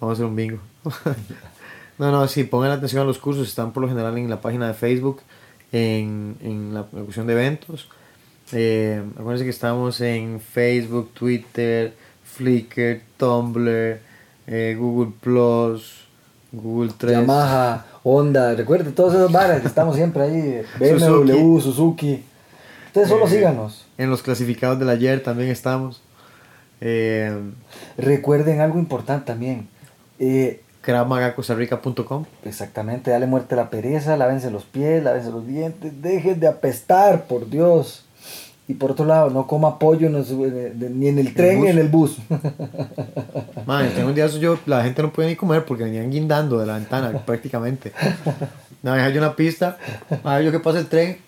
vamos 0.00 0.12
a 0.12 0.14
hacer 0.14 0.26
un 0.26 0.36
bingo. 0.36 0.58
no, 1.98 2.10
no, 2.10 2.26
sí, 2.28 2.44
pongan 2.44 2.72
atención 2.72 3.02
a 3.02 3.04
los 3.04 3.18
cursos, 3.18 3.46
están 3.48 3.72
por 3.72 3.82
lo 3.82 3.88
general 3.88 4.16
en 4.18 4.28
la 4.30 4.40
página 4.40 4.66
de 4.68 4.74
Facebook, 4.74 5.20
en, 5.72 6.36
en 6.42 6.74
la 6.74 6.86
locución 6.92 7.26
de 7.26 7.34
eventos. 7.34 7.88
Eh, 8.52 9.00
acuérdense 9.14 9.44
que 9.44 9.50
estamos 9.50 10.00
en 10.00 10.40
Facebook, 10.40 11.10
Twitter, 11.14 11.92
Flickr, 12.24 13.00
Tumblr, 13.16 14.00
eh, 14.48 14.76
Google 14.78 15.12
Plus, 15.20 15.99
Google 16.52 16.92
3. 16.96 17.18
Yamaha, 17.20 17.84
Honda, 18.02 18.54
recuerden 18.54 18.94
todas 18.94 19.14
esas 19.14 19.30
varas 19.30 19.60
que 19.60 19.66
estamos 19.68 19.96
siempre 19.96 20.22
ahí. 20.22 20.62
BMW, 20.78 21.60
Suzuki. 21.60 22.24
Ustedes 22.86 23.08
solo 23.08 23.26
Eh, 23.26 23.30
síganos. 23.30 23.86
En 23.98 24.10
los 24.10 24.22
clasificados 24.22 24.78
del 24.78 24.88
ayer 24.88 25.22
también 25.22 25.50
estamos. 25.50 26.02
Eh, 26.80 27.36
Recuerden 27.96 28.60
algo 28.60 28.78
importante 28.78 29.26
también. 29.26 29.68
Eh. 30.18 30.62
Exactamente, 32.44 33.10
dale 33.10 33.26
muerte 33.26 33.54
a 33.54 33.58
la 33.58 33.70
pereza, 33.70 34.16
lávense 34.16 34.50
los 34.50 34.64
pies, 34.64 35.04
lávense 35.04 35.30
los 35.30 35.46
dientes, 35.46 36.00
dejen 36.00 36.40
de 36.40 36.48
apestar, 36.48 37.24
por 37.26 37.50
Dios. 37.50 38.06
Y 38.70 38.74
por 38.74 38.92
otro 38.92 39.04
lado, 39.04 39.30
no 39.30 39.48
coma 39.48 39.80
pollo 39.80 40.06
en 40.06 41.00
ni 41.00 41.08
en 41.08 41.18
el 41.18 41.34
tren 41.34 41.60
ni 41.60 41.66
en 41.66 41.78
el 41.78 41.88
bus. 41.88 42.18
Man, 43.66 43.90
tengo 43.96 44.10
un 44.10 44.14
día 44.14 44.28
de 44.28 44.38
yo, 44.38 44.60
la 44.64 44.84
gente 44.84 45.02
no 45.02 45.12
podía 45.12 45.28
ni 45.28 45.34
comer 45.34 45.64
porque 45.64 45.82
venían 45.82 46.08
guindando 46.08 46.56
de 46.60 46.66
la 46.66 46.74
ventana 46.74 47.10
prácticamente. 47.26 47.90
No, 48.80 48.94
dejé 48.94 49.12
yo 49.12 49.18
una 49.18 49.34
pista, 49.34 49.76
a 50.22 50.36
ver 50.36 50.44
yo 50.44 50.52
que 50.52 50.60
pasa 50.60 50.78
el 50.78 50.86
tren. 50.86 51.18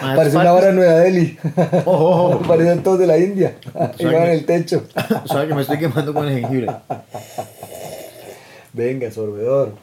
Parece 0.00 0.36
una 0.36 0.52
hora 0.52 0.70
en 0.70 0.74
Nueva 0.74 0.94
Delhi. 0.94 1.38
Ojo, 1.84 1.92
ojo, 1.92 2.28
ojo. 2.30 2.48
Parecen 2.48 2.82
todos 2.82 2.98
de 2.98 3.06
la 3.06 3.16
India. 3.16 3.54
Iban 4.00 4.24
en 4.24 4.30
el 4.30 4.44
techo. 4.44 4.82
Sabes 5.26 5.46
que 5.46 5.54
me 5.54 5.62
estoy 5.62 5.78
quemando 5.78 6.12
con 6.12 6.26
el 6.26 6.40
jengibre. 6.40 6.66
Venga, 8.72 9.08
sorbedor. 9.12 9.74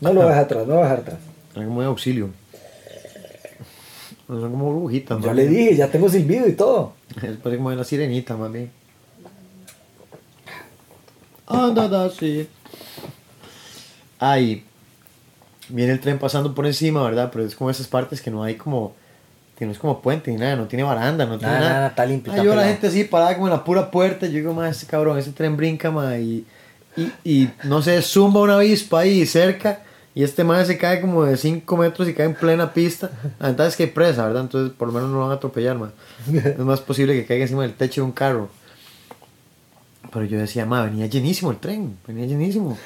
No 0.00 0.12
lo 0.12 0.22
dejes 0.22 0.38
atrás, 0.38 0.66
no 0.66 0.74
lo 0.74 0.82
dejes 0.82 0.98
atrás. 0.98 1.18
Como 1.54 1.82
de 1.82 1.86
auxilio. 1.86 2.30
No 4.28 4.40
son 4.40 4.50
como 4.50 4.72
burbujitas, 4.72 5.20
Yo 5.20 5.26
más 5.28 5.36
le 5.36 5.46
dije, 5.46 5.76
ya 5.76 5.88
tengo 5.88 6.08
silbido 6.08 6.48
y 6.48 6.52
todo. 6.52 6.94
Es 7.22 7.36
parece 7.36 7.58
como 7.58 7.70
de 7.70 7.76
la 7.76 7.84
sirenita, 7.84 8.36
más 8.36 8.52
bien. 8.52 8.70
Anda, 11.46 11.88
da, 11.88 12.10
sí. 12.10 12.48
Ahí 14.18 14.64
viene 15.68 15.92
el 15.92 16.00
tren 16.00 16.18
pasando 16.18 16.54
por 16.54 16.66
encima, 16.66 17.02
¿verdad? 17.02 17.30
Pero 17.32 17.44
es 17.44 17.54
como 17.54 17.70
esas 17.70 17.86
partes 17.86 18.20
que 18.20 18.30
no 18.30 18.42
hay 18.42 18.56
como. 18.56 18.94
Que 19.56 19.64
no 19.64 19.72
es 19.72 19.78
como 19.78 20.02
puente 20.02 20.30
ni 20.30 20.36
nada, 20.36 20.56
no 20.56 20.66
tiene 20.66 20.82
baranda, 20.82 21.24
no 21.24 21.38
tiene 21.38 21.54
Nada, 21.54 21.60
nada. 21.64 21.74
nada, 21.76 21.88
está 21.88 22.04
limpio, 22.04 22.42
yo 22.44 22.54
la 22.54 22.64
gente 22.66 22.88
así 22.88 23.04
parada 23.04 23.34
como 23.34 23.46
en 23.46 23.54
la 23.54 23.64
pura 23.64 23.90
puerta. 23.90 24.26
Yo 24.26 24.34
digo, 24.34 24.52
más 24.52 24.76
ese 24.76 24.86
cabrón, 24.86 25.16
ese 25.18 25.32
tren 25.32 25.56
brinca, 25.56 25.90
y, 26.18 26.44
y, 26.94 27.12
y 27.24 27.50
no 27.64 27.80
sé, 27.80 28.02
zumba 28.02 28.40
una 28.42 28.56
avispa 28.56 29.00
ahí 29.00 29.24
cerca. 29.24 29.82
Y 30.16 30.24
este 30.24 30.44
man 30.44 30.64
se 30.64 30.78
cae 30.78 31.02
como 31.02 31.26
de 31.26 31.36
5 31.36 31.76
metros 31.76 32.08
y 32.08 32.14
cae 32.14 32.24
en 32.24 32.32
plena 32.32 32.72
pista. 32.72 33.10
La 33.38 33.48
ventaja 33.48 33.68
es 33.68 33.76
que 33.76 33.82
hay 33.82 33.90
presa, 33.90 34.24
¿verdad? 34.24 34.44
Entonces 34.44 34.74
por 34.74 34.88
lo 34.88 34.94
menos 34.94 35.10
no 35.10 35.16
lo 35.16 35.22
van 35.24 35.32
a 35.32 35.34
atropellar, 35.34 35.76
man. 35.76 35.92
Es 36.32 36.58
más 36.58 36.80
posible 36.80 37.12
que 37.12 37.26
caiga 37.26 37.42
encima 37.42 37.64
del 37.64 37.74
techo 37.74 38.00
de 38.00 38.06
un 38.06 38.12
carro. 38.12 38.48
Pero 40.10 40.24
yo 40.24 40.38
decía, 40.38 40.64
ma, 40.64 40.84
venía 40.84 41.04
llenísimo 41.04 41.50
el 41.50 41.58
tren, 41.58 41.98
venía 42.06 42.24
llenísimo. 42.24 42.78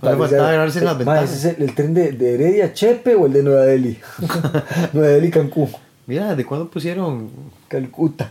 No 0.00 0.10
le 0.10 0.16
faltaba 0.16 0.48
agarrarse 0.48 0.78
en 0.78 0.84
las 0.86 0.96
ventanas. 0.96 1.24
¿ese 1.24 1.50
es 1.50 1.58
el, 1.58 1.62
el 1.68 1.74
tren 1.74 1.92
de, 1.92 2.12
de 2.12 2.34
Heredia 2.34 2.72
Chepe 2.72 3.14
o 3.16 3.26
el 3.26 3.34
de 3.34 3.42
Nueva 3.42 3.66
Delhi? 3.66 3.98
Nueva 4.94 5.08
Delhi, 5.08 5.30
Cancún. 5.30 5.68
Mira, 6.06 6.34
¿de 6.34 6.46
cuándo 6.46 6.70
pusieron? 6.70 7.28
Calcuta. 7.68 8.30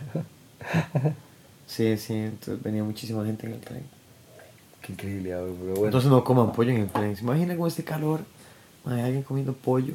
Sí, 1.68 1.96
sí, 1.98 2.16
entonces 2.16 2.64
venía 2.64 2.84
muchísima 2.84 3.24
gente 3.24 3.46
en 3.46 3.54
el 3.54 3.60
tren. 3.60 3.84
Qué 4.82 4.94
increíble, 4.94 5.34
ah, 5.36 5.42
pero 5.42 5.74
bueno. 5.74 5.86
Entonces 5.86 6.10
no 6.10 6.24
coman 6.24 6.54
pollo 6.54 6.72
en 6.72 6.78
el 6.78 6.90
tren. 6.90 7.16
¿Se 7.16 7.22
imagina 7.22 7.56
con 7.56 7.68
este 7.68 7.84
calor? 7.84 8.22
Hay 8.90 9.02
alguien 9.02 9.24
comiendo 9.24 9.54
pollo 9.54 9.94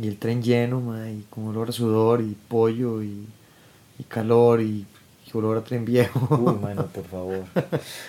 y 0.00 0.06
el 0.08 0.16
tren 0.18 0.42
lleno, 0.42 0.80
ma, 0.80 1.10
y 1.10 1.24
con 1.30 1.46
olor 1.48 1.70
a 1.70 1.72
sudor 1.72 2.20
y 2.20 2.36
pollo 2.48 3.02
y, 3.02 3.26
y 3.98 4.02
calor 4.04 4.60
y, 4.60 4.86
y 5.26 5.36
olor 5.36 5.58
a 5.58 5.64
tren 5.64 5.84
viejo. 5.84 6.20
Uy, 6.36 6.54
mano, 6.62 6.86
por 6.86 7.04
favor. 7.04 7.44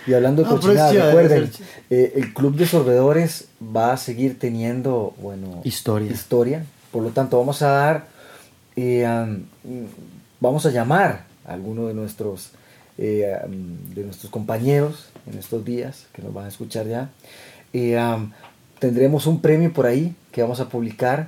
Y 0.05 0.13
hablando 0.13 0.43
de 0.43 0.49
No, 0.49 0.59
pero 0.59 0.73
es 0.73 0.79
cochinada, 0.79 0.91
chido, 0.91 1.05
recuerden, 1.07 1.51
eh, 1.89 2.13
el 2.15 2.33
club 2.33 2.55
de 2.55 2.67
sorbedores 2.67 3.47
va 3.75 3.93
a 3.93 3.97
seguir 3.97 4.37
teniendo, 4.37 5.13
bueno, 5.19 5.61
Historia. 5.63 6.11
historia. 6.11 6.65
Por 6.91 7.03
lo 7.03 7.09
tanto, 7.09 7.37
vamos 7.39 7.61
a 7.61 7.69
dar, 7.69 8.07
eh, 8.75 9.05
am, 9.05 9.45
vamos 10.39 10.65
a 10.65 10.71
llamar 10.71 11.25
a 11.45 11.53
alguno 11.53 11.87
de 11.87 11.93
nuestros, 11.95 12.51
eh, 12.97 13.35
de 13.95 14.03
nuestros 14.03 14.31
compañeros 14.31 15.09
en 15.31 15.37
estos 15.39 15.65
días 15.65 16.05
que 16.13 16.21
nos 16.21 16.33
van 16.33 16.45
a 16.45 16.49
escuchar 16.49 16.87
ya. 16.87 17.09
Eh, 17.73 17.97
am, 17.97 18.31
tendremos 18.79 19.27
un 19.27 19.41
premio 19.41 19.71
por 19.73 19.85
ahí 19.85 20.15
que 20.31 20.41
vamos 20.41 20.59
a 20.59 20.69
publicar 20.69 21.27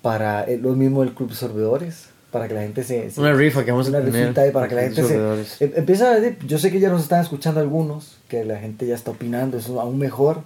para 0.00 0.44
eh, 0.44 0.58
lo 0.58 0.70
mismo 0.74 1.02
del 1.02 1.12
club 1.14 1.28
de 1.30 1.34
sorbedores. 1.36 2.08
Para 2.30 2.48
que 2.48 2.54
la 2.54 2.62
gente 2.62 2.82
se, 2.82 3.10
se- 3.10 3.20
Una 3.20 3.34
rifa 3.34 3.62
que 3.62 3.72
vamos 3.72 3.86
a 3.88 3.90
una 3.90 3.98
tener 4.00 4.14
rifita 4.22 4.40
ahí 4.40 4.50
para 4.52 4.66
que 4.66 4.74
la 4.74 4.82
gente 4.82 5.02
se. 5.02 5.64
Em- 5.64 5.72
Empieza 5.76 6.10
a 6.10 6.18
decir, 6.18 6.38
yo 6.46 6.56
sé 6.58 6.70
que 6.70 6.80
ya 6.80 6.88
nos 6.88 7.02
están 7.02 7.20
escuchando 7.20 7.60
algunos, 7.60 8.16
que 8.28 8.42
la 8.46 8.58
gente 8.58 8.86
ya 8.86 8.94
está 8.94 9.10
opinando, 9.10 9.58
eso 9.58 9.78
aún 9.82 9.98
mejor, 9.98 10.40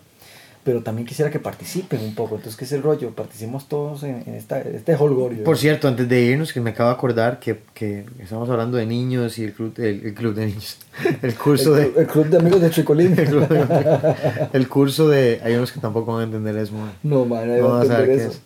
pero 0.67 0.83
también 0.83 1.07
quisiera 1.07 1.31
que 1.31 1.39
participen 1.39 2.01
un 2.03 2.15
poco. 2.17 2.35
Entonces, 2.35 2.59
¿qué 2.59 2.65
es 2.65 2.73
el 2.73 2.83
rollo? 2.83 3.13
Participemos 3.13 3.69
todos 3.69 4.03
en, 4.03 4.25
en 4.27 4.35
esta, 4.35 4.61
este 4.61 4.97
holgorio. 4.97 5.45
Por 5.45 5.57
cierto, 5.57 5.87
antes 5.87 6.09
de 6.09 6.21
irnos, 6.23 6.53
que 6.53 6.61
me 6.61 6.71
acabo 6.71 6.91
de 6.91 6.97
acordar 6.97 7.39
que, 7.39 7.61
que 7.73 8.05
estamos 8.19 8.51
hablando 8.51 8.77
de 8.77 8.85
niños 8.85 9.39
y 9.39 9.45
el 9.45 9.53
club, 9.53 9.73
el, 9.79 10.05
el 10.07 10.13
club 10.15 10.35
de 10.35 10.47
niños, 10.47 10.79
el 11.23 11.35
curso 11.37 11.79
el, 11.79 11.95
de... 11.95 12.01
el 12.01 12.07
club 12.09 12.27
de 12.27 12.37
amigos 12.39 12.61
de 12.61 12.71
Tricolín. 12.71 13.15
El, 13.19 13.29
club 13.29 13.49
de- 13.49 14.15
el 14.53 14.69
curso 14.69 15.09
de... 15.09 15.41
Hay 15.45 15.55
unos 15.55 15.71
que 15.71 15.79
tampoco 15.79 16.13
van 16.13 16.23
a 16.23 16.25
entender 16.25 16.57
eso, 16.57 16.73
man. 16.75 16.91
no, 17.05 17.25
man, 17.25 17.47
No 17.61 17.69
van 17.69 17.83
a 17.83 17.85
saber 17.87 18.11
entender 18.11 18.17
qué 18.19 18.23
eso. 18.25 18.41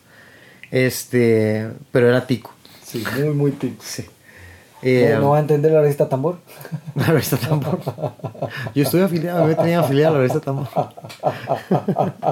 es. 0.71 0.97
Este... 0.97 1.69
Pero 1.91 2.09
era 2.11 2.27
tico. 2.27 2.55
Sí, 2.85 3.03
muy, 3.17 3.31
muy 3.35 3.51
tico. 3.53 3.83
Sí. 3.83 4.05
Eh, 4.83 5.17
no, 5.21 5.31
va 5.31 5.37
a 5.39 5.41
entender 5.41 5.73
la 5.73 5.81
revista 5.83 6.09
Tambor. 6.09 6.37
La 6.95 7.05
revista 7.05 7.37
Tambor. 7.37 7.79
Yo 8.75 8.83
estoy 8.83 9.03
afiliado, 9.03 9.45
me 9.47 9.55
tenía 9.55 9.81
afiliado 9.81 10.15
a 10.15 10.19
la 10.19 10.27
revista 10.27 10.41
Tambor. 10.41 10.67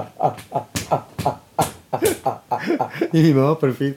y 3.12 3.18
mi 3.22 3.32
nuevo 3.32 3.59
perfil. 3.59 3.96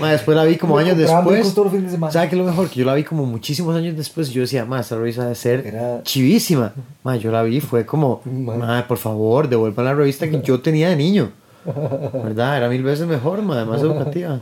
Ma, 0.00 0.12
después 0.12 0.36
la 0.36 0.44
vi 0.44 0.56
como 0.56 0.78
años 0.78 0.96
después. 0.96 1.54
de. 1.54 2.10
¿Sabes 2.10 2.30
qué 2.30 2.36
es 2.36 2.38
lo 2.38 2.44
mejor? 2.44 2.68
Que 2.68 2.80
yo 2.80 2.86
la 2.86 2.94
vi 2.94 3.04
como 3.04 3.24
muchísimos 3.26 3.74
años 3.76 3.96
después 3.96 4.28
y 4.30 4.32
yo 4.32 4.42
decía, 4.42 4.64
ma, 4.64 4.80
esta 4.80 4.96
revista 4.96 5.22
debe 5.22 5.34
ser 5.34 5.66
Era- 5.66 6.02
chivísima. 6.02 6.72
Ma, 7.02 7.16
yo 7.16 7.30
la 7.32 7.42
vi, 7.42 7.60
fue 7.60 7.84
como, 7.86 8.20
Ma. 8.24 8.56
ma, 8.56 8.88
por 8.88 8.98
favor, 8.98 9.48
devuelvan 9.48 9.84
la 9.86 9.94
revista 9.94 10.28
que 10.28 10.40
yo 10.42 10.60
tenía 10.60 10.88
de 10.88 10.96
niño. 10.96 11.30
¿Verdad? 11.64 12.56
Era 12.58 12.68
mil 12.68 12.82
veces 12.82 13.06
mejor, 13.06 13.42
ma, 13.42 13.56
además 13.56 13.80
educativa. 13.80 14.40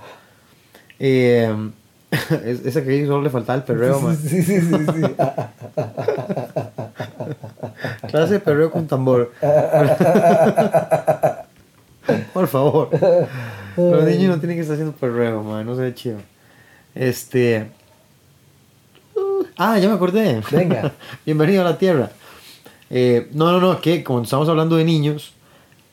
Eh, 0.98 1.54
es- 2.44 2.66
esa 2.66 2.82
que 2.82 3.06
solo 3.06 3.22
le 3.22 3.30
faltaba 3.30 3.56
el 3.58 3.64
perreo, 3.64 4.00
ma. 4.00 4.14
Sí, 4.14 4.42
sí, 4.42 4.60
sí, 4.60 4.62
sí. 4.62 4.66
Clase 8.08 8.34
de 8.34 8.40
perreo 8.40 8.70
con 8.70 8.86
tambor. 8.86 9.32
Por 12.32 12.48
favor. 12.48 12.88
Los 13.76 14.04
niños 14.04 14.34
no 14.34 14.40
tienen 14.40 14.56
que 14.56 14.62
estar 14.62 14.74
haciendo 14.74 14.94
perreo, 14.96 15.42
man. 15.42 15.64
No 15.64 15.76
se 15.76 15.82
ve 15.82 15.94
chido. 15.94 16.18
Este. 16.94 17.70
Uh, 19.14 19.44
ah, 19.56 19.78
ya 19.78 19.88
me 19.88 19.94
acordé. 19.94 20.42
Venga. 20.50 20.92
Bienvenido 21.24 21.62
a 21.62 21.64
la 21.64 21.78
Tierra. 21.78 22.10
Eh, 22.90 23.28
no, 23.32 23.52
no, 23.52 23.60
no, 23.60 23.80
que 23.80 24.02
como 24.02 24.22
estamos 24.22 24.48
hablando 24.48 24.76
de 24.76 24.84
niños 24.84 25.32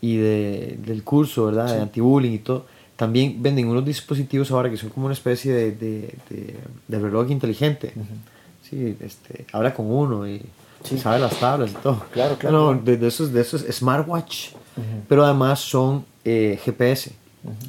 y 0.01 0.17
de, 0.17 0.77
del 0.79 1.03
curso, 1.03 1.45
¿verdad? 1.45 1.75
De 1.75 1.81
anti-bullying 1.81 2.31
y 2.31 2.39
todo, 2.39 2.65
también 2.97 3.41
venden 3.41 3.67
unos 3.69 3.85
dispositivos 3.85 4.51
ahora 4.51 4.69
que 4.69 4.75
son 4.77 4.89
como 4.89 5.05
una 5.05 5.13
especie 5.13 5.53
de, 5.53 5.71
de, 5.71 6.15
de- 6.29 6.55
de 6.87 6.99
reloj 6.99 7.31
inteligente. 7.31 7.93
Sí, 8.69 8.97
este, 8.99 9.45
habla 9.53 9.73
con 9.73 9.89
uno 9.89 10.27
y 10.27 10.41
Sí. 10.83 10.97
sabe 10.97 11.19
las 11.19 11.39
tablas 11.39 11.71
y 11.71 11.75
todo. 11.75 12.03
Claro, 12.11 12.37
claro, 12.37 12.73
No, 12.73 12.79
de, 12.81 12.97
de 12.97 13.07
esos, 13.07 13.31
de 13.33 13.41
esos 13.41 13.61
smartwatch, 13.71 14.49
pero 15.07 15.23
además 15.25 15.59
son 15.59 16.05
eh, 16.25 16.59
GPS. 16.63 17.11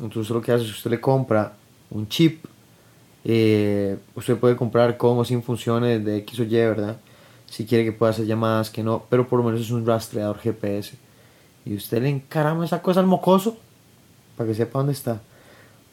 Entonces 0.02 0.30
lo 0.30 0.40
que 0.40 0.50
hace 0.52 0.64
es 0.64 0.70
usted 0.70 0.90
le 0.90 1.00
compra 1.00 1.52
un 1.90 2.08
chip, 2.08 2.44
eh, 3.24 3.96
usted 4.14 4.36
puede 4.36 4.56
comprar 4.56 4.96
con 4.96 5.18
o 5.18 5.24
sin 5.24 5.42
funciones 5.42 6.04
de 6.04 6.18
X 6.18 6.40
o 6.40 6.44
Y, 6.44 6.48
¿verdad? 6.48 6.96
Si 7.46 7.64
quiere 7.64 7.84
que 7.84 7.92
pueda 7.92 8.10
hacer 8.12 8.26
llamadas, 8.26 8.70
que 8.70 8.82
no, 8.82 9.04
pero 9.08 9.26
por 9.26 9.38
lo 9.38 9.44
menos 9.46 9.60
es 9.60 9.70
un 9.70 9.86
rastreador 9.86 10.38
GPS. 10.38 10.92
Y 11.64 11.74
usted 11.74 12.02
le 12.02 12.08
encarama 12.10 12.64
esa 12.64 12.82
cosa 12.82 13.00
al 13.00 13.06
mocoso 13.06 13.56
para 14.38 14.48
que 14.48 14.54
sepa 14.54 14.78
dónde 14.78 14.92
está. 14.94 15.20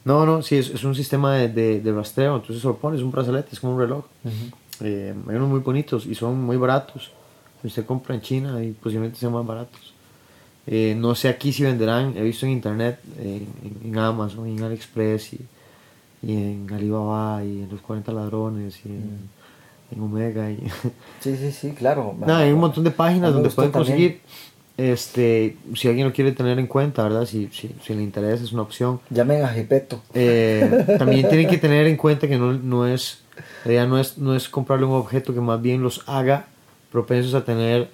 No, 0.05 0.25
no, 0.25 0.41
sí, 0.43 0.55
es, 0.55 0.69
es 0.69 0.83
un 0.83 0.93
sistema 0.95 1.33
de, 1.33 1.49
de, 1.49 1.81
de 1.81 1.91
rastreo, 1.91 2.35
entonces 2.35 2.61
se 2.61 2.67
lo 2.67 2.77
pone, 2.77 2.95
es 2.95 3.03
un 3.03 3.11
brazalete, 3.11 3.49
es 3.51 3.59
como 3.59 3.73
un 3.73 3.79
reloj. 3.81 4.05
Eh, 4.81 5.13
hay 5.27 5.35
unos 5.35 5.49
muy 5.49 5.59
bonitos 5.59 6.05
y 6.05 6.13
son 6.15 6.41
muy 6.43 6.57
baratos. 6.57 7.11
Si 7.61 7.67
usted 7.67 7.85
compra 7.85 8.13
en 8.13 8.21
China 8.21 8.63
y 8.63 8.71
posiblemente 8.71 9.17
sean 9.19 9.33
más 9.33 9.45
baratos. 9.45 9.93
Eh, 10.67 10.95
no 10.97 11.15
sé 11.15 11.29
aquí 11.29 11.51
si 11.53 11.63
venderán, 11.63 12.13
he 12.17 12.21
visto 12.23 12.45
en 12.45 12.51
internet, 12.51 12.99
eh, 13.17 13.45
en, 13.63 13.89
en 13.89 13.97
Amazon, 13.97 14.47
en 14.47 14.61
AliExpress 14.63 15.33
y, 15.33 15.39
y 16.23 16.33
en 16.33 16.67
Alibaba 16.71 17.43
y 17.43 17.63
en 17.63 17.69
los 17.69 17.81
40 17.81 18.11
ladrones 18.11 18.79
y 18.85 18.89
en, 18.89 19.19
en 19.91 20.01
Omega. 20.01 20.51
Y, 20.51 20.57
Sí, 21.19 21.35
sí, 21.37 21.51
sí, 21.51 21.71
claro. 21.71 22.15
Hay 22.27 22.51
un 22.51 22.59
montón 22.59 22.83
de 22.83 22.91
páginas 22.91 23.33
donde 23.33 23.49
pueden 23.49 23.71
también. 23.71 23.91
conseguir, 23.95 24.21
este, 24.77 25.55
si 25.73 25.87
alguien 25.87 26.07
lo 26.07 26.13
quiere 26.13 26.31
tener 26.33 26.59
en 26.59 26.67
cuenta, 26.67 27.03
¿verdad? 27.03 27.25
Si, 27.25 27.49
si, 27.51 27.73
si 27.83 27.93
le 27.93 28.03
interesa, 28.03 28.43
es 28.43 28.51
una 28.51 28.61
opción. 28.63 28.99
Llamen 29.09 29.43
a 29.43 29.47
Gepeto. 29.49 30.01
Eh, 30.13 30.95
también 30.97 31.27
tienen 31.29 31.47
que 31.47 31.57
tener 31.57 31.87
en 31.87 31.95
cuenta 31.97 32.27
que 32.27 32.37
no, 32.37 32.53
no 32.53 32.85
es, 32.87 33.19
la 33.63 33.71
idea 33.71 33.85
no 33.85 33.97
es, 33.99 34.17
no 34.17 34.35
es 34.35 34.49
comprarle 34.49 34.85
un 34.85 34.93
objeto 34.93 35.33
que 35.33 35.41
más 35.41 35.61
bien 35.61 35.81
los 35.81 36.03
haga 36.07 36.47
propensos 36.91 37.33
a 37.33 37.43
tener 37.45 37.89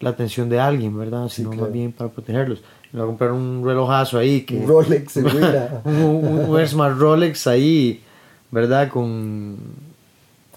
la 0.00 0.10
atención 0.10 0.48
de 0.48 0.60
alguien, 0.60 0.96
¿verdad? 0.98 1.28
Sino 1.28 1.50
claro. 1.50 1.64
más 1.64 1.72
bien 1.72 1.92
para 1.92 2.10
protegerlos. 2.10 2.62
Va 2.96 3.02
a 3.02 3.06
comprar 3.06 3.32
un 3.32 3.62
relojazo 3.64 4.18
ahí 4.18 4.42
que... 4.42 4.56
Un 4.56 4.66
Rolex, 4.66 5.16
un, 5.84 5.94
un, 5.94 6.50
un 6.50 6.66
Smart 6.66 6.96
Rolex 6.98 7.46
ahí, 7.46 8.02
¿verdad? 8.50 8.88
Con... 8.88 9.56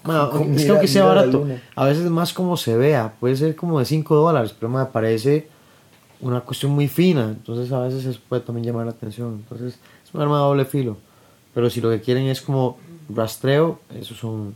Bueno, 0.02 0.30
Con 0.30 0.40
es 0.42 0.46
que 0.48 0.52
mira- 0.54 0.70
aunque 0.72 0.88
sea 0.88 1.04
barato, 1.04 1.46
a 1.76 1.84
veces 1.84 2.04
más 2.10 2.32
como 2.32 2.56
se 2.56 2.76
vea, 2.76 3.12
puede 3.20 3.36
ser 3.36 3.54
como 3.54 3.78
de 3.78 3.84
5 3.84 4.16
dólares, 4.16 4.52
pero 4.58 4.68
me 4.70 4.84
parece 4.86 5.46
una 6.22 6.40
cuestión 6.40 6.72
muy 6.72 6.88
fina, 6.88 7.24
entonces 7.24 7.70
a 7.72 7.80
veces 7.80 8.04
eso 8.06 8.20
puede 8.28 8.42
también 8.42 8.66
llamar 8.66 8.86
la 8.86 8.92
atención. 8.92 9.42
Entonces 9.42 9.78
es 10.04 10.14
un 10.14 10.20
arma 10.22 10.36
de 10.36 10.42
doble 10.42 10.64
filo. 10.64 10.96
Pero 11.52 11.68
si 11.68 11.80
lo 11.80 11.90
que 11.90 12.00
quieren 12.00 12.26
es 12.28 12.40
como 12.40 12.78
rastreo, 13.08 13.80
esos 13.94 14.16
son. 14.16 14.54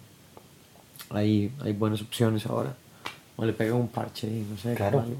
Hay, 1.11 1.53
hay 1.63 1.73
buenas 1.73 2.01
opciones 2.01 2.47
ahora. 2.47 2.75
O 3.37 3.45
le 3.45 3.53
pegan 3.53 3.75
un 3.75 3.89
parche 3.89 4.27
y 4.27 4.47
no 4.51 4.57
sé. 4.57 4.75
Claro. 4.75 5.01
algo. 5.01 5.17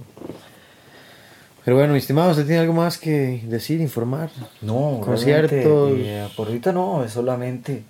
Pero 1.65 1.77
bueno, 1.77 1.93
mi 1.93 1.99
estimado, 1.99 2.31
¿usted 2.31 2.47
tiene 2.47 2.61
algo 2.61 2.73
más 2.73 2.97
que 2.97 3.43
decir, 3.45 3.81
informar? 3.81 4.31
No, 4.63 5.01
Conciertos. 5.05 5.93
eh, 5.97 6.29
por 6.37 6.47
ahorita 6.47 6.73
no, 6.73 7.03
es 7.03 7.13
solamente 7.13 7.83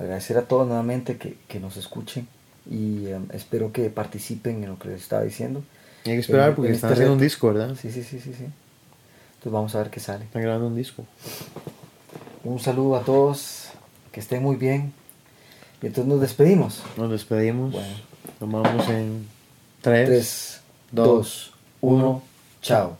agradecer 0.00 0.36
a 0.36 0.42
todos 0.42 0.66
nuevamente 0.66 1.16
que, 1.16 1.38
que 1.46 1.60
nos 1.60 1.76
escuchen 1.76 2.26
y 2.68 3.06
eh, 3.06 3.20
espero 3.32 3.72
que 3.72 3.88
participen 3.88 4.64
en 4.64 4.70
lo 4.70 4.78
que 4.80 4.88
les 4.88 5.02
estaba 5.02 5.22
diciendo. 5.22 5.62
Hay 6.06 6.12
que 6.12 6.18
esperar 6.18 6.50
En- 6.50 6.54
porque 6.54 6.68
en 6.70 6.74
están 6.74 6.90
este 6.90 6.94
haciendo 7.02 7.14
un 7.14 7.20
disco, 7.20 7.48
¿verdad? 7.52 7.74
Sí, 7.80 7.90
sí, 7.90 8.02
sí, 8.02 8.20
sí, 8.20 8.32
sí. 8.36 8.44
Entonces 8.44 9.52
vamos 9.52 9.74
a 9.74 9.78
ver 9.78 9.90
qué 9.90 10.00
sale. 10.00 10.24
Están 10.24 10.42
grabando 10.42 10.66
un 10.68 10.76
disco. 10.76 11.04
Un 12.44 12.58
saludo 12.60 12.96
a 12.96 13.00
todos, 13.02 13.68
que 14.12 14.20
estén 14.20 14.42
muy 14.42 14.56
bien. 14.56 14.92
Y 15.82 15.86
entonces 15.86 16.08
nos 16.10 16.20
despedimos. 16.20 16.82
Nos 16.96 17.10
despedimos. 17.10 17.72
Bueno. 17.72 17.94
Nos 18.40 18.50
vamos 18.62 18.88
en 18.88 19.26
3, 19.82 20.06
3, 20.08 20.60
2, 20.92 21.06
2, 21.06 21.52
1, 21.80 22.22
chao. 22.62 22.98